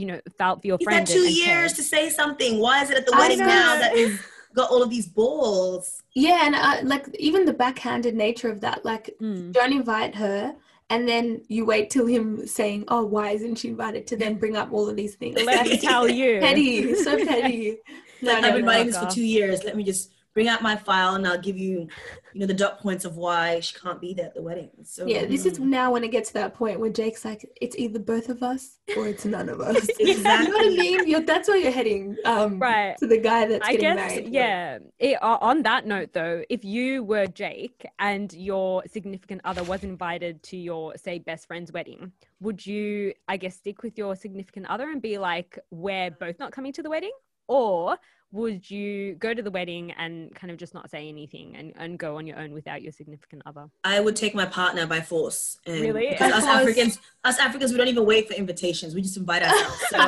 you 0.00 0.06
know 0.06 0.20
felt 0.38 0.62
for 0.62 0.66
your 0.66 0.78
He's 0.78 0.86
friend. 0.86 1.06
Had 1.06 1.14
two 1.14 1.24
and, 1.24 1.36
years 1.36 1.72
to 1.74 1.82
say 1.82 2.08
something. 2.10 2.58
Why 2.58 2.82
is 2.82 2.90
it 2.90 2.96
at 2.96 3.06
the 3.06 3.12
wedding 3.12 3.38
now 3.38 3.76
that 3.76 3.94
he's 3.94 4.20
got 4.54 4.70
all 4.70 4.82
of 4.82 4.90
these 4.90 5.06
balls? 5.06 6.02
Yeah, 6.14 6.40
and 6.44 6.54
uh, 6.54 6.88
like 6.88 7.06
even 7.18 7.44
the 7.44 7.52
backhanded 7.52 8.14
nature 8.14 8.50
of 8.50 8.60
that. 8.62 8.84
Like, 8.84 9.14
mm. 9.20 9.52
don't 9.52 9.72
invite 9.72 10.14
her. 10.16 10.56
And 10.88 11.06
then 11.06 11.42
you 11.46 11.64
wait 11.64 11.90
till 11.90 12.06
him 12.06 12.46
saying, 12.48 12.84
"Oh, 12.88 13.04
why 13.04 13.30
isn't 13.30 13.56
she 13.56 13.68
invited?" 13.68 14.08
To 14.08 14.16
then 14.16 14.34
bring 14.36 14.56
up 14.56 14.72
all 14.72 14.88
of 14.88 14.96
these 14.96 15.14
things. 15.14 15.40
Let 15.40 15.66
me 15.66 15.78
tell 15.78 16.08
you, 16.08 16.40
petty, 16.40 16.94
so 16.96 17.16
petty. 17.24 17.78
No, 18.22 18.34
I've 18.34 18.42
been 18.42 18.56
inviting 18.56 18.86
this 18.88 18.98
for 18.98 19.08
two 19.08 19.24
years. 19.24 19.62
Let 19.62 19.76
me 19.76 19.84
just 19.84 20.10
bring 20.34 20.48
out 20.48 20.62
my 20.62 20.76
file 20.76 21.14
and 21.14 21.26
I'll 21.26 21.40
give 21.40 21.58
you, 21.58 21.88
you 22.32 22.40
know, 22.40 22.46
the 22.46 22.54
dot 22.54 22.80
points 22.80 23.04
of 23.04 23.16
why 23.16 23.60
she 23.60 23.78
can't 23.78 24.00
be 24.00 24.14
there 24.14 24.26
at 24.26 24.34
the 24.34 24.42
wedding. 24.42 24.70
So 24.84 25.06
yeah, 25.06 25.24
this 25.24 25.44
is 25.44 25.58
now 25.58 25.92
when 25.92 26.04
it 26.04 26.10
gets 26.10 26.28
to 26.28 26.34
that 26.34 26.54
point 26.54 26.78
where 26.78 26.90
Jake's 26.90 27.24
like, 27.24 27.44
it's 27.60 27.76
either 27.76 27.98
both 27.98 28.28
of 28.28 28.42
us 28.42 28.78
or 28.96 29.08
it's 29.08 29.24
none 29.24 29.48
of 29.48 29.60
us. 29.60 29.88
exactly. 29.98 30.40
You 30.40 30.48
know 30.48 30.54
what 30.54 30.66
I 30.66 30.68
mean? 30.70 31.08
You're, 31.08 31.20
that's 31.20 31.48
where 31.48 31.56
you're 31.56 31.72
heading. 31.72 32.16
Um, 32.24 32.58
right. 32.58 32.96
To 32.98 33.06
the 33.06 33.18
guy 33.18 33.46
that's 33.46 33.66
I 33.66 33.72
getting 33.72 33.96
guess, 33.96 34.10
married. 34.10 34.32
Yeah. 34.32 34.78
It, 34.98 35.18
on 35.22 35.62
that 35.62 35.86
note, 35.86 36.12
though, 36.12 36.42
if 36.48 36.64
you 36.64 37.02
were 37.02 37.26
Jake 37.26 37.84
and 37.98 38.32
your 38.32 38.82
significant 38.90 39.40
other 39.44 39.62
was 39.64 39.82
invited 39.84 40.42
to 40.44 40.56
your, 40.56 40.96
say, 40.96 41.18
best 41.18 41.46
friend's 41.46 41.72
wedding, 41.72 42.12
would 42.40 42.64
you, 42.64 43.12
I 43.28 43.36
guess, 43.36 43.56
stick 43.56 43.82
with 43.82 43.98
your 43.98 44.16
significant 44.16 44.66
other 44.66 44.90
and 44.90 45.02
be 45.02 45.18
like, 45.18 45.58
we're 45.70 46.10
both 46.10 46.38
not 46.38 46.52
coming 46.52 46.72
to 46.74 46.82
the 46.82 46.90
wedding? 46.90 47.12
Or 47.50 47.98
would 48.30 48.70
you 48.70 49.16
go 49.16 49.34
to 49.34 49.42
the 49.42 49.50
wedding 49.50 49.90
and 49.98 50.32
kind 50.36 50.52
of 50.52 50.56
just 50.56 50.72
not 50.72 50.88
say 50.88 51.08
anything 51.08 51.56
and, 51.56 51.72
and 51.74 51.98
go 51.98 52.16
on 52.16 52.28
your 52.28 52.38
own 52.38 52.52
without 52.52 52.80
your 52.80 52.92
significant 52.92 53.42
other? 53.44 53.68
I 53.82 53.98
would 53.98 54.14
take 54.14 54.36
my 54.36 54.46
partner 54.46 54.86
by 54.86 55.00
force. 55.00 55.58
And 55.66 55.80
really? 55.80 56.10
Because 56.10 56.32
us 56.32 56.44
Africans, 56.46 57.00
us 57.24 57.40
Africans, 57.40 57.72
we 57.72 57.78
don't 57.78 57.88
even 57.88 58.06
wait 58.06 58.28
for 58.28 58.34
invitations. 58.34 58.94
We 58.94 59.02
just 59.02 59.16
invite 59.16 59.42
ourselves. 59.42 59.80
So 59.90 59.98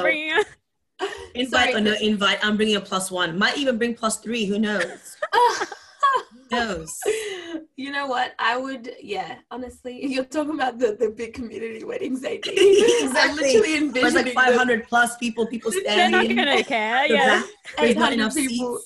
invite 1.35 1.73
Sorry. 1.73 1.75
or 1.75 1.81
no 1.81 1.95
invite, 2.01 2.39
I'm 2.45 2.57
bringing 2.57 2.77
a 2.77 2.81
plus 2.81 3.11
one. 3.11 3.37
Might 3.37 3.59
even 3.59 3.77
bring 3.77 3.95
plus 3.95 4.19
three. 4.19 4.47
Who 4.47 4.61
knows? 4.61 5.17
knows? 6.53 6.93
You 7.77 7.91
know 7.91 8.07
what? 8.07 8.33
I 8.39 8.57
would, 8.57 8.95
yeah, 9.01 9.37
honestly, 9.51 10.07
you're 10.07 10.25
talking 10.25 10.55
about 10.55 10.79
the, 10.79 10.97
the 10.99 11.11
big 11.11 11.35
community 11.35 11.85
weddings 11.85 12.21
they 12.21 12.39
do. 12.43 12.51
exactly. 12.55 13.21
I'm 13.21 13.37
literally 13.37 13.77
envisioning 13.77 13.93
There's 13.93 14.15
like 14.15 14.33
500 14.35 14.89
plus 14.89 15.17
people, 15.17 15.47
people 15.47 15.73
standing. 15.73 16.37
They're 16.37 16.37
not 16.37 16.47
going 16.47 16.59
to 16.59 16.65
care, 16.65 17.07
yeah. 17.07 17.43
Not 17.95 18.13
enough 18.13 18.35
people. 18.35 18.79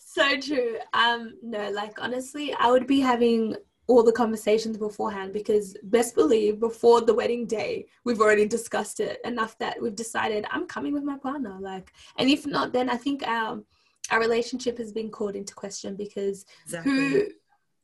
so 0.00 0.40
true. 0.40 0.76
Um, 0.94 1.34
no, 1.42 1.70
like 1.70 2.00
honestly, 2.02 2.54
I 2.54 2.70
would 2.70 2.86
be 2.86 3.00
having 3.00 3.56
all 3.88 4.02
the 4.02 4.12
conversations 4.12 4.76
beforehand 4.76 5.32
because 5.32 5.76
best 5.84 6.14
believe 6.14 6.58
before 6.58 7.00
the 7.00 7.14
wedding 7.14 7.46
day 7.46 7.86
we've 8.04 8.20
already 8.20 8.46
discussed 8.46 8.98
it 9.00 9.20
enough 9.24 9.56
that 9.58 9.80
we've 9.80 9.94
decided 9.94 10.44
i'm 10.50 10.66
coming 10.66 10.92
with 10.92 11.04
my 11.04 11.16
partner 11.18 11.56
like 11.60 11.92
and 12.18 12.28
if 12.28 12.46
not 12.46 12.72
then 12.72 12.90
i 12.90 12.96
think 12.96 13.26
um 13.28 13.64
our 14.10 14.20
relationship 14.20 14.78
has 14.78 14.92
been 14.92 15.10
called 15.10 15.36
into 15.36 15.54
question 15.54 15.96
because 15.96 16.46
exactly. 16.64 16.92
who 16.92 17.22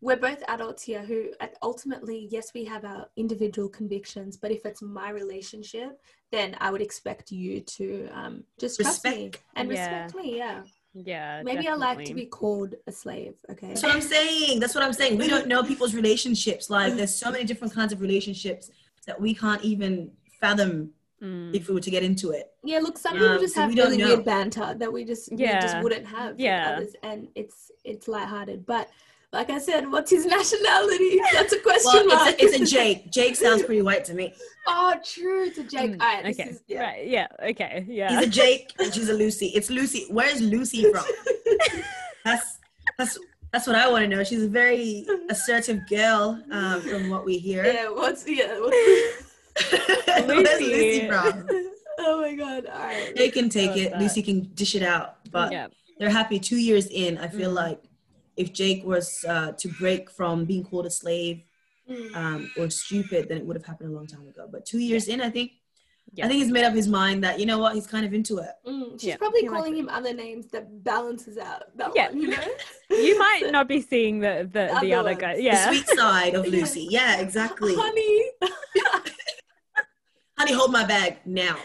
we're 0.02 0.16
both 0.16 0.42
adults 0.48 0.82
here 0.82 1.00
who 1.00 1.30
ultimately 1.62 2.28
yes 2.30 2.52
we 2.54 2.64
have 2.64 2.85
our 2.85 3.06
individual 3.16 3.68
convictions 3.68 4.37
but 4.37 4.50
if 4.50 4.66
it's 4.66 4.82
my 4.82 5.11
relationship 5.11 6.00
then 6.30 6.56
i 6.61 6.70
would 6.70 6.82
expect 6.82 7.30
you 7.30 7.61
to 7.61 8.08
um, 8.12 8.42
just 8.58 8.78
respect. 8.78 9.02
trust 9.02 9.16
me 9.16 9.30
and 9.56 9.70
yeah. 9.70 10.02
respect 10.02 10.24
me 10.24 10.37
yeah 10.37 10.62
yeah 10.94 11.42
maybe 11.42 11.62
definitely. 11.62 11.87
i 11.87 11.94
like 11.94 12.04
to 12.04 12.14
be 12.14 12.26
called 12.26 12.74
a 12.87 12.92
slave 12.92 13.35
okay 13.50 13.68
that's 13.68 13.82
what 13.82 13.94
i'm 13.94 14.02
saying 14.02 14.61
that's 14.61 14.74
what 14.74 14.85
i'm 14.85 14.92
saying 14.92 15.16
we 15.16 15.28
don't 15.28 15.46
know 15.46 15.62
people's 15.62 15.94
relationships 15.94 16.68
like 16.68 16.94
there's 16.94 17.14
so 17.14 17.30
many 17.30 17.44
different 17.44 17.72
kinds 17.72 17.92
of 17.92 18.00
relationships 18.00 18.70
that 19.06 19.18
we 19.18 19.35
can't 19.35 19.62
even 19.62 20.11
fathom 20.40 20.90
mm. 21.22 21.54
if 21.54 21.68
we 21.68 21.74
were 21.74 21.80
to 21.80 21.90
get 21.90 22.02
into 22.02 22.30
it. 22.30 22.52
Yeah, 22.64 22.78
look, 22.80 22.98
some 22.98 23.14
people 23.14 23.28
um, 23.28 23.40
just 23.40 23.54
so 23.54 23.62
have 23.62 23.74
really 23.74 23.96
know. 23.96 24.08
weird 24.08 24.24
banter 24.24 24.74
that 24.78 24.92
we 24.92 25.04
just 25.04 25.30
yeah. 25.32 25.56
we 25.56 25.61
just 25.62 25.82
wouldn't 25.82 26.06
have 26.06 26.38
yeah. 26.38 26.74
others, 26.76 26.94
and 27.02 27.28
it's 27.35 27.70
it's 27.85 28.08
lighthearted. 28.08 28.66
But 28.66 28.90
like 29.32 29.48
I 29.48 29.58
said, 29.58 29.90
what's 29.90 30.11
his 30.11 30.26
nationality? 30.38 31.20
That's 31.32 31.52
a 31.52 31.61
question 31.61 32.06
well, 32.06 32.24
mark. 32.24 32.35
It's 32.38 32.52
a, 32.52 32.62
it's 32.62 32.72
a, 32.72 32.74
Jake. 32.74 33.11
Jake 33.11 33.37
sounds 33.37 33.62
pretty 33.62 33.82
white 33.82 34.04
to 34.06 34.14
me. 34.14 34.35
Oh, 34.64 34.94
true. 35.04 35.46
It's 35.46 35.58
a 35.58 35.64
Jake. 35.64 35.90
Mm, 35.90 36.00
All 36.00 36.06
right. 36.06 36.24
Okay. 36.26 36.50
Is, 36.50 36.62
yeah. 36.68 36.80
Right. 36.82 37.08
Yeah. 37.08 37.26
Okay. 37.42 37.85
Yeah. 37.88 38.11
He's 38.11 38.28
a 38.28 38.30
Jake 38.30 38.72
and 38.78 38.94
she's 38.94 39.08
a 39.08 39.12
Lucy. 39.12 39.46
It's 39.56 39.70
Lucy. 39.70 40.06
Where's 40.08 40.40
Lucy 40.40 40.88
from? 40.88 41.04
that's 42.24 42.61
that's 42.96 43.18
that's 43.50 43.66
what 43.66 43.74
I 43.74 43.90
want 43.90 44.04
to 44.04 44.08
know. 44.08 44.22
She's 44.22 44.44
a 44.44 44.48
very 44.48 45.04
assertive 45.28 45.80
girl, 45.88 46.40
um, 46.52 46.80
from 46.80 47.11
what 47.11 47.24
we 47.24 47.38
hear. 47.38 47.64
Yeah. 47.64 47.88
What's 47.88 48.24
yeah? 48.24 48.56
What's, 48.61 49.32
Lucy. 50.26 50.64
Lucy 50.64 51.08
from? 51.08 51.48
Oh 51.98 52.20
my 52.20 52.34
god! 52.34 52.66
All 52.66 52.78
right. 52.78 53.14
They 53.14 53.30
can 53.30 53.48
take 53.48 53.76
it. 53.76 53.92
That. 53.92 54.00
Lucy 54.00 54.22
can 54.22 54.50
dish 54.54 54.74
it 54.74 54.82
out. 54.82 55.16
But 55.30 55.52
yeah. 55.52 55.68
they're 55.98 56.10
happy. 56.10 56.38
Two 56.38 56.56
years 56.56 56.86
in, 56.86 57.18
I 57.18 57.28
feel 57.28 57.50
mm. 57.50 57.56
like 57.56 57.82
if 58.36 58.52
Jake 58.52 58.84
was 58.84 59.24
uh, 59.28 59.52
to 59.52 59.68
break 59.68 60.10
from 60.10 60.44
being 60.44 60.64
called 60.64 60.86
a 60.86 60.90
slave 60.90 61.42
mm. 61.88 62.16
um, 62.16 62.50
or 62.56 62.70
stupid, 62.70 63.28
then 63.28 63.38
it 63.38 63.44
would 63.44 63.56
have 63.56 63.66
happened 63.66 63.90
a 63.90 63.94
long 63.94 64.06
time 64.06 64.26
ago. 64.26 64.48
But 64.50 64.64
two 64.64 64.78
years 64.78 65.06
yeah. 65.06 65.14
in, 65.14 65.20
I 65.20 65.30
think 65.30 65.52
yeah. 66.14 66.26
I 66.26 66.28
think 66.28 66.42
he's 66.42 66.52
made 66.52 66.64
up 66.64 66.74
his 66.74 66.88
mind 66.88 67.24
that 67.24 67.40
you 67.40 67.46
know 67.46 67.58
what 67.58 67.74
he's 67.74 67.86
kind 67.86 68.04
of 68.04 68.12
into 68.12 68.38
it. 68.38 68.50
Mm, 68.66 69.00
she's 69.00 69.10
yeah. 69.10 69.16
probably 69.16 69.46
calling 69.46 69.74
him 69.74 69.88
other 69.88 70.12
names 70.12 70.46
that 70.48 70.84
balances 70.84 71.38
out 71.38 71.76
that 71.76 71.92
yeah. 71.94 72.08
one. 72.08 72.20
You 72.20 72.28
know, 72.28 72.44
you 72.90 73.18
might 73.18 73.42
not 73.50 73.66
be 73.66 73.80
seeing 73.80 74.20
the 74.20 74.48
the, 74.52 74.70
the, 74.74 74.80
the 74.82 74.94
other 74.94 75.14
guy. 75.14 75.36
Yeah, 75.36 75.70
the 75.70 75.76
sweet 75.76 75.88
side 75.96 76.34
of 76.34 76.46
Lucy. 76.48 76.86
Yeah, 76.90 77.18
exactly. 77.18 77.74
Honey, 77.74 78.30
honey, 80.43 80.55
hold 80.55 80.72
my 80.72 80.84
bag 80.84 81.18
now. 81.24 81.57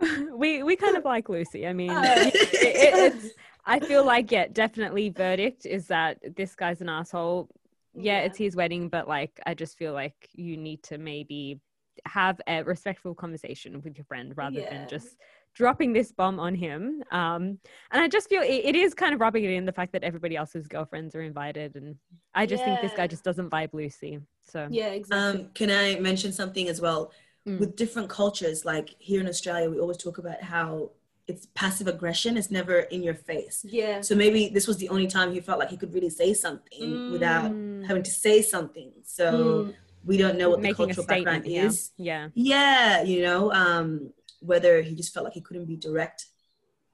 we 0.36 0.62
we 0.64 0.76
kind 0.76 0.96
of 0.96 1.04
like 1.04 1.28
Lucy. 1.28 1.66
I 1.66 1.72
mean, 1.72 1.90
uh, 1.90 2.02
it, 2.16 2.34
it, 2.34 3.14
it's. 3.14 3.34
I 3.64 3.80
feel 3.80 4.04
like 4.04 4.30
yeah, 4.32 4.48
definitely 4.52 5.08
verdict 5.10 5.66
is 5.66 5.86
that 5.86 6.18
this 6.36 6.54
guy's 6.54 6.80
an 6.80 6.88
asshole. 6.88 7.48
Yeah, 7.94 8.18
yeah, 8.18 8.24
it's 8.24 8.38
his 8.38 8.56
wedding, 8.56 8.88
but 8.88 9.06
like 9.06 9.38
I 9.46 9.54
just 9.54 9.78
feel 9.78 9.92
like 9.92 10.28
you 10.34 10.56
need 10.56 10.82
to 10.84 10.98
maybe 10.98 11.60
have 12.06 12.40
a 12.48 12.64
respectful 12.64 13.14
conversation 13.14 13.80
with 13.82 13.96
your 13.96 14.04
friend 14.04 14.36
rather 14.36 14.58
yeah. 14.58 14.70
than 14.70 14.88
just 14.88 15.16
dropping 15.54 15.92
this 15.92 16.12
bomb 16.12 16.40
on 16.40 16.54
him. 16.54 17.02
Um, 17.10 17.58
and 17.90 18.02
I 18.02 18.08
just 18.08 18.28
feel 18.28 18.42
it, 18.42 18.46
it 18.64 18.76
is 18.76 18.92
kind 18.94 19.14
of 19.14 19.20
rubbing 19.20 19.44
it 19.44 19.50
in 19.50 19.64
the 19.64 19.72
fact 19.72 19.92
that 19.92 20.04
everybody 20.04 20.36
else's 20.36 20.66
girlfriends 20.66 21.14
are 21.14 21.22
invited, 21.22 21.76
and 21.76 21.96
I 22.34 22.46
just 22.46 22.60
yeah. 22.60 22.76
think 22.76 22.82
this 22.82 22.96
guy 22.96 23.06
just 23.06 23.24
doesn't 23.24 23.50
vibe 23.50 23.72
Lucy. 23.72 24.20
So 24.42 24.68
yeah, 24.70 24.88
exactly. 24.88 25.42
Um, 25.42 25.48
can 25.54 25.70
I 25.70 25.98
mention 26.00 26.32
something 26.32 26.68
as 26.68 26.80
well? 26.80 27.12
mm. 27.46 27.58
with 27.58 27.76
different 27.76 28.08
cultures, 28.08 28.64
like 28.64 28.94
here 28.98 29.20
in 29.20 29.28
Australia, 29.28 29.70
we 29.70 29.78
always 29.78 29.96
talk 29.96 30.18
about 30.18 30.42
how 30.42 30.90
it's 31.26 31.46
passive 31.54 31.86
aggression. 31.86 32.36
It's 32.36 32.50
never 32.50 32.80
in 32.80 33.02
your 33.02 33.14
face. 33.14 33.64
Yeah. 33.66 34.00
So 34.02 34.14
maybe 34.14 34.48
this 34.48 34.66
was 34.66 34.76
the 34.76 34.88
only 34.90 35.06
time 35.06 35.32
he 35.32 35.40
felt 35.40 35.58
like 35.58 35.70
he 35.70 35.76
could 35.76 35.94
really 35.94 36.10
say 36.10 36.34
something 36.34 36.82
mm. 36.82 37.12
without 37.12 37.44
having 37.86 38.02
to 38.02 38.10
say 38.10 38.42
something. 38.42 38.92
So 39.04 39.32
mm. 39.32 39.74
we 40.04 40.16
don't 40.16 40.36
know 40.36 40.50
what 40.50 40.60
Making 40.60 40.88
the 40.88 40.94
cultural 40.94 41.06
background 41.06 41.46
yeah. 41.46 41.62
is. 41.64 41.92
Yeah. 41.96 42.28
Yeah. 42.34 43.02
You 43.02 43.22
know, 43.22 43.52
um, 43.52 44.12
whether 44.44 44.82
he 44.82 44.94
just 44.94 45.12
felt 45.12 45.24
like 45.24 45.34
he 45.34 45.40
couldn't 45.40 45.66
be 45.66 45.76
direct. 45.76 46.26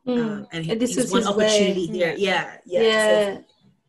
Mm. 0.06 0.18
Um, 0.18 0.46
and, 0.52 0.64
he, 0.64 0.72
and 0.72 0.80
this 0.80 0.96
was 0.96 1.12
one 1.12 1.26
opportunity 1.26 1.88
way. 1.88 1.96
here. 1.96 2.14
Yeah. 2.16 2.56
Yeah. 2.64 2.82
Yeah. 2.82 3.38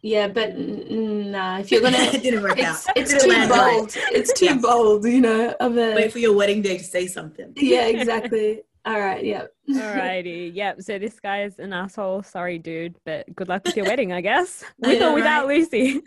Yeah, 0.03 0.27
but 0.29 0.57
nah. 0.57 1.59
If 1.59 1.71
you're 1.71 1.81
gonna, 1.81 1.97
it 1.99 2.23
didn't 2.23 2.41
work 2.41 2.57
it's, 2.57 2.87
out. 2.87 2.97
It's 2.97 3.23
too 3.23 3.47
bold. 3.47 3.93
It's 4.11 4.33
too 4.33 4.59
bold. 4.59 5.05
You 5.05 5.21
know. 5.21 5.55
Of 5.59 5.77
a 5.77 5.95
wait 5.95 6.11
for 6.11 6.19
your 6.19 6.35
wedding 6.35 6.61
day 6.61 6.77
to 6.77 6.83
say 6.83 7.07
something. 7.07 7.53
Yeah, 7.55 7.85
exactly. 7.85 8.63
All 8.83 8.99
right. 8.99 9.23
Yep. 9.23 9.53
Alrighty. 9.69 10.55
Yep. 10.55 10.81
So 10.81 10.97
this 10.97 11.19
guy 11.19 11.43
is 11.43 11.59
an 11.59 11.71
asshole. 11.71 12.23
Sorry, 12.23 12.57
dude. 12.57 12.95
But 13.05 13.33
good 13.35 13.47
luck 13.47 13.63
with 13.63 13.77
your 13.77 13.85
wedding, 13.85 14.11
I 14.11 14.21
guess. 14.21 14.63
With 14.79 14.99
yeah, 14.99 15.09
or 15.09 15.13
without 15.13 15.47
right. 15.47 15.59
Lucy. 15.59 16.01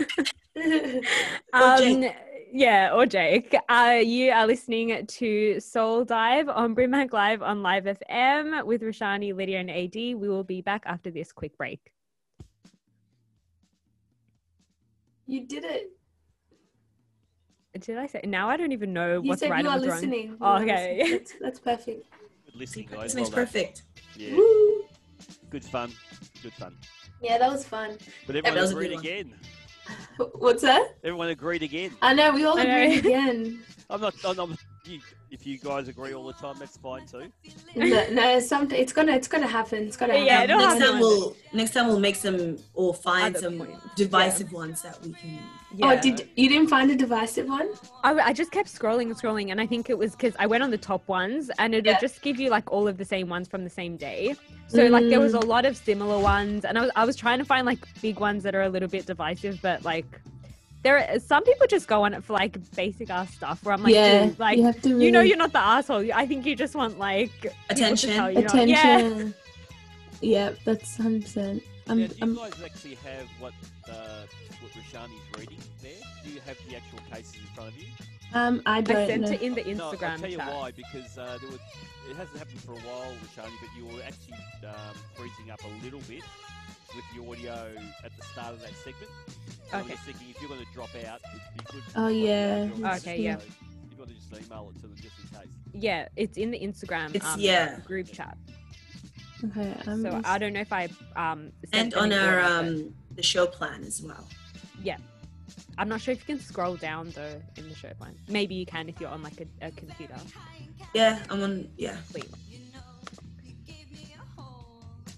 um, 1.53 2.11
yeah, 2.55 2.95
or 2.95 3.05
Jake. 3.05 3.53
Uh, 3.69 3.99
you 4.01 4.31
are 4.31 4.47
listening 4.47 5.05
to 5.05 5.59
Soul 5.59 6.05
Dive 6.05 6.49
on 6.49 6.73
Brimbank 6.73 7.13
Live 7.13 7.43
on 7.43 7.65
Live 7.65 7.85
FM 7.85 8.65
with 8.65 8.83
Rashani, 8.83 9.35
Lydia, 9.35 9.59
and 9.59 9.69
AD. 9.69 9.95
We 9.97 10.15
will 10.15 10.45
be 10.45 10.61
back 10.61 10.85
after 10.87 11.11
this 11.11 11.33
quick 11.33 11.59
break. 11.59 11.81
You 15.27 15.49
did 15.49 15.65
it. 15.65 15.91
Did 17.81 17.99
I 17.99 18.07
say? 18.07 18.21
Now 18.25 18.49
I 18.49 18.57
don't 18.57 18.71
even 18.71 18.93
know 18.93 19.21
you 19.21 19.29
what's 19.29 19.41
said 19.41 19.51
right 19.51 19.65
you 19.65 19.71
are 19.71 19.79
listening. 19.79 20.29
You 20.29 20.39
oh, 20.41 20.63
okay. 20.63 20.99
Listening. 20.99 21.11
That's, 21.19 21.33
that's 21.41 21.59
perfect. 21.59 22.07
Listening, 22.55 22.89
guys. 22.89 23.17
Well 23.17 23.31
perfect. 23.31 23.83
Yeah. 24.17 24.37
Woo. 24.37 24.85
Good 25.51 25.65
fun. 25.65 25.91
Good 26.41 26.53
fun. 26.53 26.77
Yeah, 27.21 27.39
that 27.39 27.51
was 27.51 27.67
fun. 27.67 27.99
But 28.29 28.37
everyone 28.37 28.71
agreed 28.71 28.93
again. 28.93 29.35
What's 30.35 30.63
that? 30.63 30.97
Everyone 31.03 31.29
agreed 31.29 31.63
again. 31.63 31.91
I 32.03 32.15
know, 32.15 32.33
we 32.33 32.45
all 32.45 32.59
agreed 32.59 32.99
again. 32.99 33.61
I'm 33.91 34.01
not, 34.01 34.15
I'm, 34.25 34.39
I'm, 34.39 34.57
you, 34.85 35.01
if 35.35 35.45
you 35.45 35.59
guys 35.59 35.89
agree 35.89 36.15
all 36.15 36.25
the 36.25 36.33
time, 36.33 36.55
that's 36.61 36.77
fine 36.77 37.05
too. 37.07 37.27
No, 37.75 38.07
no 38.11 38.39
some, 38.39 38.71
it's 38.71 38.93
gonna, 38.93 39.13
it's 39.13 39.27
gonna 39.27 39.49
happen. 39.49 39.83
It's 39.89 39.97
gonna 39.97 40.17
yeah, 40.17 40.47
happen. 40.47 40.59
Next 40.59 40.79
time 40.79 41.01
we'll, 41.01 41.37
next 41.53 41.71
time 41.73 41.89
we'll 41.89 41.99
make 41.99 42.15
some 42.15 42.57
or 42.73 42.95
find 42.95 43.35
Other 43.35 43.51
some 43.51 43.59
points. 43.59 43.85
divisive 43.97 44.53
yeah. 44.53 44.59
ones 44.59 44.83
that 44.83 44.97
we 45.03 45.13
can. 45.13 45.39
Yeah. 45.77 45.87
Oh, 45.87 46.01
did 46.01 46.29
you 46.37 46.49
didn't 46.49 46.69
find 46.69 46.89
a 46.93 46.95
divisive 46.95 47.49
one? 47.49 47.69
I, 48.05 48.13
I 48.13 48.33
just 48.33 48.53
kept 48.53 48.69
scrolling 48.73 49.07
and 49.07 49.17
scrolling, 49.17 49.51
and 49.51 49.61
I 49.61 49.67
think 49.67 49.91
it 49.91 49.99
was 49.99 50.13
because 50.13 50.37
I 50.39 50.47
went 50.47 50.63
on 50.63 50.71
the 50.71 50.79
top 50.79 51.07
ones, 51.09 51.51
and 51.59 51.75
it 51.75 51.79
would 51.79 51.87
yeah. 51.87 51.99
just 51.99 52.23
give 52.23 52.39
you 52.39 52.49
like 52.49 52.71
all 52.71 52.87
of 52.87 52.97
the 52.97 53.05
same 53.05 53.29
ones 53.29 53.49
from 53.49 53.65
the 53.65 53.71
same 53.71 53.97
day. 53.97 54.37
So 54.69 54.79
mm. 54.79 54.91
like 54.91 55.09
there 55.09 55.21
was 55.21 55.35
a 55.35 55.41
mm. 55.41 55.49
lot 55.49 55.67
of 55.67 55.77
similar 55.77 56.21
ones, 56.21 56.65
and 56.65 56.79
I 56.79 56.83
was 56.83 56.91
I 56.95 57.05
was 57.05 57.17
trying 57.17 57.41
to 57.41 57.45
find 57.45 57.67
like 57.67 57.81
big 58.01 58.21
ones 58.21 58.45
that 58.45 58.55
are 58.55 58.63
a 58.63 58.69
little 58.69 58.89
bit 58.89 59.05
divisive, 59.07 59.59
but 59.63 59.85
like 59.85 60.07
there 60.85 60.99
are 60.99 61.19
some 61.19 61.43
people 61.43 61.67
just 61.67 61.89
go 61.89 62.05
on 62.05 62.15
it 62.15 62.23
for 62.23 62.35
like 62.35 62.57
basic 62.77 63.11
ass 63.11 63.35
stuff 63.35 63.65
where 63.65 63.75
I'm 63.75 63.83
like, 63.83 63.95
yeah, 63.95 64.31
like 64.39 64.59
you, 64.59 64.73
really... 64.85 65.07
you, 65.07 65.11
know 65.11 65.21
you're 65.23 65.39
not 65.39 65.53
the 65.53 65.59
asshole. 65.59 66.13
I 66.15 66.27
think 66.27 66.47
you 66.47 66.55
just 66.55 66.77
want 66.77 66.99
like 66.99 67.33
attention. 67.71 68.11
You, 68.11 68.39
attention. 68.41 69.35
Yeah. 70.21 70.51
yeah, 70.51 70.53
that's 70.65 70.97
hundred 70.97 71.23
percent. 71.23 71.63
Um, 71.87 71.99
do 71.99 72.03
you 72.05 72.23
um, 72.23 72.37
guys 72.37 72.53
actually 72.63 72.97
have 72.97 73.27
what 73.41 73.55
uh, 73.89 74.25
what 74.61 74.73
Rashani's 74.73 75.39
reading 75.39 75.59
there? 75.83 75.93
Do 76.23 76.31
you 76.31 76.41
have 76.47 76.57
the 76.69 76.77
actual 76.77 77.01
cases 77.11 77.35
in 77.35 77.55
front 77.55 77.71
of 77.71 77.79
you? 77.79 77.89
Um, 78.35 78.63
I 78.67 78.83
don't. 78.83 78.97
I 78.97 79.07
sent 79.07 79.23
know. 79.23 79.31
it 79.33 79.43
in 79.43 79.55
the 79.55 79.63
Instagram. 79.63 79.77
No, 79.77 80.07
I'll 80.07 80.19
tell 80.19 80.31
you 80.31 80.37
chat. 80.37 80.53
why. 80.53 80.71
Because 80.71 81.19
uh, 81.19 81.39
there 81.41 81.51
was, 81.51 81.61
it 82.11 82.17
hasn't 82.17 82.39
happened 82.39 82.61
for 82.61 82.73
a 82.73 82.77
while, 82.77 83.13
Rashani, 83.25 83.53
but 83.61 83.71
you 83.77 83.87
were 83.87 84.03
actually 84.03 84.37
um, 84.67 84.97
freezing 85.15 85.51
up 85.51 85.61
a 85.65 85.85
little 85.85 86.01
bit 86.01 86.23
with 86.95 87.05
the 87.15 87.31
audio 87.31 87.71
at 88.05 88.17
the 88.17 88.25
start 88.25 88.55
of 88.55 88.61
that 88.63 88.75
segment. 88.77 89.11
Okay. 89.69 89.79
I'm 89.79 89.89
just 89.89 90.03
thinking 90.03 90.29
if 90.31 90.41
you're 90.41 90.49
going 90.49 90.65
to 90.65 90.73
drop 90.73 90.91
out, 91.07 91.21
it'd 91.25 91.57
be 91.57 91.65
good. 91.73 91.83
Oh 91.97 92.09
yeah. 92.09 92.69
Okay, 92.97 93.21
yeah. 93.21 93.39
You've 93.91 93.99
got 93.99 94.09
to 94.09 94.15
just 94.15 94.33
email 94.33 94.71
it 94.71 94.77
to 94.77 94.83
them 94.83 94.95
just 94.97 95.19
in 95.19 95.39
case. 95.39 95.49
Yeah, 95.73 96.09
it's 96.17 96.37
in 96.39 96.51
the 96.51 96.61
Instagram 96.61 97.15
it's, 97.15 97.25
um, 97.25 97.41
yeah. 97.41 97.79
group 97.81 98.13
chat. 98.13 98.37
Okay. 99.45 99.75
I'm 99.87 100.03
so 100.03 100.11
just... 100.11 100.27
I 100.27 100.39
don't 100.39 100.53
know 100.53 100.61
if 100.61 100.73
I 100.73 100.89
um 101.17 101.53
and 101.73 101.93
on 101.95 102.13
our 102.13 102.41
um 102.41 102.95
the 103.15 103.23
show 103.23 103.47
plan 103.47 103.85
as 103.85 104.03
well. 104.03 104.27
Yeah. 104.83 104.97
I'm 105.77 105.89
not 105.89 106.01
sure 106.01 106.13
if 106.13 106.21
you 106.21 106.37
can 106.37 106.41
scroll 106.45 106.77
down 106.77 107.11
though 107.11 107.43
in 107.57 107.69
the 107.69 107.75
show 107.75 107.91
plan. 107.99 108.15
Maybe 108.29 108.55
you 108.55 108.65
can 108.65 108.89
if 108.89 109.01
you're 109.01 109.11
on 109.11 109.23
like 109.23 109.41
a, 109.41 109.67
a 109.67 109.71
computer. 109.73 110.15
Yeah, 110.95 111.19
I'm 111.31 111.43
on. 111.43 111.69
Yeah. 111.77 111.97
Sweet. 112.11 112.29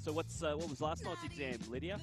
So 0.07 0.13
what's 0.13 0.41
uh, 0.41 0.55
what 0.55 0.71
was 0.71 0.81
last 0.81 1.05
night's 1.05 1.25
exam, 1.25 1.59
Lydia? 1.69 1.99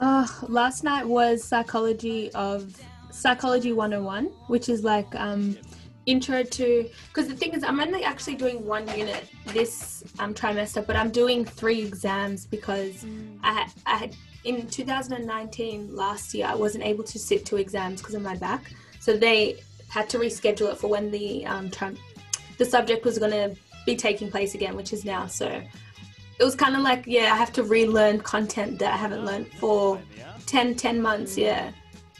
Uh, 0.00 0.26
last 0.48 0.82
night 0.82 1.06
was 1.06 1.44
psychology 1.44 2.32
of 2.32 2.74
psychology 3.10 3.70
101, 3.70 4.28
which 4.46 4.70
is 4.70 4.82
like 4.82 5.14
um, 5.14 5.58
intro 6.06 6.42
to 6.42 6.88
because 7.08 7.28
the 7.28 7.36
thing 7.36 7.52
is 7.52 7.62
I'm 7.62 7.80
only 7.80 8.02
actually 8.02 8.36
doing 8.36 8.64
one 8.64 8.88
unit 8.96 9.28
this 9.48 10.04
um, 10.18 10.32
trimester, 10.32 10.86
but 10.86 10.96
I'm 10.96 11.10
doing 11.10 11.44
three 11.44 11.82
exams 11.82 12.46
because 12.46 13.04
mm. 13.04 13.38
I 13.42 13.68
I 13.84 13.96
had 13.96 14.16
in 14.44 14.66
2019 14.66 15.94
last 15.94 16.32
year 16.32 16.46
I 16.46 16.54
wasn't 16.54 16.84
able 16.84 17.04
to 17.04 17.18
sit 17.18 17.44
two 17.44 17.58
exams 17.58 18.00
because 18.00 18.14
of 18.14 18.22
my 18.22 18.36
back, 18.36 18.72
so 19.00 19.18
they 19.18 19.60
had 19.90 20.08
to 20.08 20.18
reschedule 20.18 20.72
it 20.72 20.78
for 20.78 20.88
when 20.88 21.10
the 21.10 21.44
um, 21.44 21.70
tri- 21.70 21.92
the 22.56 22.64
subject 22.64 23.04
was 23.04 23.18
going 23.18 23.32
to 23.32 23.54
be 23.84 23.96
taking 23.96 24.30
place 24.30 24.54
again, 24.54 24.76
which 24.76 24.94
is 24.94 25.04
now. 25.04 25.26
So 25.26 25.62
it 26.38 26.44
was 26.44 26.54
kind 26.54 26.76
of 26.76 26.82
like 26.82 27.04
yeah 27.06 27.32
i 27.32 27.36
have 27.36 27.52
to 27.52 27.62
relearn 27.62 28.20
content 28.20 28.78
that 28.78 28.92
i 28.92 28.96
haven't 28.96 29.24
learned 29.24 29.46
for 29.54 30.00
10 30.46 30.74
10 30.74 31.00
months 31.00 31.36
yeah 31.36 31.70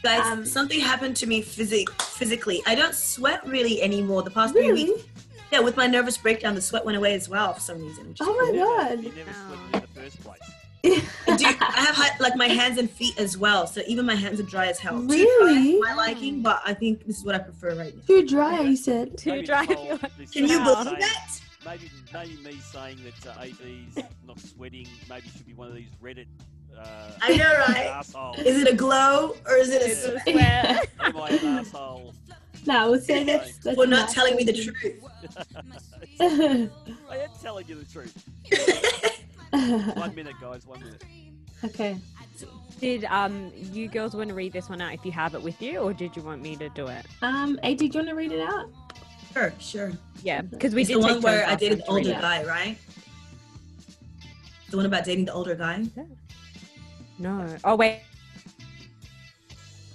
guys 0.01 0.25
um, 0.25 0.45
something 0.45 0.79
happened 0.79 1.15
to 1.15 1.27
me 1.27 1.41
phys- 1.41 1.89
physically 2.01 2.61
i 2.65 2.75
don't 2.75 2.95
sweat 2.95 3.45
really 3.47 3.81
anymore 3.81 4.23
the 4.23 4.31
past 4.31 4.53
really? 4.53 4.85
three 4.85 4.93
weeks 4.93 5.07
yeah 5.51 5.59
with 5.59 5.75
my 5.77 5.87
nervous 5.87 6.17
breakdown 6.17 6.55
the 6.55 6.61
sweat 6.61 6.85
went 6.85 6.97
away 6.97 7.13
as 7.13 7.27
well 7.29 7.53
for 7.53 7.59
some 7.59 7.81
reason 7.81 8.15
oh 8.21 8.51
my 8.51 8.57
god 8.57 9.03
you 9.03 9.11
never 9.11 9.31
sweated 9.33 9.73
in 9.73 9.81
the 9.81 10.01
first 10.01 10.23
place 10.23 10.39
I, 10.85 11.35
do, 11.35 11.45
I 11.45 11.93
have 11.93 12.19
like 12.19 12.35
my 12.35 12.47
hands 12.47 12.77
and 12.77 12.89
feet 12.89 13.17
as 13.19 13.37
well, 13.37 13.65
so 13.65 13.81
even 13.87 14.05
my 14.05 14.13
hands 14.13 14.39
are 14.39 14.43
dry 14.43 14.67
as 14.67 14.77
hell. 14.77 14.97
Really? 14.97 15.79
my 15.79 15.95
liking, 15.95 16.43
but 16.43 16.61
I 16.63 16.75
think 16.75 17.05
this 17.07 17.17
is 17.17 17.25
what 17.25 17.33
I 17.33 17.39
prefer 17.39 17.75
right 17.75 17.95
now. 17.95 18.03
Too 18.05 18.27
dry, 18.27 18.59
you 18.61 18.75
said. 18.75 19.17
Too 19.17 19.41
dry. 19.41 19.65
Can 19.65 20.47
you 20.47 20.59
believe 20.63 20.99
that? 20.99 21.39
Maybe 21.65 21.89
maybe 22.13 22.37
me 22.43 22.59
saying 22.59 22.99
that 23.03 23.37
uh, 23.37 23.41
AD's 23.41 23.97
not 24.27 24.39
sweating 24.39 24.87
maybe 25.09 25.27
should 25.29 25.45
be 25.45 25.53
one 25.53 25.67
of 25.67 25.75
these 25.75 25.89
Reddit. 26.01 26.27
Uh, 26.77 27.11
I 27.21 27.37
know, 27.37 27.53
right? 27.67 27.87
Assholes. 27.87 28.39
Is 28.39 28.61
it 28.61 28.73
a 28.73 28.75
glow 28.75 29.35
or 29.47 29.55
is 29.55 29.69
it 29.69 29.81
a 29.81 29.95
sweat? 29.95 30.89
Am 30.99 31.17
I 31.17 31.29
an 31.29 31.45
asshole? 31.59 32.13
No, 32.65 32.91
we'll 32.91 32.99
say 32.99 33.23
that's, 33.23 33.57
that's 33.59 33.77
Well, 33.77 33.87
not 33.87 34.09
telling 34.09 34.35
me 34.35 34.43
the 34.43 34.53
truth. 34.53 35.03
I 36.19 37.17
am 37.17 37.29
telling 37.41 37.65
you 37.67 37.75
the 37.75 37.85
truth. 37.85 38.25
one 39.95 40.15
minute, 40.15 40.35
guys. 40.41 40.65
One 40.65 40.79
minute. 40.79 41.03
Okay. 41.63 41.97
Did 42.81 43.05
um 43.05 43.51
you 43.55 43.87
girls 43.87 44.13
want 44.15 44.27
to 44.29 44.35
read 44.35 44.51
this 44.51 44.67
one 44.67 44.81
out 44.81 44.93
if 44.93 45.05
you 45.05 45.11
have 45.13 45.33
it 45.35 45.41
with 45.41 45.61
you, 45.61 45.79
or 45.79 45.93
did 45.93 46.15
you 46.15 46.21
want 46.23 46.41
me 46.41 46.57
to 46.57 46.67
do 46.69 46.87
it? 46.87 47.05
Um, 47.21 47.57
AD, 47.63 47.77
do 47.77 47.85
you 47.85 47.91
want 47.93 48.09
to 48.09 48.15
read 48.15 48.31
it 48.33 48.41
out? 48.41 48.69
Sure, 49.35 49.53
sure. 49.59 49.91
Yeah, 50.23 50.39
mm-hmm. 50.39 50.47
because 50.47 50.73
we 50.73 50.81
it's 50.81 50.89
did 50.89 51.01
the 51.01 51.01
one 51.01 51.21
where 51.21 51.45
I 51.45 51.55
dated 51.55 51.79
the 51.79 51.87
older 51.87 52.11
guy, 52.11 52.45
right? 52.45 52.77
The 54.69 54.77
one 54.77 54.85
about 54.85 55.03
dating 55.03 55.25
the 55.25 55.33
older 55.33 55.55
guy. 55.55 55.83
Yeah. 55.97 56.03
No. 57.19 57.57
Oh 57.65 57.75
wait. 57.75 58.03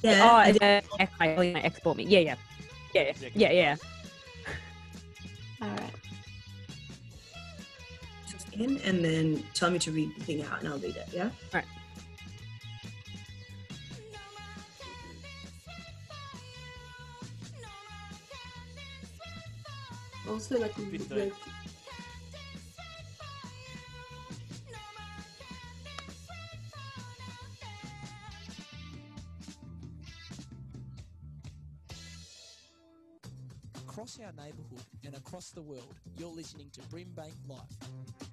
Yeah. 0.03 0.28
Oh, 0.30 0.36
I 0.36 0.53
did. 0.53 0.84
my 1.18 1.61
ex 1.62 1.80
bought 1.80 1.97
me. 1.97 2.05
Yeah, 2.05 2.18
yeah, 2.20 2.34
yeah, 2.95 3.12
yeah, 3.34 3.51
yeah. 3.53 3.76
All 5.62 5.68
right. 5.68 5.95
Just 8.30 8.53
in, 8.53 8.76
and 8.82 9.03
then 9.03 9.43
tell 9.55 9.70
me 9.70 9.78
to 9.78 9.91
read 9.91 10.14
the 10.18 10.24
thing 10.24 10.43
out, 10.43 10.61
and 10.61 10.68
I'll 10.68 10.78
read 10.78 10.97
it. 10.97 11.09
Yeah. 11.12 11.24
All 11.24 11.30
right. 11.55 11.64
Also 20.31 20.61
like, 20.61 20.78
like 21.11 21.33
Across 33.76 34.20
our 34.20 34.33
neighbourhood 34.33 34.85
and 35.05 35.16
across 35.16 35.51
the 35.51 35.62
world, 35.62 35.83
you're 36.16 36.28
listening 36.28 36.70
to 36.74 36.81
Brimbank 36.83 37.33
Live. 37.49 38.30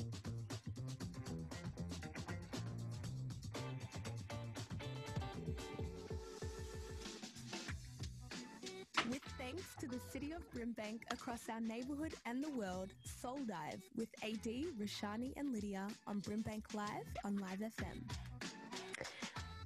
Of 10.67 10.75
Brimbank 10.75 11.01
across 11.11 11.49
our 11.49 11.59
neighbourhood 11.59 12.13
and 12.25 12.43
the 12.43 12.49
world, 12.49 12.93
Soul 13.21 13.39
Dive 13.47 13.81
with 13.95 14.09
AD, 14.23 14.47
Rashani 14.79 15.33
and 15.37 15.53
Lydia 15.53 15.87
on 16.07 16.21
Brimbank 16.21 16.73
Live 16.73 17.05
on 17.23 17.37
Live 17.37 17.59
FM. 17.59 18.01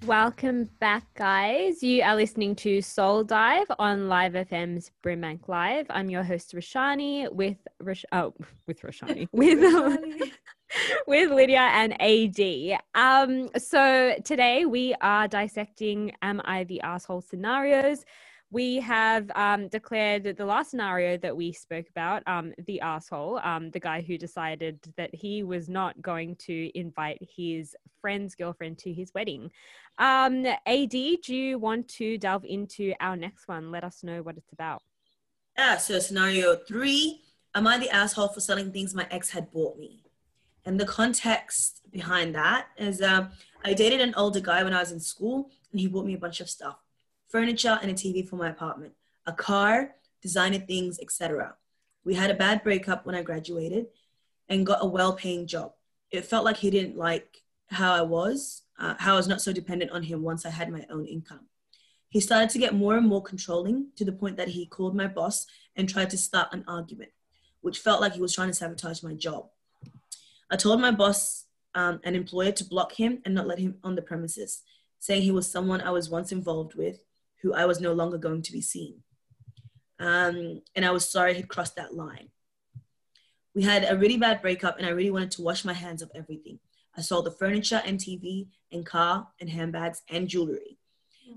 Welcome 0.06 0.70
back, 0.80 1.04
guys. 1.14 1.84
You 1.84 2.02
are 2.04 2.16
listening 2.16 2.56
to 2.58 2.82
Soul 2.82 3.24
Dive 3.24 3.68
on 3.80 4.10
Live 4.10 4.34
FM's 4.34 4.92
Brimbank 5.04 5.48
Live. 5.48 5.86
I'm 5.90 6.10
your 6.10 6.24
host 6.24 6.54
Rashani 6.54 7.32
with 7.32 7.58
Rash- 7.80 8.06
oh 8.12 8.34
with 8.68 8.82
Rashani 8.82 9.28
with 9.32 10.32
with 11.08 11.32
Lydia 11.32 11.70
and 11.74 12.00
AD. 12.02 12.80
Um, 12.96 13.50
so 13.58 14.16
today 14.24 14.66
we 14.66 14.96
are 15.02 15.28
dissecting 15.28 16.12
"Am 16.22 16.42
I 16.44 16.64
the 16.64 16.82
asshole?" 16.82 17.22
scenarios 17.22 18.06
we 18.52 18.82
have 18.82 19.32
um, 19.36 19.70
declared 19.70 20.36
the 20.36 20.46
last 20.46 20.72
scenario 20.72 21.18
that 21.18 21.36
we 21.36 21.54
spoke 21.54 21.88
about, 21.90 22.22
um, 22.28 22.54
the 22.68 22.82
asshole, 22.82 23.40
um, 23.44 23.72
the 23.72 23.80
guy 23.80 24.02
who 24.02 24.18
decided 24.18 24.78
that 24.98 25.16
he 25.16 25.42
was 25.42 25.70
not 25.70 26.00
going 26.02 26.36
to 26.36 26.78
invite 26.78 27.18
his 27.22 27.76
friend's 28.02 28.36
girlfriend 28.36 28.78
to 28.80 28.94
his 28.94 29.14
wedding. 29.14 29.50
Um, 29.98 30.46
AD, 30.66 30.92
do 30.92 31.36
you 31.36 31.60
want 31.60 31.88
to 31.90 32.18
delve 32.18 32.44
into 32.44 32.94
our 33.00 33.16
next 33.16 33.48
one? 33.48 33.72
Let 33.72 33.86
us 33.86 34.04
know 34.04 34.22
what 34.22 34.36
it's 34.36 34.52
about. 34.52 34.82
Yeah, 35.58 35.78
so 35.78 36.00
scenario 36.00 36.56
three 36.56 37.22
Am 37.54 37.68
I 37.68 37.78
the 37.78 37.90
asshole 37.90 38.30
for 38.30 38.40
selling 38.40 38.72
things 38.72 38.96
my 38.96 39.06
ex 39.12 39.30
had 39.30 39.52
bought 39.52 39.78
me? 39.78 40.04
And 40.64 40.80
the 40.80 40.86
context 40.86 41.82
behind 41.92 42.34
that 42.36 42.68
is 42.78 43.02
uh, 43.02 43.28
I 43.66 43.74
dated 43.74 44.00
an 44.00 44.14
older 44.16 44.40
guy 44.40 44.64
when 44.64 44.74
I 44.74 44.80
was 44.80 44.94
in 44.94 45.02
school, 45.02 45.50
and 45.72 45.80
he 45.82 45.88
bought 45.88 46.06
me 46.06 46.14
a 46.14 46.18
bunch 46.18 46.40
of 46.40 46.50
stuff 46.50 46.78
furniture, 47.32 47.80
and 47.82 47.90
a 47.90 47.94
TV 47.94 48.28
for 48.28 48.36
my 48.36 48.50
apartment, 48.50 48.94
a 49.26 49.34
car, 49.34 49.96
designer 50.22 50.60
things, 50.60 51.00
etc. 51.02 51.56
We 52.04 52.14
had 52.14 52.32
a 52.32 52.36
bad 52.36 52.64
breakup 52.64 53.06
when 53.06 53.16
I 53.16 53.24
graduated 53.24 53.88
and 54.50 54.66
got 54.66 54.84
a 54.84 54.86
well 54.86 55.14
paying 55.14 55.48
job. 55.48 55.74
It 56.12 56.26
felt 56.26 56.46
like 56.46 56.58
he 56.58 56.70
didn't 56.70 56.98
like 56.98 57.42
how 57.70 57.94
I 57.94 58.02
was, 58.02 58.64
uh, 58.80 58.96
how 59.00 59.14
I 59.14 59.18
was 59.18 59.28
not 59.28 59.42
so 59.42 59.54
dependent 59.54 59.92
on 59.92 60.04
him 60.04 60.22
once 60.22 60.46
I 60.46 60.50
had 60.50 60.70
my 60.70 60.86
own 60.90 61.06
income. 61.06 61.48
He 62.10 62.20
started 62.20 62.50
to 62.50 62.60
get 62.60 62.74
more 62.74 62.98
and 62.98 63.08
more 63.08 63.24
controlling 63.24 63.88
to 63.96 64.04
the 64.04 64.12
point 64.12 64.36
that 64.36 64.50
he 64.50 64.66
called 64.66 64.96
my 64.96 65.08
boss 65.08 65.46
and 65.78 65.88
tried 65.88 66.10
to 66.10 66.18
start 66.18 66.50
an 66.52 66.66
argument, 66.68 67.12
which 67.62 67.80
felt 67.80 68.02
like 68.02 68.14
he 68.14 68.22
was 68.22 68.36
trying 68.36 68.50
to 68.50 68.54
sabotage 68.54 69.02
my 69.02 69.14
job. 69.14 69.48
I 70.50 70.58
told 70.58 70.82
my 70.82 70.92
boss, 70.92 71.46
um, 71.74 72.02
an 72.04 72.16
employer, 72.16 72.52
to 72.52 72.66
block 72.66 72.92
him 72.92 73.22
and 73.24 73.34
not 73.34 73.48
let 73.48 73.60
him 73.60 73.78
on 73.86 73.96
the 73.96 74.02
premises, 74.02 74.64
saying 75.00 75.22
he 75.22 75.32
was 75.32 75.50
someone 75.50 75.80
I 75.80 75.92
was 75.92 76.10
once 76.10 76.34
involved 76.34 76.76
with 76.76 77.00
who 77.42 77.54
I 77.54 77.66
was 77.66 77.82
no 77.82 77.94
longer 77.94 78.18
going 78.18 78.42
to 78.44 78.52
be 78.52 78.62
seen. 78.62 79.02
Um, 80.00 80.62
and 80.76 80.86
I 80.86 80.92
was 80.92 81.10
sorry 81.10 81.34
he'd 81.34 81.48
crossed 81.48 81.76
that 81.76 81.94
line. 81.94 82.30
We 83.54 83.64
had 83.64 83.86
a 83.88 83.98
really 83.98 84.18
bad 84.18 84.42
breakup, 84.42 84.78
and 84.78 84.88
I 84.88 84.92
really 84.92 85.12
wanted 85.12 85.32
to 85.32 85.42
wash 85.42 85.66
my 85.66 85.74
hands 85.74 86.02
of 86.02 86.10
everything. 86.16 86.60
I 86.98 87.02
sold 87.02 87.26
the 87.26 87.32
furniture 87.32 87.82
and 87.86 88.00
TV 88.00 88.48
and 88.72 88.86
car 88.86 89.28
and 89.40 89.50
handbags 89.50 90.02
and 90.10 90.28
jewelry, 90.28 90.78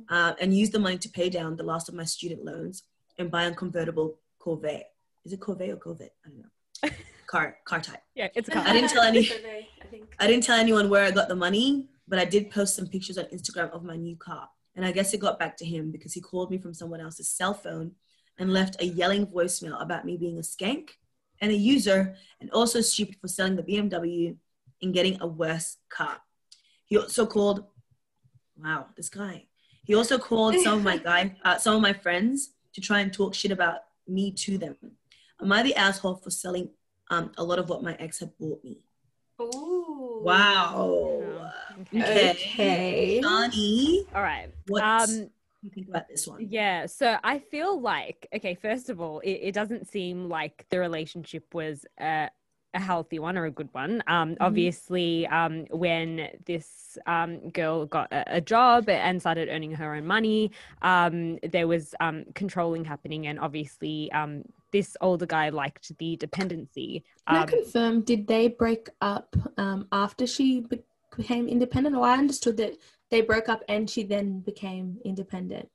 uh, 0.08 0.34
and 0.40 0.56
used 0.56 0.72
the 0.72 0.78
money 0.78 0.98
to 0.98 1.08
pay 1.08 1.28
down 1.28 1.56
the 1.56 1.62
last 1.62 1.88
of 1.88 1.94
my 1.94 2.04
student 2.04 2.44
loans 2.44 2.84
and 3.18 3.30
buy 3.30 3.44
a 3.44 3.54
convertible 3.54 4.18
Corvette. 4.38 4.90
Is 5.24 5.32
it 5.32 5.40
Corvette 5.40 5.70
or 5.70 5.76
Corvette? 5.76 6.14
I 6.24 6.28
don't 6.28 6.38
know. 6.38 6.96
car 7.26 7.56
car 7.64 7.80
type. 7.80 8.02
Yeah, 8.14 8.28
it's 8.34 8.48
a 8.48 8.52
car. 8.52 8.64
I 8.66 8.72
didn't 8.72 8.90
tell 8.90 9.02
any. 9.02 9.30
I 10.18 10.26
didn't 10.26 10.44
tell 10.44 10.58
anyone 10.58 10.88
where 10.88 11.04
I 11.04 11.10
got 11.10 11.28
the 11.28 11.36
money, 11.36 11.86
but 12.06 12.18
I 12.18 12.24
did 12.24 12.50
post 12.50 12.76
some 12.76 12.86
pictures 12.86 13.18
on 13.18 13.24
Instagram 13.26 13.70
of 13.72 13.84
my 13.84 13.96
new 13.96 14.16
car. 14.16 14.48
And 14.76 14.84
I 14.84 14.92
guess 14.92 15.14
it 15.14 15.20
got 15.20 15.38
back 15.38 15.56
to 15.58 15.64
him 15.64 15.90
because 15.90 16.12
he 16.12 16.20
called 16.20 16.50
me 16.50 16.58
from 16.58 16.74
someone 16.74 17.00
else's 17.00 17.28
cell 17.28 17.54
phone 17.54 17.92
and 18.38 18.52
left 18.52 18.80
a 18.80 18.86
yelling 18.86 19.26
voicemail 19.26 19.80
about 19.80 20.04
me 20.04 20.16
being 20.16 20.38
a 20.38 20.42
skank 20.42 20.90
and 21.40 21.52
a 21.52 21.56
user 21.56 22.16
and 22.40 22.50
also 22.50 22.80
stupid 22.80 23.16
for 23.20 23.28
selling 23.28 23.56
the 23.56 23.62
BMW 23.62 24.36
and 24.82 24.94
getting 24.94 25.18
a 25.20 25.26
worse 25.26 25.76
car. 25.88 26.18
He 26.86 26.96
also 26.96 27.26
called, 27.26 27.64
wow, 28.56 28.86
this 28.96 29.08
guy. 29.08 29.46
He 29.84 29.94
also 29.94 30.18
called 30.18 30.56
some 30.60 30.78
of 30.78 30.82
my 30.82 30.96
guy, 31.10 31.36
uh, 31.44 31.58
some 31.58 31.76
of 31.76 31.82
my 31.82 31.92
friends 31.92 32.50
to 32.74 32.80
try 32.80 33.00
and 33.00 33.12
talk 33.12 33.34
shit 33.34 33.50
about 33.50 33.80
me 34.08 34.32
to 34.32 34.58
them. 34.58 34.76
Am 35.40 35.52
I 35.52 35.62
the 35.62 35.74
asshole 35.76 36.16
for 36.16 36.30
selling 36.30 36.70
um, 37.10 37.32
a 37.36 37.44
lot 37.44 37.58
of 37.58 37.68
what 37.68 37.82
my 37.82 37.94
ex 37.98 38.20
had 38.20 38.36
bought 38.38 38.62
me? 38.64 38.78
Ooh. 39.40 40.20
Wow. 40.22 41.33
Okay. 41.92 42.30
okay. 42.30 43.20
Johnny. 43.22 44.04
All 44.14 44.22
right. 44.22 44.48
What 44.68 44.82
um, 44.82 45.06
do 45.06 45.30
you 45.62 45.70
think 45.70 45.88
about 45.88 46.08
this 46.08 46.26
one? 46.26 46.46
Yeah. 46.48 46.86
So 46.86 47.16
I 47.22 47.38
feel 47.38 47.80
like, 47.80 48.28
okay, 48.34 48.54
first 48.54 48.90
of 48.90 49.00
all, 49.00 49.20
it, 49.20 49.30
it 49.30 49.52
doesn't 49.52 49.88
seem 49.88 50.28
like 50.28 50.66
the 50.70 50.78
relationship 50.78 51.54
was 51.54 51.84
uh, 52.00 52.28
a 52.74 52.80
healthy 52.80 53.18
one 53.18 53.38
or 53.38 53.46
a 53.46 53.50
good 53.50 53.68
one. 53.72 54.02
Um, 54.06 54.30
mm-hmm. 54.30 54.42
Obviously, 54.42 55.26
um, 55.28 55.66
when 55.70 56.28
this 56.44 56.98
um, 57.06 57.50
girl 57.50 57.86
got 57.86 58.12
a, 58.12 58.36
a, 58.36 58.40
job 58.40 58.88
and 58.88 59.20
started 59.20 59.48
earning 59.48 59.72
her 59.72 59.94
own 59.94 60.06
money, 60.06 60.50
um, 60.82 61.38
there 61.42 61.68
was 61.68 61.94
um, 62.00 62.24
controlling 62.34 62.84
happening, 62.84 63.26
and 63.26 63.38
obviously, 63.38 64.10
um, 64.12 64.42
this 64.72 64.96
older 65.00 65.26
guy 65.26 65.50
liked 65.50 65.96
the 65.98 66.16
dependency. 66.16 67.04
Can 67.28 67.36
I 67.36 67.46
confirm? 67.46 68.00
Did 68.02 68.26
they 68.26 68.48
break 68.48 68.88
up 69.00 69.36
after 69.92 70.26
she 70.26 70.66
became 71.16 71.48
independent? 71.48 71.96
Or 71.96 72.04
I 72.04 72.18
understood 72.18 72.56
that 72.58 72.76
they 73.10 73.20
broke 73.20 73.48
up 73.48 73.62
and 73.68 73.88
she 73.88 74.02
then 74.02 74.40
became 74.40 74.98
independent. 75.04 75.68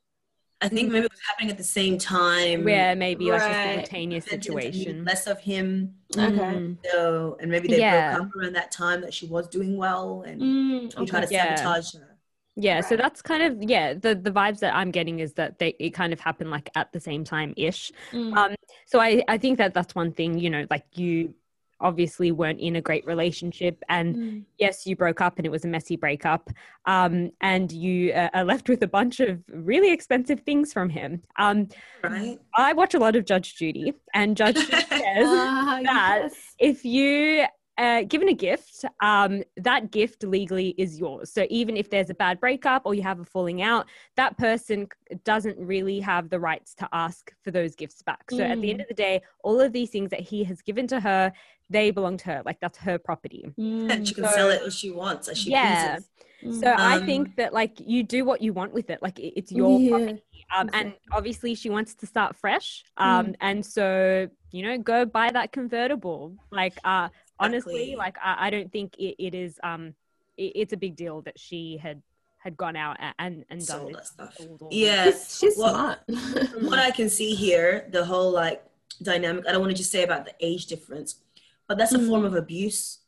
I 0.61 0.67
think 0.67 0.91
maybe 0.91 1.05
it 1.05 1.11
was 1.11 1.21
happening 1.25 1.51
at 1.51 1.57
the 1.57 1.63
same 1.63 1.97
time. 1.97 2.67
Yeah, 2.67 2.93
maybe 2.93 3.29
right. 3.29 3.39
like 3.39 3.49
a 3.49 3.53
simultaneous 3.53 4.25
situation. 4.25 5.05
Less 5.05 5.25
of 5.25 5.39
him. 5.39 5.95
Okay. 6.17 6.27
Mm. 6.27 6.77
So, 6.91 7.37
and 7.39 7.49
maybe 7.49 7.69
they 7.69 7.79
yeah. 7.79 8.15
broke 8.15 8.27
up 8.27 8.35
around 8.35 8.53
that 8.53 8.71
time 8.71 8.99
that 9.01 9.13
she 9.13 9.25
was 9.27 9.47
doing 9.47 9.77
well, 9.77 10.23
and 10.27 10.41
mm, 10.41 10.85
okay. 10.87 10.99
he 10.99 11.05
tried 11.05 11.27
to 11.27 11.33
yeah. 11.33 11.55
sabotage 11.55 11.93
her. 11.93 12.17
Yeah, 12.55 12.75
right. 12.75 12.85
so 12.85 12.97
that's 12.97 13.21
kind 13.21 13.43
of 13.43 13.69
yeah. 13.69 13.93
The 13.93 14.15
the 14.15 14.31
vibes 14.31 14.59
that 14.59 14.75
I'm 14.75 14.91
getting 14.91 15.19
is 15.19 15.33
that 15.33 15.59
they 15.59 15.75
it 15.79 15.91
kind 15.91 16.11
of 16.11 16.19
happened 16.19 16.51
like 16.51 16.69
at 16.75 16.91
the 16.91 16.99
same 16.99 17.23
time 17.23 17.53
ish. 17.55 17.93
Mm. 18.11 18.35
Um, 18.35 18.55
so 18.85 18.99
I 18.99 19.23
I 19.29 19.37
think 19.37 19.59
that 19.59 19.73
that's 19.73 19.95
one 19.95 20.11
thing. 20.11 20.37
You 20.37 20.49
know, 20.49 20.67
like 20.69 20.85
you 20.93 21.33
obviously 21.81 22.31
weren't 22.31 22.59
in 22.59 22.75
a 22.75 22.81
great 22.81 23.05
relationship 23.05 23.81
and 23.89 24.15
mm. 24.15 24.43
yes 24.57 24.85
you 24.85 24.95
broke 24.95 25.21
up 25.21 25.37
and 25.37 25.45
it 25.45 25.49
was 25.49 25.65
a 25.65 25.67
messy 25.67 25.95
breakup 25.95 26.49
um, 26.85 27.31
and 27.41 27.71
you 27.71 28.11
uh, 28.13 28.29
are 28.33 28.43
left 28.43 28.69
with 28.69 28.81
a 28.83 28.87
bunch 28.87 29.19
of 29.19 29.39
really 29.49 29.91
expensive 29.91 30.41
things 30.41 30.73
from 30.73 30.89
him 30.89 31.21
um, 31.37 31.67
right. 32.03 32.39
i 32.55 32.73
watch 32.73 32.93
a 32.93 32.99
lot 32.99 33.15
of 33.15 33.25
judge 33.25 33.55
judy 33.55 33.93
and 34.13 34.35
judge 34.35 34.55
judy 34.55 34.71
says 34.89 35.27
uh, 35.27 35.79
that 35.83 36.19
yes. 36.23 36.55
if 36.59 36.85
you 36.85 37.45
uh, 37.79 38.03
given 38.03 38.27
a 38.27 38.33
gift, 38.33 38.83
um, 38.99 39.41
that 39.55 39.89
gift 39.89 40.23
legally 40.23 40.75
is 40.77 40.99
yours. 40.99 41.31
So 41.31 41.47
even 41.49 41.77
if 41.77 41.89
there's 41.89 42.09
a 42.09 42.13
bad 42.13 42.39
breakup 42.39 42.81
or 42.85 42.93
you 42.93 43.01
have 43.03 43.21
a 43.21 43.25
falling 43.25 43.61
out, 43.61 43.87
that 44.17 44.37
person 44.37 44.87
doesn't 45.23 45.57
really 45.57 46.01
have 46.01 46.29
the 46.29 46.39
rights 46.39 46.75
to 46.75 46.89
ask 46.91 47.33
for 47.41 47.51
those 47.51 47.75
gifts 47.75 48.01
back. 48.01 48.29
So 48.31 48.39
mm. 48.39 48.49
at 48.49 48.61
the 48.61 48.69
end 48.71 48.79
mm. 48.79 48.83
of 48.83 48.87
the 48.89 48.95
day, 48.95 49.21
all 49.45 49.61
of 49.61 49.71
these 49.71 49.91
things 49.91 50.09
that 50.09 50.19
he 50.19 50.43
has 50.43 50.61
given 50.61 50.87
to 50.87 50.99
her, 50.99 51.31
they 51.69 51.91
belong 51.91 52.17
to 52.17 52.25
her. 52.25 52.41
Like 52.45 52.59
that's 52.59 52.77
her 52.79 52.97
property. 52.99 53.45
Mm. 53.57 53.89
And 53.89 54.07
she 54.07 54.13
can 54.13 54.25
so, 54.25 54.31
sell 54.31 54.49
it 54.49 54.61
as 54.61 54.75
she 54.75 54.91
wants, 54.91 55.29
as 55.29 55.37
she 55.37 55.51
yeah. 55.51 55.95
pleases. 55.95 56.61
So 56.61 56.71
um, 56.71 56.77
I 56.79 56.99
think 57.05 57.35
that 57.37 57.53
like 57.53 57.79
you 57.79 58.03
do 58.03 58.23
what 58.25 58.41
you 58.41 58.53
want 58.53 58.73
with 58.73 58.89
it. 58.89 59.01
Like 59.01 59.19
it's 59.19 59.51
your 59.51 59.79
yeah. 59.79 59.89
property. 59.89 60.23
Um, 60.55 60.69
and 60.73 60.93
obviously 61.11 61.53
she 61.53 61.69
wants 61.69 61.95
to 61.95 62.05
start 62.05 62.35
fresh. 62.35 62.83
Um, 62.97 63.27
mm. 63.27 63.35
and 63.39 63.65
so 63.65 64.29
you 64.51 64.63
know, 64.63 64.77
go 64.77 65.05
buy 65.05 65.31
that 65.31 65.51
convertible. 65.51 66.35
Like 66.51 66.77
uh, 66.83 67.09
honestly 67.39 67.95
like 67.97 68.17
I, 68.23 68.47
I 68.47 68.49
don't 68.49 68.71
think 68.71 68.95
it, 68.97 69.15
it 69.23 69.35
is 69.35 69.59
um 69.63 69.93
it, 70.37 70.53
it's 70.55 70.73
a 70.73 70.77
big 70.77 70.95
deal 70.95 71.21
that 71.21 71.39
she 71.39 71.77
had 71.81 72.01
had 72.37 72.55
gone 72.55 72.75
out 72.75 72.97
and 73.19 73.45
and 73.49 73.65
done 73.65 73.91
this 73.91 74.07
stuff. 74.09 74.37
yes 74.71 75.39
she's 75.39 75.57
well, 75.57 75.73
smart. 75.73 75.99
from 76.51 76.65
what 76.65 76.79
i 76.79 76.91
can 76.91 77.09
see 77.09 77.35
here 77.35 77.87
the 77.91 78.03
whole 78.03 78.31
like 78.31 78.63
dynamic 79.01 79.45
i 79.47 79.51
don't 79.51 79.61
want 79.61 79.71
to 79.71 79.77
just 79.77 79.91
say 79.91 80.03
about 80.03 80.25
the 80.25 80.33
age 80.39 80.65
difference 80.65 81.21
but 81.67 81.77
that's 81.77 81.93
a 81.93 81.99
mm. 81.99 82.07
form 82.07 82.25
of 82.25 82.33
abuse. 82.35 82.99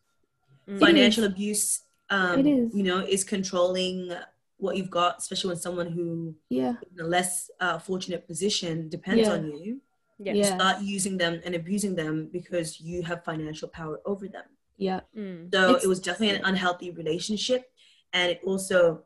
Mm. 0.69 0.79
financial 0.79 1.23
abuse 1.23 1.82
um 2.09 2.45
you 2.45 2.84
know 2.84 2.99
is 2.99 3.23
controlling 3.23 4.11
what 4.57 4.77
you've 4.77 4.91
got 4.91 5.17
especially 5.17 5.49
when 5.49 5.57
someone 5.57 5.91
who 5.91 6.36
yeah. 6.49 6.75
in 6.93 7.03
a 7.03 7.07
less 7.07 7.49
uh, 7.59 7.79
fortunate 7.79 8.27
position 8.27 8.88
depends 8.89 9.27
yeah. 9.27 9.34
on 9.34 9.57
you 9.57 9.82
yeah. 10.22 10.34
yeah. 10.34 10.55
start 10.55 10.82
using 10.82 11.17
them 11.17 11.41
and 11.45 11.55
abusing 11.55 11.95
them 11.95 12.30
because 12.32 12.80
you 12.80 13.03
have 13.03 13.24
financial 13.24 13.67
power 13.67 13.99
over 14.05 14.28
them 14.28 14.45
yeah 14.78 15.01
mm. 15.17 15.53
so 15.53 15.76
it's, 15.76 15.86
it 15.86 15.88
was 15.88 15.99
definitely 15.99 16.36
an 16.36 16.45
unhealthy 16.45 16.91
relationship 16.91 17.72
and 18.13 18.32
it 18.32 18.41
also 18.45 19.03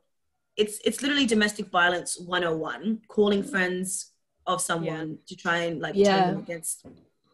it's 0.58 0.80
it's 0.86 1.02
literally 1.02 1.26
domestic 1.26 1.68
violence 1.70 2.20
101 2.20 3.02
calling 3.08 3.44
friends 3.44 4.12
of 4.48 4.62
someone 4.62 5.10
yeah. 5.10 5.16
to 5.28 5.36
try 5.36 5.58
and 5.58 5.82
like 5.82 5.96
yeah. 5.96 6.26
turn 6.26 6.34
them 6.34 6.44
against 6.44 6.86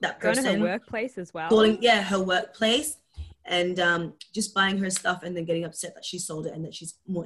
that 0.01 0.19
person 0.19 0.43
Going 0.43 0.55
to 0.55 0.61
her 0.61 0.71
workplace 0.73 1.17
as 1.17 1.33
well 1.33 1.49
calling 1.49 1.77
yeah 1.81 2.01
her 2.01 2.19
workplace 2.19 2.97
and 3.45 3.79
um, 3.79 4.13
just 4.33 4.53
buying 4.53 4.77
her 4.77 4.89
stuff 4.91 5.23
and 5.23 5.35
then 5.35 5.45
getting 5.45 5.65
upset 5.65 5.95
that 5.95 6.05
she 6.05 6.19
sold 6.19 6.45
it 6.45 6.53
and 6.53 6.63
that 6.63 6.75
she's 6.75 6.95
more 7.07 7.25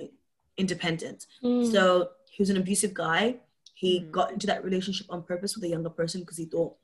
independent 0.58 1.26
mm. 1.43 1.70
so 1.70 2.10
he 2.30 2.41
was 2.41 2.49
an 2.49 2.58
abusive 2.58 2.93
guy 2.93 3.36
he 3.76 4.02
mm. 4.02 4.12
got 4.12 4.32
into 4.32 4.48
that 4.48 4.64
relationship 4.64 5.06
on 5.10 5.22
purpose 5.22 5.56
with 5.56 5.64
a 5.66 5.68
younger 5.68 5.90
person 5.90 6.22
because 6.22 6.38
he 6.38 6.46
thought 6.46 6.76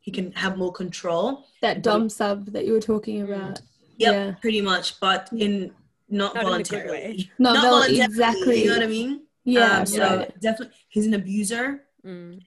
he 0.00 0.10
can 0.10 0.32
have 0.32 0.56
more 0.56 0.72
control. 0.72 1.44
That 1.60 1.82
dom 1.82 2.08
sub 2.08 2.46
that 2.52 2.64
you 2.64 2.72
were 2.72 2.80
talking 2.80 3.20
mm. 3.20 3.24
about. 3.24 3.60
Yep, 3.98 4.14
yeah, 4.14 4.34
pretty 4.40 4.60
much, 4.60 5.00
but 5.00 5.28
in 5.36 5.72
not, 6.08 6.34
not 6.34 6.44
voluntarily. 6.44 7.30
Not, 7.38 7.54
not 7.54 7.64
voluntarily. 7.64 8.00
Exactly. 8.00 8.62
You 8.62 8.70
know 8.70 8.76
what 8.76 8.84
I 8.84 8.86
mean? 8.86 9.22
Yeah. 9.44 9.78
Um, 9.78 9.86
so 9.86 10.20
yeah. 10.20 10.26
definitely, 10.40 10.76
he's 10.88 11.06
an 11.06 11.14
abuser. 11.14 11.82
Mm. 12.06 12.40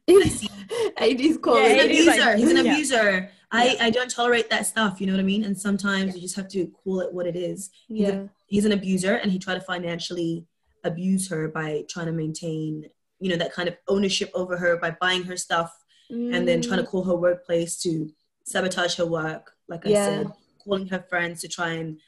AD's 0.97 1.37
calling. 1.37 1.63
Yeah, 1.63 1.83
he's 1.83 2.07
an 2.07 2.13
abuser. 2.13 2.25
Like, 2.25 2.37
he's 2.37 2.51
an 2.51 2.57
abuser. 2.57 3.11
Yeah. 3.11 3.27
I, 3.51 3.77
I 3.81 3.89
don't 3.89 4.09
tolerate 4.09 4.49
that 4.49 4.65
stuff. 4.65 5.01
You 5.01 5.07
know 5.07 5.13
what 5.13 5.19
I 5.19 5.23
mean? 5.23 5.43
And 5.43 5.59
sometimes 5.59 6.15
you 6.15 6.21
just 6.21 6.35
have 6.37 6.47
to 6.49 6.67
call 6.67 7.01
it 7.01 7.13
what 7.13 7.27
it 7.27 7.35
is. 7.35 7.69
He's, 7.87 8.07
yeah. 8.07 8.09
a, 8.09 8.29
he's 8.47 8.65
an 8.65 8.71
abuser, 8.71 9.15
and 9.15 9.31
he 9.31 9.37
tried 9.37 9.55
to 9.55 9.61
financially 9.61 10.45
abuse 10.83 11.29
her 11.29 11.49
by 11.49 11.83
trying 11.89 12.07
to 12.07 12.13
maintain, 12.13 12.85
you 13.21 13.29
know, 13.29 13.37
that 13.37 13.53
kind 13.53 13.69
of 13.69 13.77
ownership 13.87 14.29
over 14.33 14.57
her 14.57 14.77
by 14.77 14.91
buying 14.99 15.23
her 15.23 15.37
stuff 15.37 15.71
mm. 16.11 16.35
and 16.35 16.47
then 16.47 16.61
trying 16.61 16.79
to 16.79 16.83
mm. 16.83 16.89
call 16.89 17.03
her 17.03 17.15
workplace 17.15 17.77
to 17.83 18.09
sabotage 18.43 18.95
her 18.95 19.05
work. 19.05 19.53
Like 19.69 19.87
I 19.87 19.93
said, 19.93 20.31
calling 20.63 20.87
her 20.87 21.05
friends 21.09 21.41
to 21.41 21.47
try 21.47 21.69
and 21.73 21.99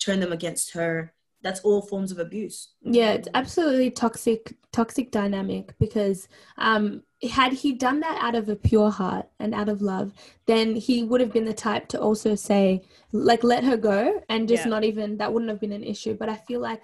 turn 0.00 0.18
them 0.18 0.32
against 0.32 0.72
her 0.72 1.12
that's 1.42 1.60
all 1.60 1.82
forms 1.82 2.12
of 2.12 2.18
abuse 2.18 2.68
yeah 2.82 3.12
it's 3.12 3.28
absolutely 3.34 3.90
toxic 3.90 4.54
toxic 4.72 5.10
dynamic 5.10 5.74
because 5.78 6.28
um 6.58 7.02
had 7.30 7.52
he 7.52 7.72
done 7.72 8.00
that 8.00 8.18
out 8.20 8.34
of 8.34 8.48
a 8.48 8.56
pure 8.56 8.90
heart 8.90 9.26
and 9.38 9.54
out 9.54 9.68
of 9.68 9.82
love 9.82 10.12
then 10.46 10.74
he 10.74 11.02
would 11.02 11.20
have 11.20 11.32
been 11.32 11.44
the 11.44 11.52
type 11.52 11.88
to 11.88 12.00
also 12.00 12.34
say 12.34 12.82
like 13.12 13.44
let 13.44 13.64
her 13.64 13.76
go 13.76 14.22
and 14.28 14.48
just 14.48 14.64
yeah. 14.64 14.70
not 14.70 14.84
even 14.84 15.16
that 15.16 15.32
wouldn't 15.32 15.50
have 15.50 15.60
been 15.60 15.72
an 15.72 15.84
issue 15.84 16.14
but 16.14 16.28
i 16.28 16.36
feel 16.36 16.60
like 16.60 16.80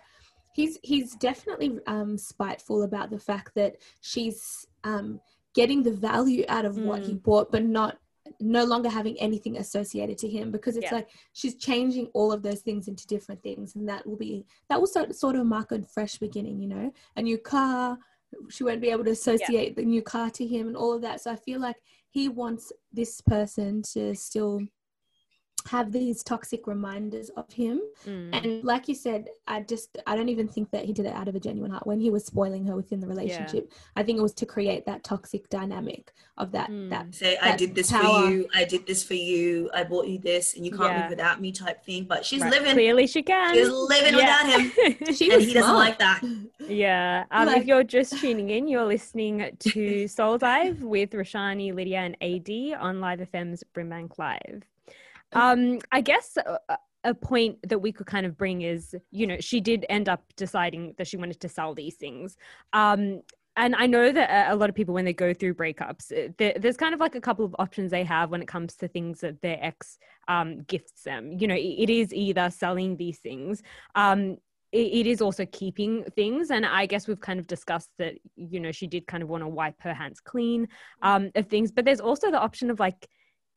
he's 0.58 0.76
he's 0.82 1.14
definitely 1.14 1.78
um 1.86 2.18
spiteful 2.18 2.82
about 2.82 3.10
the 3.10 3.18
fact 3.18 3.54
that 3.54 3.76
she's 4.00 4.66
um 4.82 5.20
getting 5.54 5.84
the 5.84 5.92
value 5.92 6.44
out 6.48 6.64
of 6.64 6.74
mm. 6.74 6.84
what 6.84 7.00
he 7.00 7.12
mm. 7.12 7.22
bought 7.22 7.52
but 7.52 7.64
not 7.64 7.98
no 8.40 8.64
longer 8.64 8.90
having 8.90 9.18
anything 9.20 9.56
associated 9.56 10.18
to 10.18 10.28
him 10.28 10.50
because 10.50 10.76
it's 10.76 10.90
yeah. 10.90 10.96
like 10.96 11.08
she's 11.32 11.54
changing 11.54 12.06
all 12.12 12.32
of 12.32 12.42
those 12.42 12.60
things 12.60 12.88
into 12.88 13.06
different 13.06 13.40
things 13.42 13.76
and 13.76 13.88
that 13.88 14.04
will 14.06 14.16
be 14.16 14.44
that 14.68 14.78
will 14.78 14.86
sort, 14.86 15.14
sort 15.14 15.36
of 15.36 15.46
mark 15.46 15.70
a 15.70 15.80
fresh 15.82 16.18
beginning 16.18 16.60
you 16.60 16.68
know 16.68 16.92
a 17.16 17.22
new 17.22 17.38
car 17.38 17.96
she 18.50 18.64
won't 18.64 18.80
be 18.80 18.90
able 18.90 19.04
to 19.04 19.12
associate 19.12 19.68
yeah. 19.68 19.74
the 19.76 19.84
new 19.84 20.02
car 20.02 20.28
to 20.28 20.44
him 20.44 20.66
and 20.66 20.76
all 20.76 20.92
of 20.92 21.00
that 21.02 21.20
so 21.20 21.30
i 21.30 21.36
feel 21.36 21.60
like 21.60 21.76
he 22.10 22.28
wants 22.28 22.72
this 22.92 23.20
person 23.20 23.80
to 23.82 24.12
still 24.14 24.60
have 25.66 25.92
these 25.92 26.22
toxic 26.22 26.66
reminders 26.66 27.30
of 27.30 27.50
him 27.52 27.80
mm. 28.06 28.30
and 28.32 28.64
like 28.64 28.88
you 28.88 28.94
said 28.94 29.28
i 29.46 29.60
just 29.60 29.98
i 30.06 30.16
don't 30.16 30.28
even 30.28 30.48
think 30.48 30.70
that 30.70 30.84
he 30.84 30.92
did 30.92 31.04
it 31.04 31.12
out 31.14 31.28
of 31.28 31.34
a 31.34 31.40
genuine 31.40 31.70
heart 31.70 31.86
when 31.86 32.00
he 32.00 32.10
was 32.10 32.24
spoiling 32.24 32.66
her 32.66 32.76
within 32.76 33.00
the 33.00 33.06
relationship 33.06 33.66
yeah. 33.68 33.76
i 33.96 34.02
think 34.02 34.18
it 34.18 34.22
was 34.22 34.32
to 34.32 34.46
create 34.46 34.86
that 34.86 35.02
toxic 35.04 35.48
dynamic 35.50 36.12
of 36.36 36.52
that 36.52 36.70
mm. 36.70 36.88
that 36.88 37.14
say 37.14 37.34
that 37.34 37.54
i 37.54 37.56
did 37.56 37.74
this 37.74 37.90
power. 37.90 38.02
for 38.02 38.30
you 38.30 38.48
i 38.54 38.64
did 38.64 38.86
this 38.86 39.02
for 39.02 39.14
you 39.14 39.70
i 39.74 39.82
bought 39.82 40.06
you 40.06 40.18
this 40.18 40.54
and 40.54 40.64
you 40.64 40.70
can't 40.70 40.92
yeah. 40.92 41.00
live 41.02 41.10
without 41.10 41.40
me 41.40 41.52
type 41.52 41.84
thing 41.84 42.04
but 42.04 42.24
she's 42.24 42.40
right. 42.40 42.52
living 42.52 42.72
clearly 42.72 43.06
she 43.06 43.22
can 43.22 43.54
she's 43.54 43.68
living 43.68 44.16
yeah. 44.16 44.44
without 44.44 44.60
him 44.60 45.14
she 45.14 45.30
and 45.32 45.42
he 45.42 45.50
smart. 45.50 45.54
doesn't 45.54 45.74
like 45.76 45.98
that 45.98 46.22
yeah 46.68 47.24
um, 47.30 47.46
like, 47.46 47.58
if 47.58 47.66
you're 47.66 47.84
just 47.84 48.18
tuning 48.18 48.50
in 48.50 48.68
you're 48.68 48.86
listening 48.86 49.50
to 49.58 50.06
soul 50.08 50.38
dive 50.38 50.82
with 50.82 51.10
rashani 51.10 51.74
lydia 51.74 51.98
and 51.98 52.16
ad 52.22 52.48
on 52.80 53.00
live 53.00 53.20
fm's 53.20 53.64
brimbank 53.74 54.18
live 54.18 54.62
um, 55.32 55.78
I 55.92 56.00
guess 56.00 56.36
a, 56.36 56.78
a 57.04 57.14
point 57.14 57.58
that 57.68 57.78
we 57.78 57.92
could 57.92 58.06
kind 58.06 58.26
of 58.26 58.36
bring 58.36 58.62
is, 58.62 58.94
you 59.10 59.26
know, 59.26 59.36
she 59.40 59.60
did 59.60 59.86
end 59.88 60.08
up 60.08 60.22
deciding 60.36 60.94
that 60.98 61.06
she 61.06 61.16
wanted 61.16 61.40
to 61.40 61.48
sell 61.48 61.74
these 61.74 61.96
things. 61.96 62.36
Um, 62.72 63.22
and 63.56 63.74
I 63.74 63.86
know 63.86 64.12
that 64.12 64.52
a 64.52 64.54
lot 64.54 64.68
of 64.68 64.76
people, 64.76 64.94
when 64.94 65.04
they 65.04 65.12
go 65.12 65.34
through 65.34 65.54
breakups, 65.54 66.12
there's 66.38 66.76
kind 66.76 66.94
of 66.94 67.00
like 67.00 67.16
a 67.16 67.20
couple 67.20 67.44
of 67.44 67.56
options 67.58 67.90
they 67.90 68.04
have 68.04 68.30
when 68.30 68.40
it 68.40 68.46
comes 68.46 68.76
to 68.76 68.86
things 68.86 69.20
that 69.20 69.42
their 69.42 69.58
ex 69.60 69.98
um, 70.28 70.62
gifts 70.62 71.02
them. 71.02 71.32
You 71.32 71.48
know, 71.48 71.56
it 71.56 71.90
is 71.90 72.14
either 72.14 72.50
selling 72.50 72.96
these 72.96 73.18
things. 73.18 73.62
Um, 73.96 74.36
it 74.70 75.06
is 75.06 75.22
also 75.22 75.46
keeping 75.46 76.04
things 76.14 76.50
and 76.50 76.66
i 76.66 76.84
guess 76.84 77.08
we've 77.08 77.20
kind 77.20 77.40
of 77.40 77.46
discussed 77.46 77.88
that 77.96 78.14
you 78.36 78.60
know 78.60 78.70
she 78.70 78.86
did 78.86 79.06
kind 79.06 79.22
of 79.22 79.28
want 79.30 79.42
to 79.42 79.48
wipe 79.48 79.80
her 79.80 79.94
hands 79.94 80.20
clean 80.20 80.68
um, 81.00 81.30
of 81.36 81.46
things 81.46 81.72
but 81.72 81.86
there's 81.86 82.00
also 82.00 82.30
the 82.30 82.38
option 82.38 82.70
of 82.70 82.78
like 82.78 83.08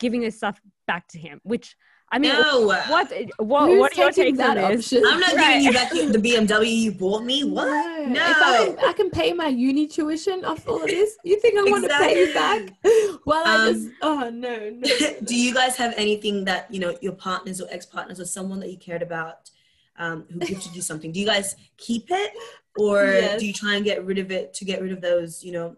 giving 0.01 0.21
this 0.21 0.35
stuff 0.35 0.59
back 0.87 1.07
to 1.09 1.17
him, 1.17 1.39
which 1.43 1.75
I 2.13 2.19
mean, 2.19 2.33
no. 2.33 2.65
what 2.65 2.89
what 2.89 3.09
what 3.37 3.97
are 3.97 4.01
your 4.01 4.11
takes 4.11 4.37
on 4.37 4.55
this? 4.55 4.91
I'm 4.91 5.01
not 5.01 5.33
right. 5.33 5.61
giving 5.61 5.63
you 5.63 5.71
back 5.71 5.91
the 5.91 6.19
BMW 6.19 6.75
you 6.75 6.91
bought 6.91 7.23
me. 7.23 7.45
What? 7.45 7.65
No. 7.65 8.05
no. 8.07 8.29
If 8.29 8.37
I 8.37 8.65
can, 8.65 8.89
I 8.89 8.93
can 8.93 9.09
pay 9.09 9.31
my 9.31 9.47
uni 9.47 9.87
tuition 9.87 10.43
off 10.43 10.67
all 10.67 10.83
of 10.83 10.89
this. 10.89 11.15
You 11.23 11.39
think 11.39 11.57
I 11.57 11.71
want 11.71 11.85
exactly. 11.85 12.07
to 12.09 12.13
pay 12.13 12.27
you 12.27 12.33
back? 12.33 13.19
Well, 13.25 13.47
um, 13.47 13.61
I 13.61 13.71
just 13.71 13.89
oh 14.01 14.29
no. 14.29 14.69
no. 14.71 14.89
do 15.23 15.35
you 15.35 15.53
guys 15.53 15.77
have 15.77 15.93
anything 15.95 16.43
that 16.45 16.73
you 16.73 16.81
know 16.81 16.97
your 17.01 17.13
partners 17.13 17.61
or 17.61 17.67
ex 17.69 17.85
partners 17.85 18.19
or 18.19 18.25
someone 18.25 18.59
that 18.59 18.71
you 18.71 18.77
cared 18.77 19.03
about 19.03 19.49
um, 19.97 20.25
who 20.29 20.39
gifted 20.39 20.75
you 20.75 20.81
something? 20.81 21.13
Do 21.13 21.19
you 21.19 21.25
guys 21.25 21.55
keep 21.77 22.07
it 22.09 22.33
or 22.77 23.05
yes. 23.05 23.39
do 23.39 23.45
you 23.45 23.53
try 23.53 23.75
and 23.75 23.85
get 23.85 24.03
rid 24.05 24.17
of 24.17 24.31
it 24.31 24.53
to 24.55 24.65
get 24.65 24.81
rid 24.81 24.91
of 24.91 25.01
those 25.01 25.43
you 25.43 25.51
know 25.51 25.75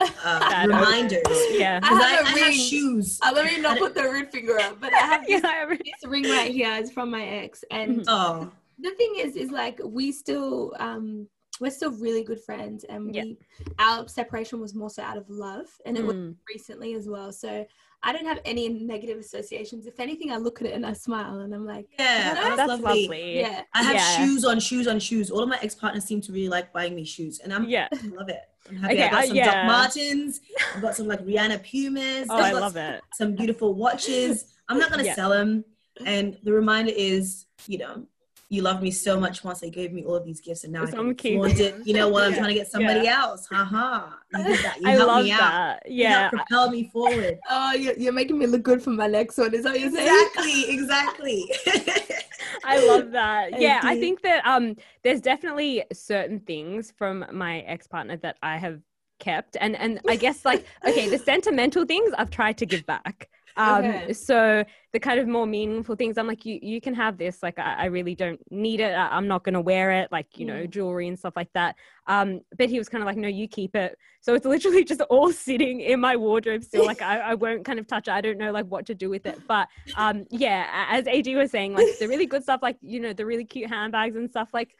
uh, 0.00 0.64
reminders. 0.68 1.22
Yeah, 1.50 1.80
I 1.82 1.88
have, 1.88 2.26
I, 2.26 2.30
I 2.30 2.38
have 2.38 2.54
shoes. 2.54 3.18
Uh, 3.22 3.32
let 3.34 3.44
me 3.44 3.60
not 3.60 3.78
put 3.78 3.94
the 3.94 4.02
ring 4.02 4.26
finger 4.26 4.58
up, 4.60 4.80
but 4.80 4.92
I 4.92 4.98
have 4.98 5.20
this, 5.26 5.42
yeah, 5.42 5.66
this 5.68 6.10
ring 6.10 6.24
right 6.24 6.50
here. 6.50 6.74
It's 6.76 6.90
from 6.90 7.10
my 7.10 7.24
ex, 7.24 7.64
and 7.70 8.04
oh. 8.08 8.50
the 8.78 8.90
thing 8.92 9.14
is, 9.18 9.36
is 9.36 9.50
like 9.50 9.80
we 9.84 10.12
still 10.12 10.74
um 10.78 11.26
we're 11.60 11.70
still 11.70 11.92
really 11.92 12.24
good 12.24 12.40
friends, 12.40 12.84
and 12.84 13.06
we 13.06 13.36
our 13.78 14.08
separation 14.08 14.60
was 14.60 14.74
more 14.74 14.90
so 14.90 15.02
out 15.02 15.16
of 15.16 15.28
love, 15.28 15.66
and 15.84 15.96
it 15.96 16.04
mm. 16.04 16.06
was 16.06 16.34
recently 16.48 16.94
as 16.94 17.08
well. 17.08 17.32
So 17.32 17.66
I 18.02 18.12
don't 18.12 18.26
have 18.26 18.40
any 18.44 18.68
negative 18.68 19.18
associations. 19.18 19.86
If 19.86 20.00
anything, 20.00 20.32
I 20.32 20.38
look 20.38 20.60
at 20.62 20.66
it 20.66 20.74
and 20.74 20.86
I 20.86 20.94
smile 20.94 21.40
and 21.40 21.54
I'm 21.54 21.66
like, 21.66 21.86
yeah, 21.98 22.32
that's, 22.32 22.56
that's 22.56 22.68
lovely. 22.68 23.02
lovely. 23.02 23.40
Yeah, 23.40 23.62
I 23.74 23.82
have 23.82 23.94
yeah. 23.94 24.16
shoes 24.16 24.44
on 24.44 24.58
shoes 24.58 24.88
on 24.88 24.98
shoes. 24.98 25.30
All 25.30 25.42
of 25.42 25.48
my 25.48 25.58
ex 25.62 25.74
partners 25.74 26.04
seem 26.04 26.22
to 26.22 26.32
really 26.32 26.48
like 26.48 26.72
buying 26.72 26.94
me 26.94 27.04
shoes, 27.04 27.40
and 27.40 27.52
I'm 27.52 27.68
yeah, 27.68 27.88
I 27.92 28.06
love 28.16 28.30
it. 28.30 28.40
I'm 28.68 28.76
happy. 28.76 28.94
Okay, 28.94 29.04
I 29.04 29.10
got 29.10 29.26
some 29.26 29.36
yeah. 29.36 29.44
Doc 29.44 29.66
Martens. 29.66 30.40
I've 30.74 30.82
got 30.82 30.94
some 30.94 31.06
like 31.06 31.24
Rihanna 31.24 31.62
Pumas. 31.62 32.26
Oh, 32.30 32.36
I 32.36 32.52
love 32.52 32.76
it. 32.76 33.02
Some 33.14 33.34
beautiful 33.34 33.74
watches. 33.74 34.44
I'm 34.68 34.78
not 34.78 34.90
gonna 34.90 35.04
yeah. 35.04 35.14
sell 35.14 35.30
them. 35.30 35.64
Mm-hmm. 35.98 36.08
And 36.08 36.38
the 36.42 36.52
reminder 36.52 36.92
is, 36.94 37.46
you 37.66 37.78
know, 37.78 38.06
you 38.50 38.62
loved 38.62 38.82
me 38.82 38.90
so 38.90 39.18
much 39.18 39.44
once 39.44 39.60
they 39.60 39.70
gave 39.70 39.92
me 39.92 40.04
all 40.04 40.16
of 40.16 40.24
these 40.24 40.40
gifts 40.40 40.64
and 40.64 40.72
now 40.72 40.84
so 40.84 41.08
I 41.08 41.14
can 41.14 41.38
flaunt 41.38 41.60
it, 41.60 41.76
you 41.86 41.94
know, 41.94 42.08
while 42.08 42.24
I'm 42.24 42.32
trying 42.34 42.48
to 42.48 42.54
get 42.54 42.68
somebody 42.68 43.04
yeah. 43.04 43.22
else. 43.22 43.46
Haha. 43.46 44.08
You 44.34 44.44
did 44.44 44.64
that. 44.64 44.80
You 44.80 44.88
I 44.88 44.96
love 44.96 45.24
me 45.24 45.30
that. 45.30 45.40
Out. 45.40 45.78
Yeah. 45.86 46.24
You 46.24 46.38
propel 46.38 46.70
me 46.70 46.90
forward. 46.92 47.38
Oh, 47.48 47.72
you're, 47.74 47.96
you're 47.96 48.12
making 48.12 48.38
me 48.38 48.46
look 48.46 48.64
good 48.64 48.82
for 48.82 48.90
my 48.90 49.06
next 49.06 49.38
one. 49.38 49.54
Is 49.54 49.62
that 49.62 49.70
what 49.70 49.80
you're 49.80 49.92
saying? 49.92 50.28
Exactly. 50.68 51.54
Exactly. 51.54 51.54
I 52.64 52.86
love 52.86 53.12
that. 53.12 53.52
Yeah. 53.60 53.80
I 53.82 53.98
think 53.98 54.22
that 54.22 54.46
um 54.46 54.76
there's 55.02 55.20
definitely 55.20 55.84
certain 55.92 56.40
things 56.40 56.92
from 56.96 57.24
my 57.32 57.60
ex-partner 57.60 58.16
that 58.18 58.36
I 58.42 58.56
have 58.56 58.80
kept 59.18 59.56
and 59.60 59.76
and 59.76 60.00
I 60.08 60.16
guess 60.16 60.44
like 60.44 60.64
okay 60.86 61.08
the 61.08 61.18
sentimental 61.30 61.84
things 61.84 62.12
I've 62.16 62.30
tried 62.30 62.56
to 62.58 62.66
give 62.66 62.86
back 62.86 63.28
um 63.56 63.84
okay. 63.84 64.12
so 64.12 64.64
the 64.92 65.00
kind 65.00 65.20
of 65.20 65.26
more 65.26 65.46
meaningful 65.46 65.94
things 65.94 66.18
i'm 66.18 66.26
like 66.26 66.44
you 66.44 66.58
you 66.62 66.80
can 66.80 66.94
have 66.94 67.16
this 67.18 67.42
like 67.42 67.58
i, 67.58 67.74
I 67.74 67.84
really 67.86 68.14
don't 68.14 68.40
need 68.50 68.80
it 68.80 68.92
I, 68.92 69.16
am 69.16 69.28
not 69.28 69.44
going 69.44 69.54
to 69.54 69.60
wear 69.60 69.92
it 69.92 70.10
like 70.10 70.26
you 70.38 70.46
know 70.46 70.64
mm. 70.64 70.70
jewelry 70.70 71.08
and 71.08 71.18
stuff 71.18 71.34
like 71.36 71.52
that 71.54 71.76
um 72.06 72.40
but 72.56 72.68
he 72.68 72.78
was 72.78 72.88
kind 72.88 73.02
of 73.02 73.06
like 73.06 73.16
no 73.16 73.28
you 73.28 73.48
keep 73.48 73.76
it 73.76 73.96
so 74.20 74.34
it's 74.34 74.46
literally 74.46 74.84
just 74.92 75.00
all 75.02 75.32
sitting 75.32 75.80
in 75.80 76.00
my 76.00 76.16
wardrobe 76.16 76.62
still 76.62 76.86
like 76.86 77.02
I, 77.02 77.18
I 77.20 77.34
won't 77.34 77.64
kind 77.64 77.78
of 77.78 77.86
touch 77.86 78.08
it 78.08 78.12
i 78.12 78.20
don't 78.20 78.38
know 78.38 78.52
like 78.52 78.66
what 78.66 78.86
to 78.86 78.94
do 78.94 79.10
with 79.10 79.26
it 79.26 79.38
but 79.46 79.68
um 79.96 80.26
yeah 80.30 80.86
as 80.90 81.06
ad 81.06 81.26
was 81.34 81.50
saying 81.50 81.74
like 81.74 81.98
the 81.98 82.08
really 82.08 82.26
good 82.26 82.42
stuff 82.42 82.60
like 82.62 82.76
you 82.82 83.00
know 83.00 83.12
the 83.12 83.26
really 83.26 83.44
cute 83.44 83.70
handbags 83.70 84.16
and 84.16 84.30
stuff 84.30 84.50
like 84.52 84.74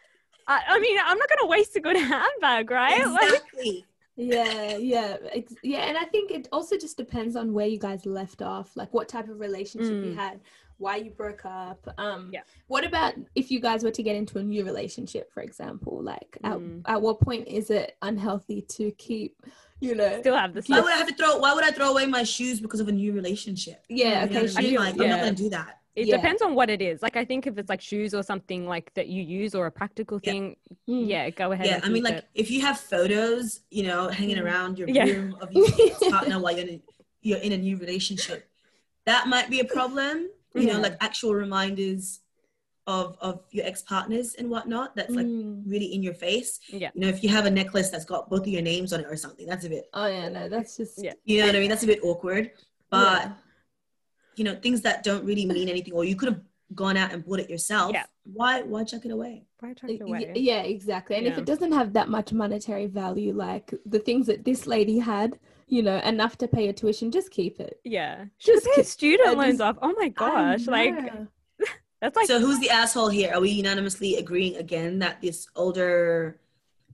I, 0.47 0.62
I 0.68 0.81
mean 0.81 0.99
i'm 1.05 1.18
not 1.18 1.29
going 1.29 1.41
to 1.41 1.47
waste 1.47 1.77
a 1.77 1.81
good 1.81 1.97
handbag 1.97 2.71
right 2.71 3.01
exactly. 3.01 3.73
Like, 3.77 3.85
yeah 4.21 4.77
yeah 4.77 5.16
yeah 5.62 5.81
and 5.81 5.97
i 5.97 6.05
think 6.05 6.31
it 6.31 6.49
also 6.53 6.77
just 6.77 6.97
depends 6.97 7.37
on 7.37 7.53
where 7.53 7.66
you 7.66 7.79
guys 7.79 8.05
left 8.05 8.43
off 8.43 8.77
like 8.77 8.93
what 8.93 9.09
type 9.09 9.29
of 9.29 9.41
relationship 9.41 9.93
mm. 9.93 10.07
you 10.07 10.14
had 10.14 10.41
why 10.79 10.97
you 10.97 11.11
broke 11.11 11.45
up 11.45 11.87
um 11.99 12.31
yeah 12.33 12.41
what 12.66 12.85
about 12.85 13.14
if 13.35 13.51
you 13.51 13.61
guys 13.61 13.83
were 13.83 13.91
to 13.91 14.03
get 14.03 14.16
into 14.16 14.39
a 14.39 14.43
new 14.43 14.64
relationship 14.64 15.33
for 15.33 15.43
example 15.43 16.03
like 16.03 16.39
mm. 16.45 16.81
at, 16.87 16.95
at 16.95 17.03
what 17.03 17.21
point 17.21 17.47
is 17.49 17.71
it 17.71 17.97
unhealthy 18.03 18.62
to 18.62 18.91
keep 18.93 19.43
you 19.81 19.95
know 19.95 20.21
still 20.21 20.37
have 20.37 20.53
the 20.53 20.62
why 20.66 20.81
would 20.81 20.93
i 20.93 20.97
have 20.97 21.09
to 21.09 21.14
throw 21.14 21.39
why 21.39 21.55
would 21.55 21.64
i 21.64 21.71
throw 21.71 21.91
away 21.91 22.07
my 22.07 22.23
shoes 22.23 22.61
because 22.61 22.81
of 22.81 22.89
a 22.89 22.93
new 22.93 23.12
relationship 23.12 23.85
yeah 23.89 24.27
okay 24.29 24.47
you 24.62 24.73
know, 24.75 24.81
like, 24.81 24.97
yeah. 24.97 25.05
i'm 25.05 25.11
not 25.11 25.21
gonna 25.21 25.33
do 25.33 25.49
that 25.49 25.80
it 25.97 26.07
yeah. 26.07 26.16
depends 26.16 26.41
on 26.41 26.55
what 26.55 26.70
it 26.70 26.80
is. 26.80 27.03
Like 27.03 27.16
I 27.16 27.24
think 27.24 27.47
if 27.47 27.59
it's 27.59 27.68
like 27.68 27.80
shoes 27.80 28.14
or 28.14 28.22
something 28.22 28.66
like 28.66 28.93
that 28.95 29.09
you 29.09 29.22
use 29.22 29.55
or 29.55 29.66
a 29.66 29.72
practical 29.72 30.18
thing, 30.18 30.57
yeah, 30.86 30.95
mm. 30.95 31.09
yeah 31.09 31.30
go 31.30 31.53
ahead. 31.53 31.66
Yeah, 31.66 31.80
I 31.82 31.88
mean 31.88 32.05
like 32.05 32.14
it. 32.14 32.28
if 32.34 32.51
you 32.51 32.61
have 32.61 32.78
photos, 32.78 33.61
you 33.70 33.82
know, 33.82 34.09
hanging 34.09 34.36
mm. 34.36 34.45
around 34.45 34.78
your 34.78 34.88
yeah. 34.88 35.05
room 35.05 35.36
of 35.41 35.53
your 35.53 35.66
partner 36.11 36.38
while 36.38 36.57
you're 36.57 36.66
in, 36.66 36.74
a, 36.74 36.82
you're 37.22 37.38
in 37.38 37.53
a 37.53 37.59
new 37.59 37.76
relationship, 37.76 38.49
that 39.07 39.26
might 39.26 39.51
be 39.51 39.61
a 39.61 39.64
problem. 39.64 40.28
You 40.55 40.66
know, 40.66 40.74
mm-hmm. 40.74 40.82
like 40.82 40.97
actual 41.01 41.34
reminders 41.34 42.20
of 42.86 43.16
of 43.20 43.45
your 43.51 43.64
ex 43.66 43.82
partners 43.82 44.34
and 44.34 44.51
whatnot 44.51 44.97
that's 44.97 45.14
like 45.14 45.26
mm. 45.26 45.62
really 45.66 45.95
in 45.95 46.03
your 46.03 46.14
face. 46.14 46.61
Yeah. 46.68 46.91
You 46.95 47.03
know, 47.03 47.09
if 47.09 47.22
you 47.22 47.28
have 47.30 47.47
a 47.47 47.51
necklace 47.51 47.91
that's 47.91 48.05
got 48.05 48.30
both 48.30 48.43
of 48.43 48.49
your 48.49 48.62
names 48.62 48.93
on 48.93 49.01
it 49.01 49.07
or 49.07 49.16
something, 49.16 49.47
that's 49.47 49.64
a 49.64 49.68
bit. 49.68 49.88
Oh 49.93 50.07
yeah, 50.07 50.28
no, 50.28 50.49
that's 50.49 50.76
just. 50.76 51.03
Yeah. 51.03 51.14
You 51.24 51.41
know 51.41 51.47
what 51.47 51.57
I 51.57 51.61
mean? 51.61 51.68
That's 51.68 51.82
a 51.82 51.88
bit 51.88 52.01
awkward. 52.05 52.53
But. 52.91 53.32
You 54.41 54.45
know, 54.45 54.55
things 54.55 54.80
that 54.80 55.05
don't 55.05 55.22
really 55.22 55.45
mean 55.45 55.68
anything, 55.68 55.93
or 55.93 56.03
you 56.03 56.16
could 56.16 56.30
have 56.30 56.41
gone 56.74 56.97
out 56.97 57.12
and 57.12 57.22
bought 57.22 57.41
it 57.41 57.51
yourself. 57.51 57.93
Yeah. 57.93 58.07
Why 58.24 58.62
why 58.62 58.84
chuck 58.84 59.05
it 59.05 59.11
away? 59.11 59.45
Why 59.59 59.74
chuck 59.74 59.91
it 59.91 60.01
away? 60.01 60.32
Yeah, 60.34 60.62
exactly. 60.62 61.16
And 61.16 61.26
yeah. 61.26 61.32
if 61.32 61.38
it 61.38 61.45
doesn't 61.45 61.72
have 61.72 61.93
that 61.93 62.09
much 62.09 62.32
monetary 62.32 62.86
value, 62.86 63.34
like 63.34 63.74
the 63.84 63.99
things 63.99 64.26
that 64.28 64.47
this 64.47 64.66
lady 64.66 64.99
had, 64.99 65.38
you 65.66 65.82
know, 65.82 65.99
enough 65.99 66.38
to 66.38 66.49
pay 66.49 66.68
a 66.68 66.72
tuition, 66.72 67.11
just 67.11 67.30
keep 67.30 67.61
it. 67.61 67.80
Yeah. 67.84 68.24
Just 68.38 68.66
pay 68.74 68.82
student 68.82 69.36
loans 69.36 69.59
just, 69.59 69.61
off. 69.61 69.76
Oh 69.82 69.95
my 69.99 70.09
gosh. 70.09 70.66
Like 70.66 70.95
that's 72.01 72.16
like 72.16 72.26
So 72.26 72.41
who's 72.41 72.61
the 72.61 72.70
asshole 72.70 73.11
here? 73.11 73.32
Are 73.34 73.43
we 73.43 73.51
unanimously 73.51 74.16
agreeing 74.16 74.57
again 74.57 75.01
that 75.01 75.20
this 75.20 75.49
older 75.55 76.41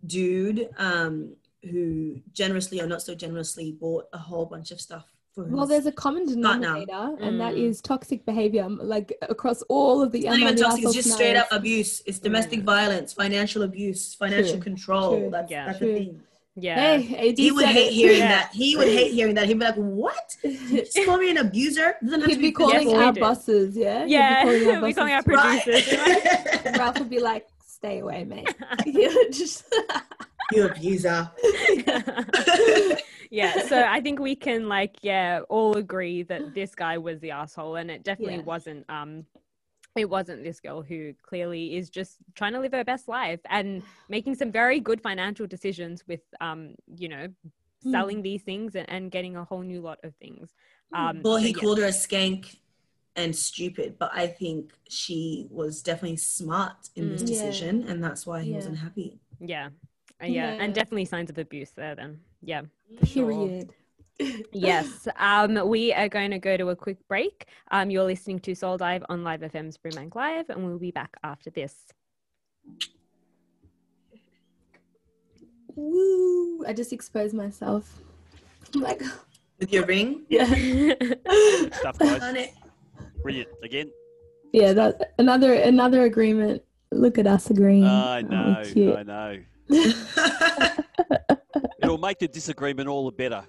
dude 0.04 0.68
um 0.78 1.36
who 1.62 2.20
generously 2.32 2.80
or 2.80 2.88
not 2.88 3.02
so 3.02 3.14
generously 3.14 3.70
bought 3.70 4.06
a 4.12 4.18
whole 4.18 4.46
bunch 4.46 4.72
of 4.72 4.80
stuff 4.80 5.06
well, 5.36 5.66
there's 5.66 5.84
a 5.84 5.92
common 5.92 6.26
denominator, 6.26 6.92
mm. 6.92 7.20
and 7.20 7.38
that 7.40 7.54
mm. 7.54 7.68
is 7.68 7.82
toxic 7.82 8.24
behavior, 8.24 8.66
like 8.68 9.12
across 9.22 9.60
all 9.62 10.02
of 10.02 10.10
the. 10.10 10.20
It's 10.20 10.28
not 10.28 10.38
even 10.38 10.56
toxic; 10.56 10.84
it's 10.84 10.94
just 10.94 11.12
straight 11.12 11.36
up 11.36 11.48
abuse. 11.50 12.02
It's 12.06 12.18
domestic 12.18 12.60
yeah. 12.60 12.64
violence, 12.64 13.12
financial 13.12 13.62
abuse, 13.62 14.14
financial 14.14 14.54
True. 14.54 14.62
control. 14.62 15.18
True. 15.18 15.30
That's 15.30 15.50
yeah. 15.50 15.66
that's 15.66 15.78
True. 15.78 15.92
the 15.92 15.98
thing. 15.98 16.22
Yeah. 16.58 16.96
Hey, 16.96 17.34
he 17.34 17.52
would 17.52 17.66
hate 17.66 17.88
it. 17.88 17.92
hearing 17.92 18.18
yeah. 18.18 18.28
that. 18.28 18.52
He 18.54 18.76
would 18.76 18.88
hate 18.88 19.12
hearing 19.12 19.34
that. 19.34 19.46
He'd 19.46 19.58
be 19.58 19.66
like, 19.66 19.74
"What? 19.74 20.36
Just 20.42 21.04
call 21.04 21.18
me 21.18 21.30
an 21.30 21.36
abuser?" 21.36 21.96
Doesn't 22.02 22.20
have 22.20 22.30
He'd 22.30 22.36
to 22.36 22.40
be, 22.40 22.48
be 22.48 22.52
calling 22.52 22.94
our 22.96 23.12
bosses. 23.12 23.76
Yeah. 23.76 24.06
Yeah. 24.06 24.50
He'd 24.50 24.80
be 24.80 24.94
calling 24.94 25.12
our, 25.12 25.22
calling 25.24 25.50
our 25.50 25.60
producers. 25.60 25.98
Right. 25.98 26.64
Ralph 26.78 26.98
would 26.98 27.10
be 27.10 27.20
like, 27.20 27.46
"Stay 27.66 27.98
away, 27.98 28.24
mate." 28.24 28.54
you 28.86 29.30
just. 29.30 29.66
you 30.52 30.66
abuser. 30.66 31.30
Yeah. 33.30 33.62
So 33.68 33.82
I 33.82 34.00
think 34.00 34.18
we 34.18 34.36
can 34.36 34.68
like, 34.68 34.96
yeah, 35.02 35.40
all 35.48 35.76
agree 35.76 36.22
that 36.24 36.42
this 36.54 36.74
guy 36.74 36.98
was 36.98 37.20
the 37.20 37.30
asshole, 37.30 37.76
and 37.76 37.90
it 37.90 38.04
definitely 38.04 38.36
yeah. 38.36 38.42
wasn't. 38.42 38.84
Um, 38.88 39.26
it 39.96 40.08
wasn't 40.08 40.44
this 40.44 40.60
girl 40.60 40.82
who 40.82 41.14
clearly 41.22 41.76
is 41.76 41.88
just 41.88 42.18
trying 42.34 42.52
to 42.52 42.60
live 42.60 42.72
her 42.72 42.84
best 42.84 43.08
life 43.08 43.40
and 43.48 43.82
making 44.08 44.34
some 44.34 44.52
very 44.52 44.78
good 44.78 45.00
financial 45.00 45.46
decisions 45.46 46.04
with 46.06 46.20
um 46.40 46.74
you 46.96 47.08
know 47.08 47.28
hmm. 47.82 47.90
selling 47.90 48.18
mm. 48.18 48.22
these 48.22 48.42
things 48.42 48.74
and, 48.74 48.88
and, 48.90 49.10
getting 49.10 49.36
a 49.36 49.44
whole 49.44 49.62
new 49.62 49.80
lot 49.80 49.98
of 50.04 50.14
things 50.16 50.54
hmm. 50.92 51.00
um 51.00 51.20
well 51.22 51.36
he 51.36 51.52
called 51.52 51.78
her 51.78 51.86
a 51.86 51.88
skank 51.88 52.56
and 53.16 53.34
stupid 53.34 53.96
but 53.98 54.10
i 54.14 54.26
think 54.26 54.72
she 54.88 55.46
was 55.50 55.82
definitely 55.82 56.16
smart 56.16 56.90
in 56.96 57.04
mm. 57.04 57.12
this 57.12 57.22
decision 57.22 57.82
yeah. 57.82 57.90
and 57.90 58.04
that's 58.04 58.26
why 58.26 58.42
he 58.42 58.50
yeah. 58.50 58.56
wasn't 58.56 58.76
happy 58.76 59.18
yeah. 59.40 59.68
Uh, 60.22 60.26
yeah. 60.26 60.54
yeah 60.54 60.62
and 60.62 60.74
definitely 60.74 61.04
signs 61.04 61.30
of 61.30 61.38
abuse 61.38 61.70
there 61.70 61.94
then 61.94 62.18
yeah 62.42 62.62
period 63.02 63.68
sure 63.68 63.74
yes. 64.52 65.08
Um, 65.16 65.68
we 65.68 65.92
are 65.92 66.08
going 66.08 66.30
to 66.30 66.38
go 66.38 66.56
to 66.56 66.70
a 66.70 66.76
quick 66.76 66.96
break. 67.08 67.46
Um, 67.70 67.90
you're 67.90 68.04
listening 68.04 68.40
to 68.40 68.54
Soul 68.54 68.78
Dive 68.78 69.04
on 69.08 69.22
Live 69.22 69.40
FM's 69.40 69.76
Brimbank 69.76 70.14
Live, 70.14 70.48
and 70.48 70.64
we'll 70.64 70.78
be 70.78 70.90
back 70.90 71.16
after 71.22 71.50
this. 71.50 71.74
Woo! 75.74 76.64
I 76.66 76.72
just 76.72 76.92
exposed 76.92 77.34
myself. 77.34 78.00
like 78.74 79.02
with 79.58 79.72
your 79.72 79.84
ring. 79.84 80.24
Yeah. 80.28 80.46
Stuff, 81.72 81.98
guys. 81.98 82.48
Brilliant. 83.22 83.48
Again. 83.62 83.90
Yeah, 84.52 84.72
that 84.72 85.12
another 85.18 85.52
another 85.52 86.04
agreement. 86.04 86.62
Look 86.92 87.18
at 87.18 87.26
us 87.26 87.50
agreeing. 87.50 87.84
I 87.84 88.22
know. 88.22 88.62
Oh, 88.64 88.94
I 88.94 89.02
know. 89.02 89.38
It'll 91.86 91.98
make 91.98 92.18
the 92.18 92.28
disagreement 92.28 92.88
all 92.88 93.06
the 93.06 93.16
better 93.16 93.44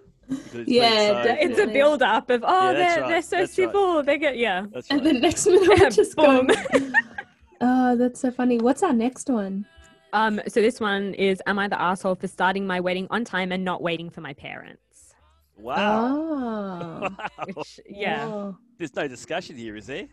yeah, 0.66 1.24
so, 1.24 1.36
it's 1.40 1.60
a 1.60 1.68
build 1.68 2.02
up 2.02 2.30
of 2.30 2.44
oh, 2.46 2.72
yeah, 2.72 2.74
they're 2.74 3.02
right. 3.02 3.10
they're 3.10 3.22
so 3.22 3.38
that's 3.38 3.54
civil. 3.54 3.98
Right. 3.98 4.06
They 4.06 4.18
get 4.18 4.38
yeah, 4.38 4.66
that's 4.72 4.90
and 4.90 5.06
the 5.06 5.14
next 5.14 5.46
minute 5.46 5.68
we're 5.68 5.90
just 5.90 6.16
boom. 6.16 6.50
oh, 7.62 7.96
that's 7.96 8.20
so 8.20 8.32
funny. 8.32 8.60
What's 8.60 8.84
our 8.84 8.94
next 8.94 9.30
one? 9.30 9.66
Um, 10.14 10.42
so 10.48 10.62
this 10.62 10.80
one 10.80 11.14
is: 11.14 11.42
Am 11.48 11.60
I 11.60 11.68
the 11.68 11.82
asshole 11.82 12.16
for 12.16 12.28
starting 12.28 12.68
my 12.68 12.80
wedding 12.80 13.08
on 13.10 13.24
time 13.24 13.52
and 13.52 13.64
not 13.64 13.82
waiting 13.82 14.10
for 14.10 14.22
my 14.22 14.34
parents? 14.34 15.14
Wow. 15.56 16.08
Oh. 16.08 17.00
wow. 17.40 17.46
Which, 17.54 17.80
yeah. 17.90 18.52
There's 18.78 18.96
no 18.96 19.08
discussion 19.08 19.56
here, 19.56 19.76
is 19.76 19.88
there? 19.88 20.08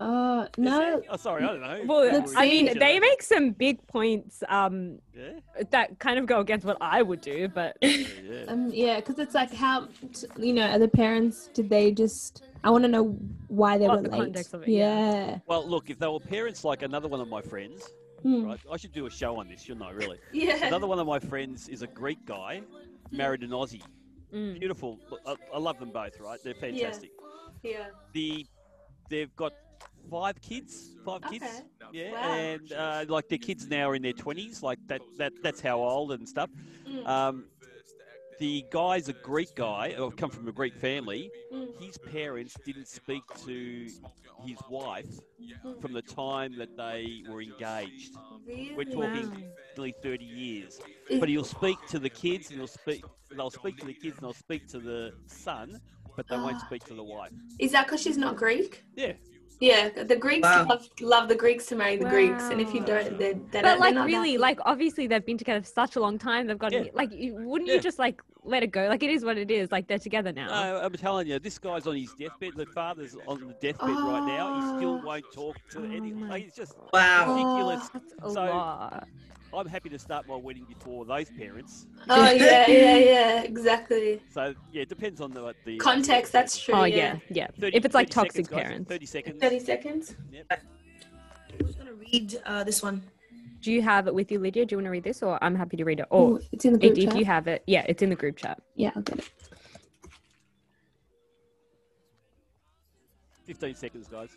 Uh, 0.00 0.46
no. 0.56 1.02
Oh, 1.08 1.16
sorry, 1.16 1.42
I 1.42 1.46
don't 1.48 1.60
know. 1.60 1.82
Well, 1.86 2.24
I 2.36 2.48
mean, 2.48 2.78
they 2.78 3.00
make 3.00 3.22
some 3.22 3.50
big 3.50 3.84
points 3.88 4.44
um, 4.48 4.98
yeah. 5.12 5.40
that 5.70 5.98
kind 5.98 6.18
of 6.18 6.26
go 6.26 6.40
against 6.40 6.64
what 6.64 6.76
I 6.80 7.02
would 7.02 7.20
do, 7.20 7.48
but. 7.48 7.76
yeah, 7.82 8.44
um, 8.46 8.70
yeah, 8.72 8.96
because 8.96 9.18
it's 9.18 9.34
like 9.34 9.52
how, 9.52 9.88
you 10.38 10.52
know, 10.52 10.66
are 10.68 10.78
the 10.78 10.88
parents, 10.88 11.48
did 11.52 11.68
they 11.68 11.90
just. 11.90 12.44
I 12.64 12.70
want 12.70 12.82
to 12.84 12.88
know 12.88 13.16
why 13.48 13.78
they 13.78 13.86
what 13.86 14.02
were 14.02 14.08
the 14.08 14.10
late. 14.10 14.18
Context 14.18 14.54
of 14.54 14.62
it, 14.62 14.68
yeah. 14.68 15.26
yeah. 15.26 15.38
Well, 15.46 15.68
look, 15.68 15.90
if 15.90 15.98
they 15.98 16.08
were 16.08 16.20
parents 16.20 16.64
like 16.64 16.82
another 16.82 17.08
one 17.08 17.20
of 17.20 17.28
my 17.28 17.40
friends, 17.40 17.88
hmm. 18.22 18.46
right? 18.46 18.60
I 18.70 18.76
should 18.76 18.92
do 18.92 19.06
a 19.06 19.10
show 19.10 19.36
on 19.36 19.48
this. 19.48 19.68
You'll 19.68 19.78
know, 19.78 19.90
really. 19.92 20.18
yeah. 20.32 20.66
Another 20.66 20.86
one 20.86 20.98
of 20.98 21.06
my 21.06 21.18
friends 21.18 21.68
is 21.68 21.82
a 21.82 21.86
Greek 21.86 22.24
guy, 22.24 22.62
married 23.10 23.42
an 23.42 23.50
Aussie. 23.50 23.82
Mm. 24.32 24.58
Beautiful. 24.58 24.98
I, 25.26 25.36
I, 25.54 25.58
love 25.58 25.78
them 25.78 25.90
both. 25.90 26.20
Right? 26.20 26.38
They're 26.44 26.52
fantastic. 26.52 27.10
Yeah. 27.62 27.70
yeah. 27.70 27.86
The 28.12 28.46
they've 29.08 29.34
got 29.36 29.54
five 30.10 30.40
kids, 30.40 30.96
five 31.04 31.24
okay. 31.24 31.38
kids. 31.38 31.62
Yeah, 31.92 32.12
wow. 32.12 32.34
and 32.34 32.72
uh, 32.72 33.04
like 33.08 33.28
their 33.28 33.38
kids 33.38 33.68
now 33.68 33.90
are 33.90 33.94
in 33.94 34.02
their 34.02 34.12
twenties. 34.12 34.62
Like 34.62 34.78
that, 34.86 35.00
that 35.16 35.32
that's 35.42 35.60
how 35.60 35.80
old 35.80 36.12
and 36.12 36.28
stuff. 36.28 36.50
Mm. 36.88 37.06
Um, 37.06 37.44
the 38.38 38.64
guy's 38.70 39.08
a 39.08 39.12
Greek 39.12 39.54
guy, 39.54 39.94
or 39.98 40.10
come 40.12 40.30
from 40.30 40.46
a 40.48 40.52
Greek 40.52 40.76
family. 40.76 41.30
Mm. 41.52 41.82
His 41.82 41.98
parents 41.98 42.56
didn't 42.64 42.88
speak 42.88 43.22
to 43.44 43.88
his 44.44 44.58
wife 44.70 45.18
mm. 45.42 45.80
from 45.80 45.92
the 45.92 46.02
time 46.02 46.56
that 46.58 46.76
they 46.76 47.22
were 47.28 47.42
engaged. 47.42 48.16
Really? 48.46 48.72
We're 48.76 48.84
talking 48.84 49.30
wow. 49.30 49.38
nearly 49.76 49.94
30 50.02 50.24
years. 50.24 50.80
But 51.18 51.28
he'll 51.28 51.44
speak 51.44 51.78
to 51.88 51.98
the 51.98 52.10
kids, 52.10 52.50
and 52.50 52.58
he'll 52.58 52.66
speak. 52.68 53.04
They'll 53.30 53.50
speak 53.50 53.76
to 53.78 53.86
the 53.86 53.94
kids, 53.94 54.16
and 54.18 54.22
they'll 54.22 54.32
speak 54.32 54.68
to 54.68 54.78
the 54.78 55.12
son, 55.26 55.80
but 56.16 56.28
they 56.28 56.36
won't 56.36 56.56
ah. 56.56 56.66
speak 56.66 56.84
to 56.84 56.94
the 56.94 57.02
wife. 57.02 57.32
Is 57.58 57.72
that 57.72 57.86
because 57.86 58.00
she's 58.00 58.16
not 58.16 58.36
Greek? 58.36 58.84
Yeah. 58.94 59.12
Yeah, 59.60 59.88
the 60.04 60.16
Greeks 60.16 60.44
wow. 60.44 60.66
love, 60.68 60.88
love 61.00 61.28
the 61.28 61.34
Greeks 61.34 61.66
to 61.66 61.76
marry 61.76 61.96
the 61.96 62.04
wow. 62.04 62.10
Greeks, 62.10 62.44
and 62.44 62.60
if 62.60 62.72
you 62.72 62.80
don't, 62.80 63.18
they're, 63.18 63.34
they're 63.50 63.62
but 63.62 63.80
like 63.80 63.96
really, 63.96 64.38
like 64.38 64.60
obviously 64.64 65.08
they've 65.08 65.24
been 65.24 65.38
together 65.38 65.60
for 65.60 65.66
such 65.66 65.96
a 65.96 66.00
long 66.00 66.16
time. 66.16 66.46
They've 66.46 66.58
got 66.58 66.72
yeah. 66.72 66.84
like, 66.94 67.10
wouldn't 67.10 67.68
yeah. 67.68 67.74
you 67.74 67.80
just 67.80 67.98
like 67.98 68.22
let 68.44 68.62
it 68.62 68.70
go? 68.70 68.86
Like 68.86 69.02
it 69.02 69.10
is 69.10 69.24
what 69.24 69.36
it 69.36 69.50
is. 69.50 69.72
Like 69.72 69.88
they're 69.88 69.98
together 69.98 70.32
now. 70.32 70.48
Uh, 70.48 70.80
I'm 70.84 70.92
telling 70.92 71.26
you, 71.26 71.40
this 71.40 71.58
guy's 71.58 71.88
on 71.88 71.96
his 71.96 72.12
deathbed. 72.14 72.52
The 72.54 72.66
father's 72.66 73.16
on 73.26 73.40
the 73.40 73.54
deathbed 73.54 73.90
oh. 73.90 74.12
right 74.12 74.26
now. 74.26 74.60
He 74.60 74.78
still 74.78 75.02
won't 75.02 75.24
talk 75.32 75.56
to 75.70 75.80
oh 75.80 75.96
any. 75.96 76.12
Like, 76.12 76.46
it's 76.46 76.56
just 76.56 76.76
wow, 76.92 77.34
ridiculous. 77.34 77.90
Oh, 77.94 78.00
that's 78.00 78.30
a 78.30 78.34
so, 78.34 78.44
lot. 78.44 79.08
I'm 79.52 79.66
happy 79.66 79.88
to 79.88 79.98
start 79.98 80.28
my 80.28 80.36
wedding 80.36 80.66
before 80.68 81.04
those 81.04 81.30
parents. 81.30 81.86
Oh 82.08 82.30
yeah, 82.30 82.68
yeah, 82.68 82.96
yeah, 82.96 83.42
exactly. 83.42 84.22
So 84.30 84.54
yeah, 84.72 84.82
it 84.82 84.88
depends 84.88 85.20
on 85.20 85.30
the 85.30 85.54
the 85.64 85.78
context. 85.78 86.34
Uh, 86.34 86.38
that's 86.38 86.58
true. 86.58 86.74
Oh 86.74 86.84
yeah, 86.84 87.16
yeah. 87.30 87.48
30, 87.58 87.76
if 87.76 87.84
it's 87.84 87.94
like 87.94 88.10
toxic 88.10 88.46
seconds, 88.46 88.62
parents, 88.62 88.88
thirty 88.88 89.06
seconds. 89.06 89.40
Thirty 89.40 89.60
seconds. 89.60 90.16
Yep. 90.30 90.62
Who's 91.60 91.74
gonna 91.76 91.94
read 91.94 92.40
uh, 92.44 92.64
this 92.64 92.82
one? 92.82 93.02
Do 93.60 93.72
you 93.72 93.82
have 93.82 94.06
it 94.06 94.14
with 94.14 94.30
you, 94.30 94.38
Lydia? 94.38 94.66
Do 94.66 94.74
you 94.74 94.76
want 94.78 94.86
to 94.86 94.90
read 94.90 95.02
this, 95.02 95.22
or 95.22 95.42
I'm 95.42 95.54
happy 95.54 95.76
to 95.78 95.84
read 95.84 96.00
it? 96.00 96.06
Or 96.10 96.32
Ooh, 96.32 96.40
it's 96.52 96.64
in 96.64 96.74
the 96.74 96.78
group 96.78 96.96
if, 96.96 97.04
chat. 97.04 97.12
If 97.14 97.18
you 97.18 97.24
have 97.24 97.48
it, 97.48 97.62
yeah, 97.66 97.84
it's 97.88 98.02
in 98.02 98.10
the 98.10 98.16
group 98.16 98.36
chat. 98.36 98.60
Yeah, 98.76 98.92
I'll 98.94 99.02
get 99.02 99.18
it. 99.18 99.30
Fifteen 103.44 103.74
seconds, 103.74 104.08
guys. 104.08 104.30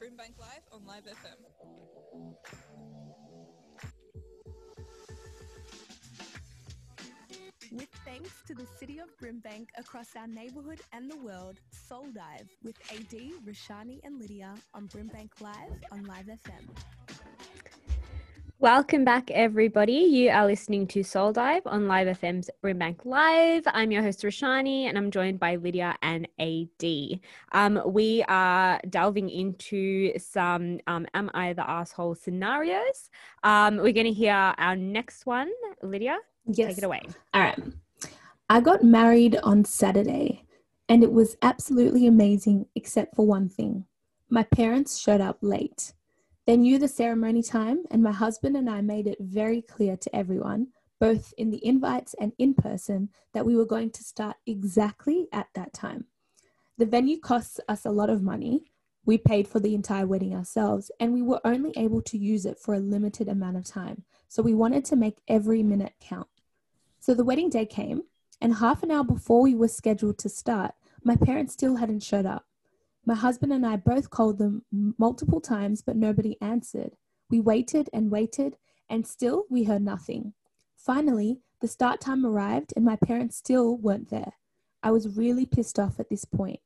Brimbank 0.00 0.38
Live 0.38 0.64
on 0.72 0.86
Live 0.86 1.04
FM. 1.04 1.36
With 7.70 7.88
thanks 8.06 8.30
to 8.46 8.54
the 8.54 8.64
city 8.78 8.98
of 8.98 9.08
Brimbank 9.18 9.68
across 9.76 10.16
our 10.16 10.26
neighbourhood 10.26 10.80
and 10.94 11.10
the 11.10 11.18
world, 11.18 11.60
Soul 11.70 12.06
Dive 12.14 12.48
with 12.64 12.76
AD, 12.90 13.14
Rashani 13.46 14.00
and 14.02 14.18
Lydia 14.18 14.54
on 14.72 14.88
Brimbank 14.88 15.38
Live 15.42 15.84
on 15.92 16.04
Live 16.04 16.26
FM. 16.26 17.29
Welcome 18.60 19.06
back, 19.06 19.30
everybody. 19.30 19.94
You 19.94 20.28
are 20.28 20.44
listening 20.44 20.86
to 20.88 21.02
Soul 21.02 21.32
Dive 21.32 21.62
on 21.64 21.88
Live 21.88 22.18
FM's 22.18 22.50
Brimbank 22.62 23.06
Live. 23.06 23.62
I'm 23.68 23.90
your 23.90 24.02
host, 24.02 24.20
Rashani, 24.20 24.82
and 24.82 24.98
I'm 24.98 25.10
joined 25.10 25.40
by 25.40 25.56
Lydia 25.56 25.96
and 26.02 26.28
AD. 26.38 27.20
Um, 27.52 27.80
we 27.86 28.22
are 28.28 28.78
delving 28.90 29.30
into 29.30 30.12
some 30.18 30.78
um, 30.86 31.06
Am 31.14 31.30
I 31.32 31.54
the 31.54 31.66
Asshole 31.66 32.16
scenarios. 32.16 33.08
Um, 33.44 33.78
we're 33.78 33.94
going 33.94 34.04
to 34.04 34.12
hear 34.12 34.34
our 34.34 34.76
next 34.76 35.24
one. 35.24 35.50
Lydia, 35.82 36.18
yes. 36.44 36.68
take 36.68 36.78
it 36.78 36.84
away. 36.84 37.00
All 37.32 37.40
right. 37.40 37.58
I 38.50 38.60
got 38.60 38.84
married 38.84 39.38
on 39.42 39.64
Saturday, 39.64 40.44
and 40.86 41.02
it 41.02 41.12
was 41.12 41.34
absolutely 41.40 42.06
amazing, 42.06 42.66
except 42.74 43.16
for 43.16 43.26
one 43.26 43.48
thing. 43.48 43.86
My 44.28 44.42
parents 44.42 44.98
showed 44.98 45.22
up 45.22 45.38
late. 45.40 45.94
They 46.46 46.56
knew 46.56 46.78
the 46.78 46.88
ceremony 46.88 47.42
time, 47.42 47.84
and 47.90 48.02
my 48.02 48.12
husband 48.12 48.56
and 48.56 48.68
I 48.68 48.80
made 48.80 49.06
it 49.06 49.18
very 49.20 49.62
clear 49.62 49.96
to 49.96 50.16
everyone, 50.16 50.68
both 50.98 51.32
in 51.38 51.50
the 51.50 51.64
invites 51.64 52.14
and 52.20 52.32
in 52.38 52.54
person, 52.54 53.10
that 53.32 53.46
we 53.46 53.56
were 53.56 53.66
going 53.66 53.90
to 53.90 54.04
start 54.04 54.36
exactly 54.46 55.28
at 55.32 55.48
that 55.54 55.72
time. 55.72 56.06
The 56.78 56.86
venue 56.86 57.20
costs 57.20 57.60
us 57.68 57.84
a 57.84 57.90
lot 57.90 58.10
of 58.10 58.22
money. 58.22 58.72
We 59.04 59.18
paid 59.18 59.48
for 59.48 59.60
the 59.60 59.74
entire 59.74 60.06
wedding 60.06 60.34
ourselves, 60.34 60.90
and 60.98 61.12
we 61.12 61.22
were 61.22 61.40
only 61.44 61.72
able 61.76 62.02
to 62.02 62.18
use 62.18 62.46
it 62.46 62.58
for 62.58 62.74
a 62.74 62.80
limited 62.80 63.28
amount 63.28 63.56
of 63.56 63.64
time. 63.64 64.04
So 64.28 64.42
we 64.42 64.54
wanted 64.54 64.84
to 64.86 64.96
make 64.96 65.18
every 65.28 65.62
minute 65.62 65.94
count. 66.00 66.28
So 66.98 67.14
the 67.14 67.24
wedding 67.24 67.50
day 67.50 67.66
came, 67.66 68.02
and 68.40 68.56
half 68.56 68.82
an 68.82 68.90
hour 68.90 69.04
before 69.04 69.42
we 69.42 69.54
were 69.54 69.68
scheduled 69.68 70.18
to 70.18 70.28
start, 70.28 70.74
my 71.02 71.16
parents 71.16 71.52
still 71.52 71.76
hadn't 71.76 72.02
showed 72.02 72.26
up. 72.26 72.46
My 73.06 73.14
husband 73.14 73.52
and 73.52 73.66
I 73.66 73.76
both 73.76 74.10
called 74.10 74.38
them 74.38 74.64
multiple 74.98 75.40
times, 75.40 75.82
but 75.82 75.96
nobody 75.96 76.36
answered. 76.40 76.96
We 77.30 77.40
waited 77.40 77.88
and 77.92 78.10
waited, 78.10 78.56
and 78.88 79.06
still 79.06 79.44
we 79.48 79.64
heard 79.64 79.82
nothing. 79.82 80.34
Finally, 80.76 81.40
the 81.60 81.68
start 81.68 82.00
time 82.00 82.24
arrived, 82.24 82.72
and 82.76 82.84
my 82.84 82.96
parents 82.96 83.36
still 83.36 83.76
weren't 83.76 84.10
there. 84.10 84.34
I 84.82 84.90
was 84.90 85.16
really 85.16 85.46
pissed 85.46 85.78
off 85.78 86.00
at 86.00 86.08
this 86.08 86.24
point. 86.24 86.60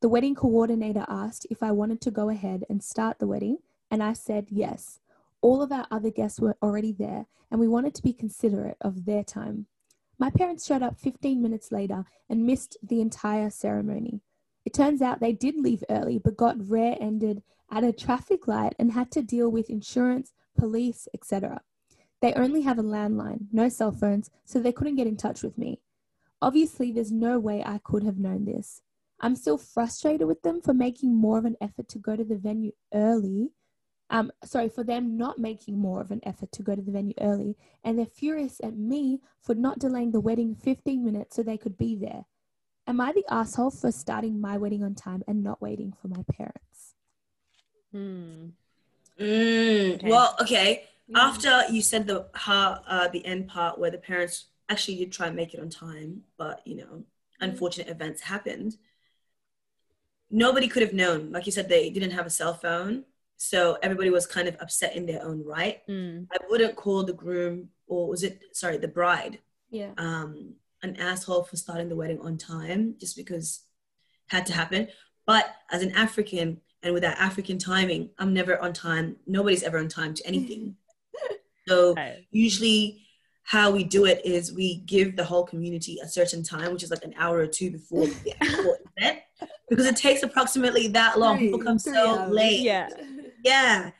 The 0.00 0.08
wedding 0.08 0.34
coordinator 0.34 1.04
asked 1.08 1.46
if 1.50 1.62
I 1.62 1.72
wanted 1.72 2.00
to 2.02 2.10
go 2.10 2.30
ahead 2.30 2.64
and 2.70 2.82
start 2.82 3.18
the 3.18 3.26
wedding, 3.26 3.58
and 3.90 4.02
I 4.02 4.14
said 4.14 4.46
yes. 4.50 5.00
All 5.42 5.62
of 5.62 5.72
our 5.72 5.86
other 5.90 6.10
guests 6.10 6.40
were 6.40 6.56
already 6.62 6.92
there, 6.92 7.26
and 7.50 7.60
we 7.60 7.68
wanted 7.68 7.94
to 7.96 8.02
be 8.02 8.12
considerate 8.12 8.76
of 8.80 9.04
their 9.04 9.24
time. 9.24 9.66
My 10.18 10.30
parents 10.30 10.66
showed 10.66 10.82
up 10.82 10.98
15 10.98 11.40
minutes 11.42 11.72
later 11.72 12.04
and 12.28 12.46
missed 12.46 12.76
the 12.82 13.00
entire 13.00 13.50
ceremony. 13.50 14.20
It 14.70 14.74
turns 14.74 15.02
out 15.02 15.18
they 15.18 15.32
did 15.32 15.56
leave 15.56 15.82
early 15.90 16.18
but 16.18 16.36
got 16.36 16.70
rear 16.70 16.96
ended 17.00 17.42
at 17.72 17.82
a 17.82 17.92
traffic 17.92 18.46
light 18.46 18.76
and 18.78 18.92
had 18.92 19.10
to 19.10 19.20
deal 19.20 19.50
with 19.50 19.68
insurance, 19.68 20.32
police, 20.56 21.08
etc. 21.12 21.62
They 22.22 22.32
only 22.34 22.62
have 22.62 22.78
a 22.78 22.84
landline, 22.84 23.46
no 23.50 23.68
cell 23.68 23.90
phones, 23.90 24.30
so 24.44 24.60
they 24.60 24.70
couldn't 24.70 24.94
get 24.94 25.08
in 25.08 25.16
touch 25.16 25.42
with 25.42 25.58
me. 25.58 25.80
Obviously, 26.40 26.92
there's 26.92 27.10
no 27.10 27.36
way 27.36 27.64
I 27.66 27.80
could 27.82 28.04
have 28.04 28.18
known 28.18 28.44
this. 28.44 28.80
I'm 29.18 29.34
still 29.34 29.58
frustrated 29.58 30.28
with 30.28 30.42
them 30.42 30.60
for 30.60 30.72
making 30.72 31.16
more 31.16 31.38
of 31.38 31.46
an 31.46 31.56
effort 31.60 31.88
to 31.88 31.98
go 31.98 32.14
to 32.14 32.22
the 32.22 32.38
venue 32.38 32.70
early. 32.94 33.50
Um, 34.08 34.30
sorry, 34.44 34.68
for 34.68 34.84
them 34.84 35.16
not 35.16 35.40
making 35.40 35.80
more 35.80 36.00
of 36.00 36.12
an 36.12 36.20
effort 36.22 36.52
to 36.52 36.62
go 36.62 36.76
to 36.76 36.82
the 36.82 36.92
venue 36.92 37.14
early, 37.20 37.56
and 37.82 37.98
they're 37.98 38.06
furious 38.06 38.60
at 38.62 38.76
me 38.76 39.18
for 39.40 39.56
not 39.56 39.80
delaying 39.80 40.12
the 40.12 40.20
wedding 40.20 40.54
15 40.54 41.04
minutes 41.04 41.34
so 41.34 41.42
they 41.42 41.58
could 41.58 41.76
be 41.76 41.96
there. 41.96 42.26
Am 42.90 43.00
I 43.00 43.12
the 43.12 43.22
asshole 43.30 43.70
for 43.70 43.92
starting 43.92 44.40
my 44.40 44.58
wedding 44.58 44.82
on 44.82 44.96
time 44.96 45.22
and 45.28 45.44
not 45.44 45.62
waiting 45.62 45.94
for 46.02 46.08
my 46.08 46.24
parents? 46.32 46.94
Hmm. 47.92 48.46
Mm, 49.16 49.94
okay. 49.94 50.10
Well, 50.10 50.36
okay. 50.40 50.82
Mm. 51.08 51.16
After 51.16 51.72
you 51.72 51.82
said 51.82 52.08
the 52.08 52.26
ha, 52.34 52.82
uh, 52.88 53.06
the 53.06 53.24
end 53.24 53.46
part 53.46 53.78
where 53.78 53.92
the 53.92 53.98
parents 53.98 54.46
actually 54.68 54.96
did 54.96 55.12
try 55.12 55.28
and 55.28 55.36
make 55.36 55.54
it 55.54 55.60
on 55.60 55.68
time, 55.68 56.22
but 56.36 56.66
you 56.66 56.78
know, 56.78 56.84
mm. 56.84 57.04
unfortunate 57.40 57.88
events 57.88 58.22
happened. 58.22 58.76
Nobody 60.28 60.66
could 60.66 60.82
have 60.82 60.92
known. 60.92 61.30
Like 61.30 61.46
you 61.46 61.52
said, 61.52 61.68
they 61.68 61.90
didn't 61.90 62.10
have 62.10 62.26
a 62.26 62.30
cell 62.30 62.54
phone, 62.54 63.04
so 63.36 63.78
everybody 63.84 64.10
was 64.10 64.26
kind 64.26 64.48
of 64.48 64.56
upset 64.58 64.96
in 64.96 65.06
their 65.06 65.22
own 65.24 65.44
right. 65.44 65.86
Mm. 65.88 66.26
I 66.32 66.38
wouldn't 66.48 66.74
call 66.74 67.04
the 67.04 67.12
groom 67.12 67.68
or 67.86 68.08
was 68.08 68.24
it 68.24 68.42
sorry 68.50 68.78
the 68.78 68.88
bride? 68.88 69.38
Yeah. 69.70 69.92
Um, 69.96 70.54
an 70.82 70.96
asshole 70.96 71.44
for 71.44 71.56
starting 71.56 71.88
the 71.88 71.96
wedding 71.96 72.20
on 72.20 72.38
time 72.38 72.94
just 72.98 73.16
because 73.16 73.64
had 74.28 74.46
to 74.46 74.52
happen. 74.52 74.88
But 75.26 75.54
as 75.70 75.82
an 75.82 75.92
African 75.94 76.60
and 76.82 76.94
with 76.94 77.02
that 77.02 77.18
African 77.18 77.58
timing, 77.58 78.10
I'm 78.18 78.32
never 78.32 78.58
on 78.60 78.72
time. 78.72 79.16
Nobody's 79.26 79.62
ever 79.62 79.78
on 79.78 79.88
time 79.88 80.14
to 80.14 80.26
anything. 80.26 80.76
so 81.68 81.94
usually 82.30 83.02
how 83.42 83.70
we 83.70 83.84
do 83.84 84.04
it 84.04 84.24
is 84.24 84.52
we 84.52 84.76
give 84.86 85.16
the 85.16 85.24
whole 85.24 85.44
community 85.44 85.98
a 86.02 86.08
certain 86.08 86.42
time, 86.42 86.72
which 86.72 86.82
is 86.82 86.90
like 86.90 87.04
an 87.04 87.14
hour 87.18 87.38
or 87.38 87.46
two 87.46 87.70
before 87.70 88.06
the 88.06 88.34
actual 88.40 88.76
event, 88.96 89.18
because 89.68 89.86
it 89.86 89.96
takes 89.96 90.22
approximately 90.22 90.88
that 90.88 91.18
long. 91.18 91.38
People 91.38 91.58
come 91.58 91.78
so 91.78 92.26
late. 92.30 92.60
Yeah. 92.60 92.88
Yeah. 93.44 93.90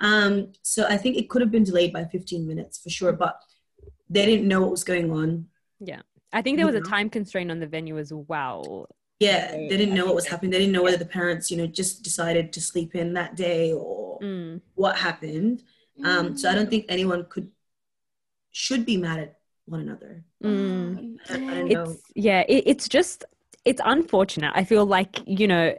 Um, 0.00 0.52
so 0.62 0.86
I 0.86 0.96
think 0.96 1.16
it 1.16 1.30
could 1.30 1.40
have 1.40 1.50
been 1.50 1.64
delayed 1.64 1.92
by 1.92 2.04
15 2.04 2.46
minutes 2.46 2.78
for 2.78 2.90
sure, 2.90 3.12
but 3.12 3.40
they 4.10 4.26
didn't 4.26 4.46
know 4.46 4.60
what 4.60 4.70
was 4.70 4.84
going 4.84 5.10
on. 5.10 5.46
Yeah. 5.80 6.02
I 6.36 6.42
think 6.42 6.58
there 6.58 6.66
was 6.66 6.74
a 6.74 6.82
time 6.82 7.08
constraint 7.08 7.50
on 7.50 7.60
the 7.60 7.66
venue 7.66 7.96
as 7.96 8.12
well. 8.12 8.86
Yeah, 9.18 9.52
they 9.52 9.68
didn't 9.68 9.94
know 9.94 10.04
what 10.04 10.14
was 10.14 10.26
happening. 10.26 10.50
They 10.50 10.58
didn't 10.58 10.74
know 10.74 10.82
whether 10.82 10.98
the 10.98 11.06
parents, 11.06 11.50
you 11.50 11.56
know, 11.56 11.66
just 11.66 12.02
decided 12.02 12.52
to 12.52 12.60
sleep 12.60 12.94
in 12.94 13.14
that 13.14 13.36
day 13.36 13.72
or 13.72 14.20
mm. 14.20 14.60
what 14.74 14.96
happened. 14.96 15.62
Um, 16.04 16.36
so 16.36 16.50
I 16.50 16.54
don't 16.54 16.68
think 16.68 16.84
anyone 16.90 17.24
could 17.30 17.50
should 18.52 18.84
be 18.84 18.98
mad 18.98 19.18
at 19.18 19.38
one 19.64 19.80
another. 19.80 20.24
Mm. 20.44 21.16
I, 21.30 21.34
I 21.34 21.62
it's, 21.68 22.02
yeah, 22.14 22.44
it, 22.46 22.64
it's 22.66 22.86
just 22.86 23.24
it's 23.64 23.80
unfortunate. 23.82 24.52
I 24.54 24.64
feel 24.64 24.84
like 24.84 25.22
you 25.24 25.48
know 25.48 25.74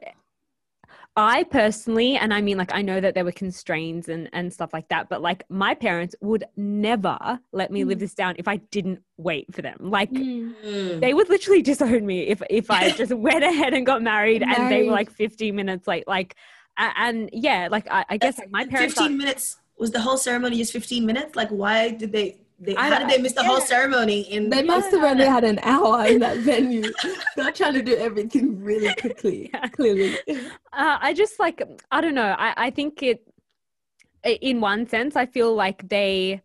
I 1.18 1.45
personally, 1.45 2.15
and 2.15 2.32
I 2.32 2.41
mean, 2.41 2.59
like, 2.59 2.72
I 2.76 2.84
know 2.84 3.01
that 3.01 3.15
there 3.15 3.26
were 3.26 3.32
constraints 3.32 4.07
and, 4.07 4.30
and 4.34 4.53
stuff 4.53 4.72
like 4.72 4.88
that, 4.89 5.09
but 5.09 5.20
like, 5.20 5.43
my 5.49 5.74
parents 5.74 6.15
would 6.22 6.43
never 6.55 7.39
let 7.51 7.72
me 7.72 7.82
mm. 7.82 7.88
live 7.88 7.97
this 7.99 8.13
down 8.13 8.36
if 8.38 8.47
I 8.47 8.57
didn't 8.57 9.01
wait 9.18 9.51
for 9.51 9.63
them. 9.63 9.78
Like, 9.80 10.11
mm. 10.11 10.99
they 11.01 11.15
would 11.15 11.28
literally 11.28 11.63
disown 11.63 12.05
me 12.05 12.28
if, 12.28 12.43
if 12.51 12.70
I 12.70 12.91
just 12.91 13.11
went 13.15 13.43
ahead 13.43 13.74
and 13.74 13.84
got 13.84 14.03
married, 14.03 14.41
married, 14.41 14.57
and 14.59 14.72
they 14.72 14.84
were 14.84 14.91
like 14.91 15.09
15 15.09 15.55
minutes 15.55 15.88
late. 15.88 16.07
Like, 16.07 16.36
and 16.78 17.32
yeah, 17.34 17.68
like, 17.72 17.88
I, 17.89 18.05
I 18.09 18.18
guess 18.18 18.38
like, 18.38 18.51
my 18.51 18.68
parents. 18.68 18.93
15 18.93 19.11
are, 19.11 19.18
minutes 19.18 19.57
was 19.80 19.89
the 19.89 20.01
whole 20.01 20.18
ceremony 20.18 20.57
just 20.57 20.72
15 20.72 21.03
minutes? 21.03 21.36
Like, 21.36 21.49
why 21.49 21.89
did 21.89 22.11
they 22.11 22.38
they, 22.60 22.74
how 22.74 22.97
did 22.99 23.10
they 23.10 23.22
miss 23.22 23.34
the 23.34 23.41
yeah. 23.41 23.47
whole 23.47 23.62
ceremony? 23.62 24.22
In 24.22 24.49
they 24.49 24.64
must 24.64 24.91
have 24.91 25.03
only 25.03 25.26
had 25.26 25.43
an 25.43 25.60
hour 25.62 26.05
in 26.08 26.20
that 26.20 26.38
venue. 26.38 26.91
They're 27.36 27.51
trying 27.51 27.74
to 27.74 27.84
do 27.84 27.95
everything 27.95 28.64
really 28.64 28.93
quickly. 28.95 29.51
Yeah. 29.53 29.68
Clearly, 29.68 30.18
uh, 30.28 30.97
I 30.99 31.14
just 31.14 31.39
like 31.39 31.62
I 31.91 32.01
don't 32.01 32.16
know. 32.16 32.36
I 32.38 32.53
I 32.58 32.70
think 32.70 33.03
it 33.03 33.22
in 34.24 34.60
one 34.62 34.88
sense 34.88 35.16
I 35.16 35.26
feel 35.26 35.53
like 35.53 35.88
they 35.88 36.41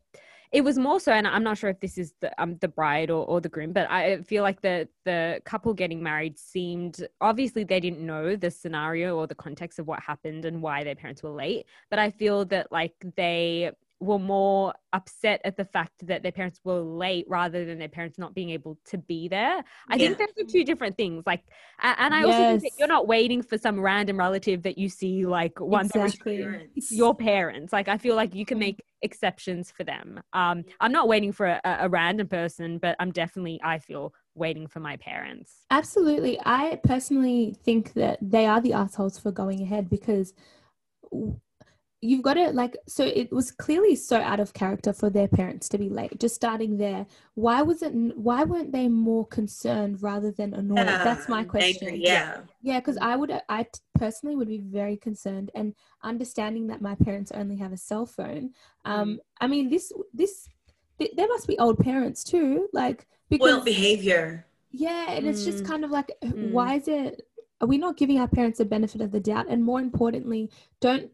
it 0.53 0.63
was 0.63 0.79
more 0.79 1.01
so 1.01 1.13
and 1.13 1.27
i'm 1.27 1.43
not 1.43 1.57
sure 1.57 1.71
if 1.71 1.81
this 1.81 1.97
is 1.97 2.13
the 2.21 2.31
um 2.41 2.57
the 2.61 2.69
bride 2.69 3.11
or, 3.11 3.25
or 3.25 3.41
the 3.41 3.49
groom 3.49 3.73
but 3.73 3.91
i 3.91 4.21
feel 4.23 4.43
like 4.43 4.61
the 4.61 4.87
the 5.05 5.41
couple 5.45 5.73
getting 5.73 6.03
married 6.03 6.39
seemed 6.39 7.07
obviously 7.21 7.65
they 7.65 7.81
didn't 7.81 8.05
know 8.05 8.37
the 8.37 8.51
scenario 8.51 9.17
or 9.17 9.27
the 9.27 9.35
context 9.35 9.79
of 9.79 9.87
what 9.87 10.01
happened 10.01 10.45
and 10.45 10.61
why 10.61 10.85
their 10.85 10.95
parents 10.95 11.23
were 11.23 11.31
late 11.31 11.65
but 11.91 11.99
i 11.99 12.11
feel 12.11 12.45
that 12.45 12.71
like 12.71 12.95
they 13.17 13.71
were 14.03 14.19
more 14.19 14.75
upset 14.93 15.41
at 15.45 15.57
the 15.57 15.65
fact 15.65 16.07
that 16.07 16.23
their 16.23 16.33
parents 16.33 16.61
were 16.65 16.81
late 16.81 17.25
rather 17.29 17.65
than 17.65 17.79
their 17.79 17.89
parents 17.89 18.19
not 18.19 18.35
being 18.35 18.51
able 18.51 18.77
to 18.85 18.99
be 18.99 19.29
there. 19.29 19.63
I 19.89 19.97
yeah. 19.97 20.09
think 20.09 20.19
those 20.19 20.45
are 20.45 20.49
two 20.49 20.65
different 20.65 20.97
things. 20.97 21.23
Like, 21.25 21.45
and 21.81 22.13
I 22.13 22.25
yes. 22.25 22.27
also 22.27 22.61
think 22.61 22.75
you're 22.79 22.89
not 22.89 23.07
waiting 23.07 23.43
for 23.43 23.57
some 23.57 23.81
random 23.81 24.19
relative 24.19 24.63
that 24.65 24.77
you 24.77 24.89
see 24.89 25.25
like 25.25 25.61
once 25.61 25.95
exactly. 25.95 26.45
It's 26.75 26.91
your 26.91 27.15
parents. 27.15 27.73
Like, 27.73 27.89
I 27.89 27.97
feel 27.97 28.17
like 28.17 28.35
you 28.35 28.45
can 28.45 28.59
make 28.59 28.83
exceptions 29.03 29.71
for 29.71 29.85
them. 29.85 30.21
Um, 30.33 30.65
I'm 30.81 30.93
not 30.93 31.07
waiting 31.07 31.33
for 31.33 31.47
a, 31.47 31.61
a 31.65 31.89
random 31.89 32.27
person, 32.27 32.79
but 32.79 32.97
I'm 32.99 33.13
definitely, 33.13 33.61
I 33.63 33.79
feel, 33.79 34.13
waiting 34.35 34.67
for 34.67 34.81
my 34.81 34.97
parents. 34.97 35.53
Absolutely. 35.71 36.41
I 36.45 36.81
personally 36.83 37.55
think 37.65 37.93
that 37.95 38.19
they 38.21 38.47
are 38.47 38.61
the 38.61 38.73
assholes 38.73 39.19
for 39.19 39.31
going 39.31 39.63
ahead 39.63 39.89
because 39.89 40.33
you've 42.05 42.21
got 42.21 42.35
to 42.35 42.51
like 42.51 42.77
so 42.89 43.05
it 43.05 43.33
was 43.33 43.53
clearly 43.53 43.95
so 43.95 44.17
out 44.21 44.41
of 44.41 44.53
character 44.53 44.93
for 44.93 45.09
their 45.09 45.29
parents 45.29 45.69
to 45.69 45.79
be 45.79 45.89
late 45.89 46.19
just 46.19 46.35
starting 46.35 46.77
there 46.77 47.07
why 47.35 47.63
was 47.63 47.81
it 47.81 47.93
why 48.17 48.43
weren't 48.43 48.73
they 48.73 48.89
more 48.89 49.25
concerned 49.29 50.03
rather 50.03 50.33
than 50.33 50.53
annoyed 50.53 50.79
yeah, 50.79 51.05
that's 51.05 51.29
my 51.29 51.45
question 51.45 51.89
angry, 51.89 52.03
yeah 52.05 52.39
yeah 52.61 52.81
because 52.81 52.99
i 53.01 53.15
would 53.15 53.33
i 53.49 53.65
personally 53.95 54.35
would 54.35 54.49
be 54.49 54.59
very 54.59 54.97
concerned 54.97 55.53
and 55.55 55.75
understanding 56.03 56.67
that 56.67 56.83
my 56.83 56.97
parents 56.97 57.31
only 57.33 57.57
have 57.57 57.73
a 57.73 57.77
cell 57.77 58.05
phone 58.05 58.51
um 58.85 59.11
mm. 59.11 59.19
i 59.41 59.47
mean 59.47 59.71
this 59.71 59.93
this 60.13 60.49
th- 60.99 61.13
there 61.17 61.29
must 61.29 61.47
be 61.47 61.59
old 61.61 61.79
parents 61.79 62.25
too 62.25 62.69
like 62.73 63.07
because 63.31 63.45
well 63.45 63.65
behavior 63.65 64.45
yeah 64.73 65.13
and 65.13 65.25
mm. 65.25 65.29
it's 65.29 65.45
just 65.45 65.63
mm. 65.63 65.69
kind 65.69 65.85
of 65.85 65.93
like 65.93 66.11
mm. 66.25 66.51
why 66.51 66.75
is 66.75 66.89
it 66.89 67.23
are 67.61 67.69
we 67.69 67.79
not 67.79 67.97
giving 67.97 68.19
our 68.19 68.27
parents 68.27 68.59
the 68.59 68.65
benefit 68.65 69.01
of 69.01 69.13
the 69.13 69.21
doubt 69.21 69.47
and 69.49 69.63
more 69.63 69.81
importantly 69.81 70.51
don't 70.81 71.09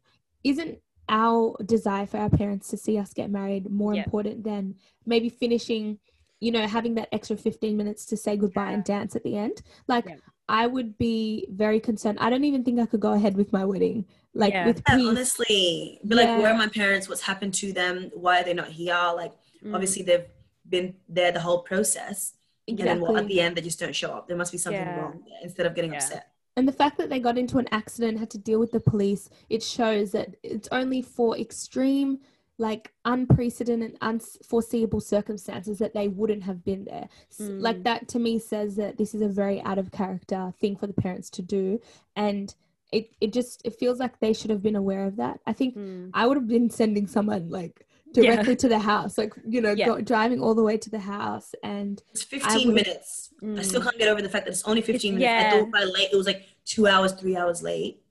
isn't 0.45 0.79
our 1.09 1.57
desire 1.65 2.07
for 2.07 2.19
our 2.19 2.31
parents 2.31 2.69
to 2.69 2.77
see 2.77 2.99
us 2.99 3.13
get 3.13 3.31
married 3.31 3.71
more 3.71 3.95
yep. 3.95 4.07
important 4.07 4.45
than 4.45 4.75
maybe 5.07 5.29
finishing 5.29 5.99
you 6.41 6.53
know 6.53 6.67
having 6.67 6.95
that 6.95 7.09
extra 7.13 7.37
15 7.37 7.77
minutes 7.77 8.05
to 8.07 8.17
say 8.17 8.37
goodbye 8.37 8.69
yeah. 8.69 8.75
and 8.75 8.85
dance 8.85 9.17
at 9.17 9.23
the 9.25 9.37
end 9.37 9.63
like 9.87 10.07
yeah. 10.07 10.17
i 10.49 10.67
would 10.67 10.97
be 10.99 11.47
very 11.51 11.81
concerned 11.81 12.19
i 12.21 12.31
don't 12.31 12.45
even 12.45 12.63
think 12.63 12.79
i 12.79 12.87
could 12.87 13.01
go 13.01 13.13
ahead 13.13 13.37
with 13.37 13.53
my 13.53 13.65
wedding 13.65 14.05
like 14.35 14.53
yeah. 14.53 14.67
with 14.67 14.85
peace. 14.85 15.07
honestly 15.07 16.01
be 16.07 16.15
like 16.15 16.29
where 16.29 16.53
are 16.53 16.59
my 16.59 16.69
parents 16.69 17.09
what's 17.09 17.23
happened 17.23 17.55
to 17.55 17.73
them 17.73 18.11
why 18.15 18.41
are 18.41 18.45
they 18.45 18.55
not 18.55 18.69
here 18.69 19.13
like 19.17 19.33
mm. 19.65 19.75
obviously 19.75 20.03
they've 20.03 20.27
been 20.69 20.95
there 21.09 21.33
the 21.33 21.41
whole 21.41 21.61
process 21.61 22.35
exactly. 22.67 22.91
and 22.91 23.01
then 23.01 23.01
well, 23.01 23.17
at 23.17 23.27
the 23.27 23.41
end 23.41 23.57
they 23.57 23.63
just 23.63 23.81
don't 23.81 23.97
show 23.97 24.11
up 24.11 24.29
there 24.29 24.37
must 24.37 24.53
be 24.53 24.59
something 24.59 24.87
wrong 24.87 25.23
instead 25.43 25.67
of 25.67 25.75
getting 25.75 25.95
upset 25.95 26.33
and 26.59 26.67
the 26.67 26.73
fact 26.73 26.99
that 26.99 27.09
they 27.09 27.21
got 27.21 27.39
into 27.39 27.59
an 27.59 27.69
accident 27.71 28.19
had 28.19 28.29
to 28.31 28.39
deal 28.39 28.59
with 28.59 28.73
the 28.73 28.81
police 28.81 29.31
it 29.49 29.63
shows 29.63 30.11
that 30.11 30.35
it's 30.43 30.69
only 30.73 31.01
for 31.01 31.39
extreme 31.39 32.19
like 32.59 32.93
unprecedented 33.05 33.97
unforeseeable 34.01 35.01
circumstances 35.01 35.79
that 35.79 35.95
they 35.95 36.09
wouldn't 36.09 36.43
have 36.43 36.65
been 36.65 36.85
there 36.85 37.09
mm. 37.41 37.63
like 37.63 37.85
that 37.85 38.09
to 38.09 38.19
me 38.19 38.39
says 38.39 38.75
that 38.75 38.99
this 38.99 39.15
is 39.15 39.23
a 39.23 39.29
very 39.29 39.63
out 39.63 39.79
of 39.79 39.93
character 39.93 40.53
thing 40.61 40.77
for 40.77 40.89
the 40.89 40.93
parents 40.93 41.31
to 41.31 41.43
do 41.43 41.81
and 42.17 42.57
it, 42.91 43.11
it 43.21 43.33
just 43.33 43.63
it 43.65 43.79
feels 43.79 44.01
like 44.01 44.19
they 44.19 44.33
should 44.33 44.51
have 44.51 44.63
been 44.63 44.75
aware 44.75 45.05
of 45.05 45.17
that 45.17 45.39
i 45.47 45.53
think 45.53 45.77
mm. 45.77 46.11
i 46.13 46.27
would 46.27 46.37
have 46.37 46.49
been 46.49 46.69
sending 46.69 47.07
someone 47.07 47.49
like 47.49 47.87
directly 48.13 48.53
yeah. 48.53 48.57
to 48.57 48.69
the 48.69 48.79
house 48.79 49.19
like 49.19 49.33
you 49.47 49.61
know 49.61 49.73
yeah. 49.73 49.87
go, 49.87 50.01
driving 50.01 50.41
all 50.41 50.55
the 50.55 50.63
way 50.63 50.77
to 50.77 50.91
the 50.91 50.99
house 50.99 51.55
and 51.63 52.03
it's 52.13 52.23
15 52.23 52.73
minutes 52.73 53.31
mm. 53.43 53.59
i 53.59 53.63
still 53.63 53.83
can't 53.83 53.99
get 53.99 54.09
over 54.09 54.23
the 54.23 54.29
fact 54.29 54.47
that 54.47 54.53
it's 54.53 54.65
only 54.65 54.81
15 54.81 54.95
it's, 54.95 55.05
minutes 55.05 55.23
yeah. 55.23 55.51
i 55.55 55.61
thought 55.61 55.71
by 55.71 55.85
late 55.85 56.09
it 56.13 56.17
was 56.17 56.27
like 56.27 56.47
two 56.65 56.87
hours 56.87 57.13
three 57.13 57.37
hours 57.37 57.63
late 57.63 58.03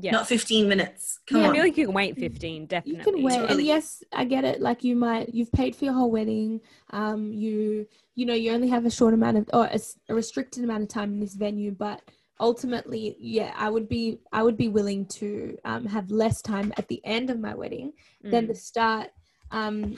yeah. 0.00 0.12
Not 0.12 0.28
15 0.28 0.68
minutes. 0.68 1.18
Come 1.26 1.40
yeah, 1.40 1.46
on. 1.46 1.50
I 1.50 1.54
feel 1.54 1.62
like 1.64 1.76
you 1.76 1.86
can 1.86 1.94
wait 1.94 2.16
15, 2.18 2.66
definitely. 2.66 2.98
You 2.98 3.04
can 3.04 3.22
wait. 3.22 3.50
And 3.50 3.60
yes, 3.62 4.02
I 4.12 4.24
get 4.24 4.44
it. 4.44 4.60
Like 4.60 4.84
you 4.84 4.94
might, 4.94 5.34
you've 5.34 5.50
paid 5.52 5.74
for 5.74 5.86
your 5.86 5.94
whole 5.94 6.10
wedding. 6.10 6.60
Um, 6.90 7.32
you, 7.32 7.86
you 8.14 8.26
know, 8.26 8.34
you 8.34 8.52
only 8.52 8.68
have 8.68 8.86
a 8.86 8.90
short 8.90 9.14
amount 9.14 9.38
of, 9.38 9.50
or 9.52 9.64
a, 9.66 9.78
a 10.08 10.14
restricted 10.14 10.62
amount 10.62 10.84
of 10.84 10.88
time 10.88 11.14
in 11.14 11.20
this 11.20 11.34
venue, 11.34 11.72
but 11.72 12.00
ultimately, 12.40 13.16
yeah, 13.18 13.52
I 13.56 13.70
would 13.70 13.88
be, 13.88 14.18
I 14.32 14.42
would 14.42 14.56
be 14.56 14.68
willing 14.68 15.06
to 15.06 15.56
um, 15.64 15.86
have 15.86 16.10
less 16.10 16.40
time 16.42 16.72
at 16.76 16.88
the 16.88 17.00
end 17.04 17.30
of 17.30 17.38
my 17.38 17.54
wedding 17.54 17.92
mm. 18.24 18.30
than 18.30 18.46
the 18.46 18.54
start. 18.54 19.08
Um, 19.50 19.96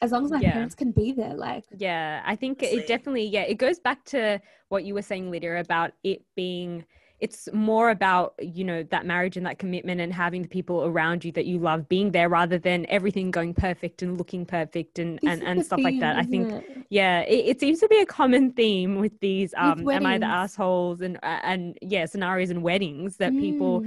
as 0.00 0.12
long 0.12 0.24
as 0.24 0.30
my 0.30 0.40
yeah. 0.40 0.52
parents 0.52 0.74
can 0.74 0.92
be 0.92 1.12
there 1.12 1.34
like 1.34 1.64
yeah 1.76 2.22
i 2.24 2.36
think 2.36 2.62
it 2.62 2.86
definitely 2.86 3.24
yeah 3.24 3.42
it 3.42 3.56
goes 3.56 3.80
back 3.80 4.04
to 4.04 4.40
what 4.68 4.84
you 4.84 4.94
were 4.94 5.02
saying 5.02 5.30
lydia 5.30 5.58
about 5.58 5.92
it 6.04 6.22
being 6.36 6.84
it's 7.20 7.48
more 7.52 7.90
about 7.90 8.34
you 8.40 8.64
know 8.64 8.82
that 8.84 9.04
marriage 9.04 9.36
and 9.36 9.44
that 9.44 9.58
commitment 9.58 10.00
and 10.00 10.12
having 10.12 10.42
the 10.42 10.48
people 10.48 10.84
around 10.84 11.24
you 11.24 11.32
that 11.32 11.46
you 11.46 11.58
love 11.58 11.88
being 11.88 12.12
there 12.12 12.28
rather 12.28 12.58
than 12.58 12.86
everything 12.88 13.30
going 13.30 13.52
perfect 13.52 14.02
and 14.02 14.18
looking 14.18 14.46
perfect 14.46 14.98
and 14.98 15.18
and, 15.26 15.42
and 15.42 15.64
stuff 15.64 15.78
theme, 15.78 15.84
like 15.84 16.00
that 16.00 16.16
i 16.16 16.22
think 16.22 16.52
it? 16.52 16.86
yeah 16.90 17.20
it, 17.22 17.46
it, 17.46 17.60
seems 17.60 17.80
to 17.80 17.88
be 17.88 17.98
a 17.98 18.06
common 18.06 18.52
theme 18.52 18.96
with 18.96 19.18
these 19.20 19.52
um 19.56 19.88
am 19.88 20.06
i 20.06 20.18
the 20.18 20.26
assholes 20.26 21.00
and 21.00 21.18
and 21.22 21.76
yeah 21.82 22.04
scenarios 22.04 22.50
and 22.50 22.62
weddings 22.62 23.16
that 23.16 23.32
mm. 23.32 23.40
people 23.40 23.84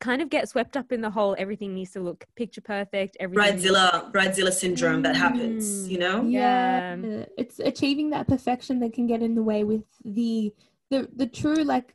kind 0.00 0.20
of 0.20 0.28
get 0.28 0.46
swept 0.48 0.76
up 0.76 0.92
in 0.92 1.00
the 1.00 1.10
whole 1.10 1.34
everything 1.38 1.74
needs 1.74 1.92
to 1.92 2.00
look 2.00 2.26
picture 2.36 2.60
perfect 2.60 3.16
everything 3.20 3.58
bridezilla 3.58 4.12
bridezilla 4.12 4.52
syndrome 4.52 5.00
mm. 5.00 5.02
that 5.02 5.16
happens 5.16 5.88
you 5.88 5.98
know 5.98 6.22
yeah. 6.24 6.94
yeah 6.94 7.24
it's 7.38 7.58
achieving 7.58 8.10
that 8.10 8.28
perfection 8.28 8.78
that 8.78 8.92
can 8.92 9.06
get 9.06 9.22
in 9.22 9.34
the 9.34 9.42
way 9.42 9.64
with 9.64 9.84
the 10.04 10.52
the 10.90 11.08
the 11.16 11.26
true 11.26 11.64
like 11.64 11.94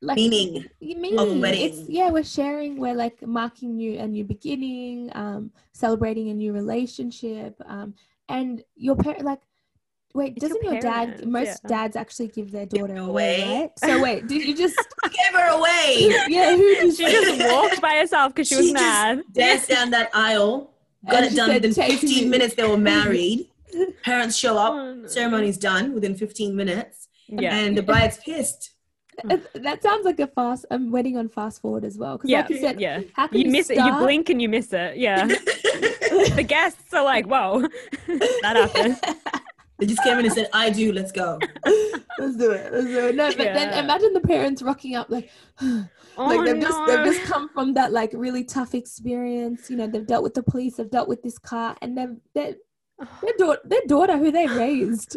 like 0.00 0.16
meaning, 0.16 0.66
meaning 0.80 1.18
of 1.18 1.38
wedding. 1.38 1.60
It's 1.62 1.88
yeah, 1.88 2.10
we're 2.10 2.24
sharing, 2.24 2.78
we're 2.78 2.94
like 2.94 3.20
marking 3.26 3.76
new 3.76 3.98
a 3.98 4.06
new 4.06 4.24
beginning, 4.24 5.10
um, 5.14 5.50
celebrating 5.72 6.30
a 6.30 6.34
new 6.34 6.52
relationship, 6.52 7.54
um, 7.66 7.94
and 8.28 8.62
your 8.76 8.96
parent 8.96 9.24
like. 9.24 9.40
Wait, 10.14 10.34
it's 10.36 10.42
doesn't 10.42 10.62
your, 10.62 10.74
your 10.74 10.82
dad? 10.82 11.26
Most 11.26 11.60
yeah. 11.64 11.68
dads 11.68 11.96
actually 11.96 12.28
give 12.28 12.50
their 12.50 12.66
daughter 12.66 12.98
away, 12.98 13.40
away, 13.40 13.60
right? 13.60 13.70
So 13.78 14.02
wait, 14.02 14.26
did 14.26 14.46
you 14.46 14.54
just 14.54 14.76
give 15.04 15.32
her 15.32 15.48
away? 15.56 16.10
yeah, 16.28 16.54
who 16.54 16.74
just 16.74 16.98
she 16.98 17.04
just 17.04 17.50
walked 17.50 17.80
by 17.80 17.94
herself 17.94 18.34
because 18.34 18.46
she, 18.46 18.56
she 18.56 18.60
was 18.60 18.72
mad. 18.74 19.22
Danced 19.32 19.70
down 19.70 19.88
that 19.92 20.10
aisle, 20.12 20.70
got 21.10 21.24
and 21.24 21.32
it 21.32 21.36
done 21.36 21.54
within 21.54 21.72
15 21.72 22.28
minutes. 22.28 22.54
They 22.54 22.68
were 22.68 22.76
married. 22.76 23.48
Parents 24.02 24.36
show 24.36 24.58
up, 24.58 24.74
oh, 24.74 24.94
no. 24.96 25.08
ceremony's 25.08 25.56
done 25.56 25.94
within 25.94 26.14
15 26.14 26.54
minutes, 26.54 27.08
yeah. 27.28 27.56
and 27.56 27.74
the 27.74 27.82
bride's 27.82 28.18
pissed 28.18 28.72
Mm. 29.24 29.62
that 29.62 29.82
sounds 29.82 30.04
like 30.04 30.18
a 30.20 30.26
fast 30.26 30.64
I'm 30.70 30.90
waiting 30.90 31.18
on 31.18 31.28
fast 31.28 31.60
forward 31.60 31.84
as 31.84 31.98
well. 31.98 32.20
Yeah, 32.24 32.40
like 32.40 32.50
you 32.50 32.58
said, 32.58 32.80
yeah. 32.80 33.02
How 33.12 33.26
can 33.26 33.38
you, 33.38 33.46
you 33.46 33.52
miss 33.52 33.66
start? 33.66 33.78
it? 33.78 33.84
You 33.84 33.98
blink 33.98 34.30
and 34.30 34.40
you 34.40 34.48
miss 34.48 34.72
it. 34.72 34.96
Yeah. 34.96 35.26
the 35.26 36.44
guests 36.46 36.92
are 36.94 37.04
like, 37.04 37.26
"Whoa, 37.26 37.60
that 38.06 38.56
happened." 38.56 39.00
They 39.78 39.86
just 39.86 40.04
came 40.04 40.16
in 40.16 40.24
and 40.26 40.32
said, 40.32 40.48
"I 40.52 40.70
do. 40.70 40.92
Let's 40.92 41.10
go. 41.10 41.40
let's 42.16 42.36
do 42.36 42.52
it. 42.52 42.72
Let's 42.72 42.86
do 42.86 43.08
it." 43.08 43.16
No, 43.16 43.32
but 43.36 43.46
yeah. 43.46 43.52
then 43.52 43.84
imagine 43.84 44.12
the 44.12 44.20
parents 44.20 44.62
rocking 44.62 44.94
up 44.94 45.10
like, 45.10 45.28
oh, 45.60 45.88
like 46.16 46.44
they've 46.44 46.56
no. 46.56 46.68
just 46.68 46.86
they've 46.86 47.04
just 47.04 47.24
come 47.24 47.48
from 47.48 47.74
that 47.74 47.90
like 47.90 48.12
really 48.14 48.44
tough 48.44 48.76
experience. 48.76 49.68
You 49.68 49.76
know, 49.76 49.88
they've 49.88 50.06
dealt 50.06 50.22
with 50.22 50.34
the 50.34 50.42
police, 50.44 50.76
they've 50.76 50.88
dealt 50.88 51.08
with 51.08 51.24
this 51.24 51.36
car, 51.36 51.76
and 51.82 51.98
they've 51.98 52.16
they 52.32 52.54
their 53.22 53.32
daughter, 53.38 53.60
their 53.64 53.80
daughter 53.88 54.18
who 54.18 54.30
they 54.30 54.46
raised, 54.46 55.16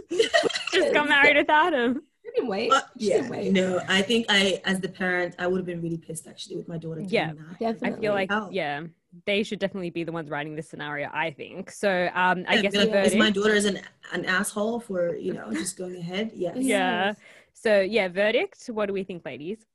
just 0.74 0.94
got 0.96 1.08
married 1.08 1.38
without 1.38 1.74
him 1.74 2.02
didn't 2.36 2.50
wait. 2.50 2.72
Uh, 2.72 2.82
yeah, 2.96 3.18
didn't 3.18 3.30
wait. 3.30 3.52
no, 3.52 3.82
I 3.88 4.02
think 4.02 4.26
I, 4.30 4.62
as 4.66 4.80
the 4.80 4.90
parent, 4.90 5.36
I 5.40 5.48
would 5.48 5.58
have 5.58 5.66
been 5.66 5.82
really 5.82 5.98
pissed 5.98 6.28
actually 6.28 6.58
with 6.58 6.68
my 6.68 6.78
daughter. 6.78 7.02
Yeah, 7.02 7.34
definitely. 7.60 7.90
I 7.90 8.00
feel 8.02 8.14
like 8.14 8.32
oh. 8.32 8.50
yeah, 8.52 8.84
they 9.26 9.44
should 9.44 9.60
definitely 9.60 9.90
be 9.90 10.04
the 10.04 10.12
ones 10.12 10.30
writing 10.30 10.56
this 10.56 10.70
scenario. 10.70 11.10
I 11.14 11.32
think 11.32 11.72
so. 11.72 12.10
Um, 12.14 12.46
I 12.48 12.56
yeah, 12.56 12.62
guess 12.62 12.76
like, 12.76 13.06
is 13.06 13.16
my 13.16 13.30
daughter 13.30 13.54
is 13.54 13.66
an 13.66 13.80
an 14.14 14.26
asshole 14.26 14.80
for 14.80 15.16
you 15.16 15.34
know 15.34 15.52
just 15.52 15.78
going 15.78 15.96
ahead. 15.96 16.32
Yes. 16.36 16.58
Yeah. 16.58 17.14
So 17.54 17.82
yeah, 17.82 18.08
verdict. 18.08 18.68
What 18.68 18.88
do 18.88 18.94
we 18.94 19.04
think, 19.04 19.26
ladies? 19.26 19.66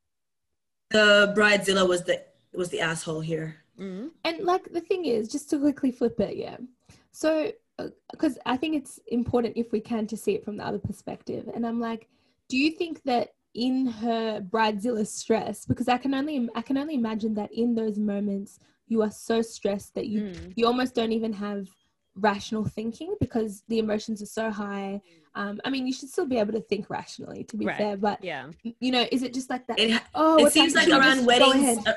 The 0.90 1.32
bridezilla 1.36 1.88
was 1.88 2.04
the 2.04 2.22
was 2.52 2.68
the 2.68 2.80
asshole 2.80 3.20
here. 3.20 3.56
Mm-hmm. 3.78 4.08
And 4.24 4.44
like 4.44 4.70
the 4.72 4.80
thing 4.80 5.06
is, 5.06 5.28
just 5.28 5.48
to 5.50 5.58
quickly 5.58 5.90
flip 5.90 6.20
it, 6.20 6.36
yeah. 6.36 6.56
So 7.12 7.52
because 8.10 8.36
uh, 8.36 8.42
I 8.46 8.56
think 8.58 8.76
it's 8.76 9.00
important 9.06 9.56
if 9.56 9.72
we 9.72 9.80
can 9.80 10.06
to 10.08 10.16
see 10.16 10.34
it 10.34 10.44
from 10.44 10.58
the 10.58 10.66
other 10.66 10.78
perspective, 10.78 11.48
and 11.54 11.66
I'm 11.66 11.80
like 11.80 12.08
do 12.50 12.58
you 12.58 12.72
think 12.72 13.02
that 13.04 13.30
in 13.54 13.86
her 13.86 14.40
bridezilla 14.40 15.06
stress 15.06 15.64
because 15.64 15.88
i 15.88 15.96
can 15.96 16.14
only 16.14 16.48
i 16.54 16.62
can 16.62 16.76
only 16.76 16.94
imagine 16.94 17.34
that 17.34 17.52
in 17.52 17.74
those 17.74 17.98
moments 17.98 18.58
you 18.86 19.02
are 19.02 19.10
so 19.10 19.40
stressed 19.40 19.94
that 19.94 20.06
you 20.06 20.22
mm. 20.22 20.52
you 20.56 20.66
almost 20.66 20.94
don't 20.94 21.12
even 21.12 21.32
have 21.32 21.66
rational 22.16 22.64
thinking 22.64 23.14
because 23.20 23.62
the 23.68 23.78
emotions 23.78 24.20
are 24.20 24.26
so 24.26 24.50
high 24.50 25.00
um 25.34 25.60
i 25.64 25.70
mean 25.70 25.86
you 25.86 25.92
should 25.92 26.08
still 26.08 26.26
be 26.26 26.38
able 26.38 26.52
to 26.52 26.60
think 26.60 26.90
rationally 26.90 27.44
to 27.44 27.56
be 27.56 27.66
right. 27.66 27.78
fair 27.78 27.96
but 27.96 28.22
yeah 28.22 28.46
you 28.62 28.90
know 28.92 29.06
is 29.10 29.22
it 29.22 29.32
just 29.32 29.48
like 29.48 29.66
that 29.66 29.78
it, 29.78 30.00
oh 30.14 30.44
it 30.44 30.52
seems 30.52 30.74
like 30.74 30.88
around 30.88 31.24
weddings 31.24 31.84
uh, 31.86 31.94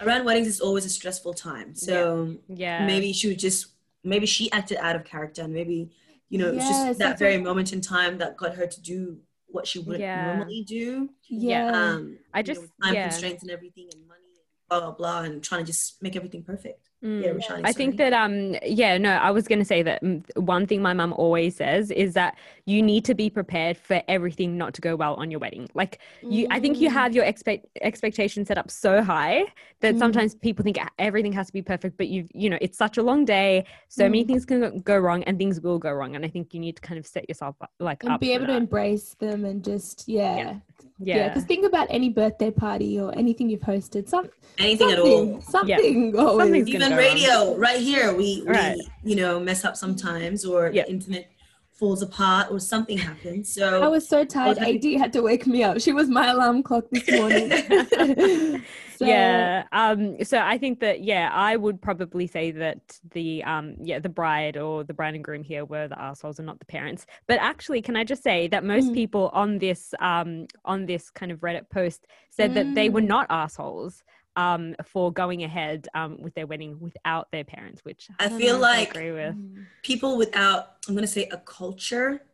around 0.00 0.24
weddings 0.24 0.46
is 0.46 0.60
always 0.60 0.84
a 0.84 0.90
stressful 0.90 1.34
time 1.34 1.74
so 1.74 2.36
yeah. 2.48 2.80
yeah 2.80 2.86
maybe 2.86 3.12
she 3.12 3.28
would 3.28 3.38
just 3.38 3.66
maybe 4.02 4.26
she 4.26 4.50
acted 4.52 4.78
out 4.78 4.96
of 4.96 5.04
character 5.04 5.42
and 5.42 5.52
maybe 5.52 5.90
you 6.28 6.38
know 6.38 6.52
yes, 6.52 6.68
it's 6.68 6.88
just 6.88 6.98
that 6.98 7.18
very 7.18 7.38
moment 7.38 7.72
in 7.72 7.80
time 7.80 8.18
that 8.18 8.36
got 8.36 8.54
her 8.54 8.66
to 8.66 8.80
do 8.80 9.18
what 9.56 9.66
she 9.66 9.78
would 9.80 9.98
yeah. 9.98 10.26
normally 10.26 10.62
do. 10.68 11.08
Yeah. 11.28 11.72
Um, 11.72 12.18
I 12.32 12.42
just 12.42 12.60
know, 12.60 12.68
time 12.84 12.94
yeah. 12.94 13.08
constraints 13.08 13.42
and 13.42 13.50
everything 13.50 13.88
and 13.92 14.06
money 14.06 14.20
and 14.36 14.44
blah 14.68 14.80
blah 14.80 14.92
blah 14.92 15.20
and 15.22 15.42
trying 15.42 15.62
to 15.64 15.66
just 15.66 16.00
make 16.02 16.14
everything 16.14 16.42
perfect. 16.44 16.90
Mm. 17.04 17.22
Yeah, 17.22 17.60
I 17.62 17.72
think 17.72 17.98
that 17.98 18.14
um 18.14 18.56
yeah 18.64 18.96
no 18.96 19.10
I 19.10 19.30
was 19.30 19.46
going 19.46 19.58
to 19.58 19.66
say 19.66 19.82
that 19.82 20.02
one 20.34 20.66
thing 20.66 20.80
my 20.80 20.94
mum 20.94 21.12
always 21.12 21.54
says 21.56 21.90
is 21.90 22.14
that 22.14 22.38
you 22.64 22.80
need 22.80 23.04
to 23.04 23.14
be 23.14 23.28
prepared 23.28 23.76
for 23.76 24.02
everything 24.08 24.56
not 24.56 24.72
to 24.74 24.80
go 24.80 24.96
well 24.96 25.14
on 25.14 25.30
your 25.30 25.38
wedding. 25.38 25.68
Like 25.74 25.98
you 26.22 26.48
mm. 26.48 26.52
I 26.52 26.58
think 26.58 26.80
you 26.80 26.88
have 26.88 27.14
your 27.14 27.24
expect 27.24 27.66
expectations 27.82 28.48
set 28.48 28.56
up 28.56 28.70
so 28.70 29.02
high 29.02 29.44
that 29.80 29.94
mm. 29.94 29.98
sometimes 29.98 30.34
people 30.34 30.62
think 30.62 30.78
everything 30.98 31.32
has 31.32 31.48
to 31.48 31.52
be 31.52 31.60
perfect 31.60 31.98
but 31.98 32.08
you 32.08 32.26
you 32.32 32.48
know 32.48 32.58
it's 32.62 32.78
such 32.78 32.96
a 32.96 33.02
long 33.02 33.26
day 33.26 33.66
so 33.88 34.04
many 34.04 34.24
mm. 34.24 34.28
things 34.28 34.46
can 34.46 34.78
go 34.80 34.96
wrong 34.96 35.22
and 35.24 35.36
things 35.36 35.60
will 35.60 35.78
go 35.78 35.92
wrong 35.92 36.16
and 36.16 36.24
I 36.24 36.28
think 36.28 36.54
you 36.54 36.60
need 36.60 36.76
to 36.76 36.82
kind 36.82 36.98
of 36.98 37.06
set 37.06 37.28
yourself 37.28 37.56
up, 37.60 37.70
like 37.78 38.04
and 38.04 38.18
be 38.18 38.32
able 38.32 38.46
to 38.46 38.56
embrace 38.56 39.14
them 39.18 39.44
and 39.44 39.62
just 39.62 40.08
yeah. 40.08 40.36
yeah 40.36 40.54
yeah 40.98 41.28
because 41.28 41.42
yeah, 41.42 41.46
think 41.46 41.66
about 41.66 41.86
any 41.90 42.08
birthday 42.08 42.50
party 42.50 42.98
or 42.98 43.16
anything 43.18 43.50
you've 43.50 43.60
hosted 43.60 44.08
some 44.08 44.28
anything 44.58 44.90
at 44.90 44.98
all 44.98 45.40
something 45.42 46.14
yeah. 46.14 46.20
always 46.20 46.64
even 46.86 46.98
radio 46.98 47.52
on. 47.52 47.60
right 47.60 47.80
here 47.80 48.14
we, 48.14 48.42
right. 48.46 48.76
we 49.02 49.10
you 49.10 49.16
know 49.16 49.38
mess 49.40 49.64
up 49.64 49.76
sometimes 49.76 50.44
or 50.44 50.70
the 50.70 50.88
internet 50.88 51.30
falls 51.72 52.00
apart 52.00 52.50
or 52.50 52.58
something 52.58 52.96
happens 52.96 53.52
so 53.52 53.82
i 53.82 53.88
was 53.88 54.08
so 54.08 54.24
tired 54.24 54.56
ad 54.58 54.82
had 54.98 55.12
to 55.12 55.20
wake 55.20 55.46
me 55.46 55.62
up 55.62 55.78
she 55.78 55.92
was 55.92 56.08
my 56.08 56.28
alarm 56.30 56.62
clock 56.62 56.84
this 56.90 57.10
morning 57.10 58.62
So, 58.96 59.04
yeah. 59.04 59.64
Um, 59.72 60.22
so 60.24 60.38
I 60.38 60.56
think 60.58 60.80
that 60.80 61.02
yeah, 61.02 61.30
I 61.32 61.56
would 61.56 61.80
probably 61.82 62.26
say 62.26 62.50
that 62.52 62.98
the 63.12 63.44
um, 63.44 63.76
yeah, 63.82 63.98
the 63.98 64.08
bride 64.08 64.56
or 64.56 64.84
the 64.84 64.94
bride 64.94 65.14
and 65.14 65.24
groom 65.24 65.42
here 65.42 65.64
were 65.64 65.88
the 65.88 66.00
assholes 66.00 66.38
and 66.38 66.46
not 66.46 66.58
the 66.58 66.64
parents. 66.64 67.06
But 67.28 67.38
actually, 67.40 67.82
can 67.82 67.96
I 67.96 68.04
just 68.04 68.22
say 68.22 68.48
that 68.48 68.64
most 68.64 68.88
mm. 68.88 68.94
people 68.94 69.30
on 69.32 69.58
this 69.58 69.94
um 70.00 70.46
on 70.64 70.86
this 70.86 71.10
kind 71.10 71.30
of 71.30 71.40
Reddit 71.40 71.68
post 71.70 72.06
said 72.30 72.52
mm. 72.52 72.54
that 72.54 72.74
they 72.74 72.88
were 72.88 73.02
mm. 73.02 73.08
not 73.08 73.26
assholes. 73.28 74.02
Um, 74.36 74.74
for 74.84 75.12
going 75.12 75.42
ahead 75.42 75.88
um, 75.94 76.18
with 76.20 76.34
their 76.34 76.46
wedding 76.46 76.78
without 76.80 77.30
their 77.32 77.44
parents, 77.44 77.84
which 77.84 78.08
I, 78.18 78.26
I 78.26 78.28
feel 78.28 78.58
like 78.58 78.96
I 78.96 79.00
agree 79.00 79.12
with. 79.12 79.36
people 79.82 80.16
without, 80.16 80.76
I'm 80.86 80.94
going 80.94 81.06
to 81.06 81.12
say 81.12 81.28
a 81.32 81.38
culture. 81.38 82.22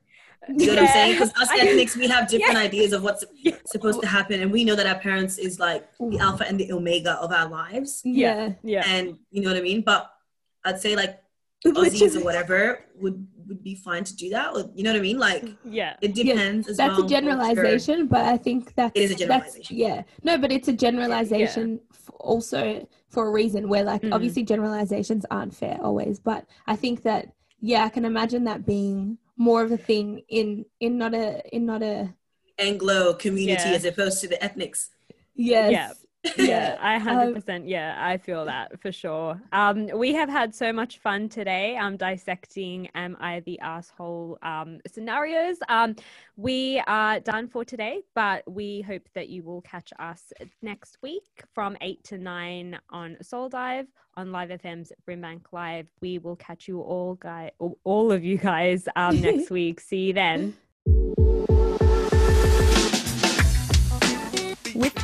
You 0.48 0.54
know 0.56 0.64
yeah. 0.64 0.70
what 0.72 0.78
I'm 0.80 0.88
saying? 0.88 1.12
Because 1.12 1.32
us 1.40 1.48
ethnics, 1.52 1.96
we 1.96 2.08
have 2.08 2.28
different 2.28 2.54
yeah. 2.54 2.64
ideas 2.64 2.92
of 2.92 3.04
what's 3.04 3.22
yeah. 3.36 3.54
supposed 3.64 4.00
to 4.00 4.08
happen, 4.08 4.40
and 4.40 4.50
we 4.50 4.64
know 4.64 4.74
that 4.74 4.88
our 4.88 4.98
parents 4.98 5.38
is 5.38 5.60
like 5.60 5.88
the 6.00 6.18
alpha 6.18 6.44
and 6.44 6.58
the 6.58 6.72
omega 6.72 7.12
of 7.12 7.30
our 7.30 7.48
lives. 7.48 8.02
Yeah, 8.04 8.54
yeah. 8.64 8.82
And 8.84 9.18
you 9.30 9.40
know 9.40 9.50
what 9.50 9.56
I 9.56 9.60
mean? 9.60 9.82
But 9.82 10.10
I'd 10.64 10.80
say 10.80 10.96
like 10.96 11.22
Aussies 11.64 12.20
or 12.20 12.24
whatever 12.24 12.80
would 12.96 13.24
would 13.52 13.62
be 13.62 13.74
fine 13.74 14.04
to 14.04 14.16
do 14.16 14.30
that. 14.30 14.54
Or, 14.54 14.70
you 14.74 14.82
know 14.82 14.92
what 14.92 14.98
I 14.98 15.02
mean? 15.02 15.18
Like, 15.18 15.44
yeah, 15.64 15.96
it 16.00 16.14
depends. 16.14 16.68
Yeah, 16.68 16.74
that's 16.76 16.96
well, 16.96 17.06
a 17.06 17.08
generalization, 17.08 18.06
but 18.06 18.24
I 18.24 18.36
think 18.36 18.74
that 18.74 18.92
it 18.94 19.02
is 19.02 19.10
a 19.12 19.14
generalization. 19.14 19.76
yeah, 19.76 20.02
no, 20.22 20.38
but 20.38 20.50
it's 20.50 20.68
a 20.68 20.72
generalization 20.72 21.80
yeah. 21.80 22.10
also 22.18 22.88
for 23.08 23.28
a 23.28 23.30
reason. 23.30 23.68
Where 23.68 23.84
like 23.84 24.02
mm-hmm. 24.02 24.12
obviously 24.12 24.42
generalizations 24.42 25.26
aren't 25.30 25.54
fair 25.54 25.78
always, 25.82 26.18
but 26.18 26.46
I 26.66 26.76
think 26.76 27.02
that 27.02 27.32
yeah, 27.60 27.84
I 27.84 27.88
can 27.88 28.04
imagine 28.04 28.44
that 28.44 28.66
being 28.66 29.18
more 29.36 29.62
of 29.62 29.72
a 29.72 29.76
thing 29.76 30.22
in 30.28 30.64
in 30.80 30.98
not 30.98 31.14
a 31.14 31.42
in 31.54 31.66
not 31.66 31.82
a 31.82 32.12
Anglo 32.58 33.14
community 33.14 33.68
yeah. 33.68 33.76
as 33.76 33.84
opposed 33.84 34.20
to 34.22 34.28
the 34.28 34.42
ethnics. 34.42 34.90
Yes. 35.34 36.01
Yeah 36.36 36.76
i 36.80 36.98
100% 36.98 37.48
um, 37.48 37.64
yeah 37.66 37.96
i 37.98 38.16
feel 38.16 38.44
that 38.44 38.80
for 38.80 38.92
sure. 38.92 39.40
Um 39.52 39.88
we 39.94 40.12
have 40.14 40.28
had 40.28 40.54
so 40.54 40.72
much 40.72 40.98
fun 40.98 41.28
today 41.28 41.76
um 41.76 41.96
dissecting 41.96 42.88
am 42.94 43.16
i 43.20 43.40
the 43.40 43.58
asshole 43.60 44.38
um 44.42 44.80
scenarios. 44.86 45.56
Um 45.68 45.96
we 46.36 46.82
are 46.86 47.20
done 47.20 47.48
for 47.48 47.64
today 47.64 48.02
but 48.14 48.42
we 48.50 48.82
hope 48.82 49.08
that 49.14 49.28
you 49.28 49.42
will 49.42 49.62
catch 49.62 49.92
us 49.98 50.32
next 50.62 50.98
week 51.02 51.44
from 51.54 51.76
8 51.80 52.04
to 52.04 52.18
9 52.18 52.78
on 52.90 53.16
soul 53.22 53.48
dive 53.48 53.86
on 54.16 54.32
live 54.32 54.50
fm's 54.50 54.92
brimbank 55.08 55.44
live. 55.52 55.86
We 56.00 56.18
will 56.18 56.36
catch 56.36 56.68
you 56.68 56.80
all 56.80 57.14
guys 57.14 57.50
all 57.84 58.12
of 58.12 58.24
you 58.24 58.38
guys 58.38 58.88
um 58.96 59.20
next 59.20 59.50
week. 59.58 59.80
See 59.80 60.08
you 60.08 60.12
then 60.12 60.54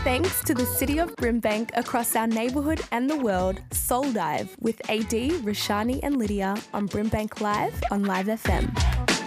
thanks 0.04 0.42
to 0.44 0.54
the 0.54 0.64
City 0.64 0.98
of 0.98 1.14
Brimbank 1.16 1.70
across 1.74 2.14
our 2.14 2.26
neighbourhood 2.26 2.80
and 2.92 3.08
the 3.08 3.16
world, 3.16 3.60
Soul 3.72 4.12
Dive 4.12 4.56
with 4.60 4.80
AD, 4.90 5.10
Rashani 5.44 6.00
and 6.02 6.16
Lydia 6.16 6.56
on 6.72 6.88
Brimbank 6.88 7.40
Live 7.40 7.80
on 7.90 8.04
Live 8.04 8.26
FM. 8.26 9.17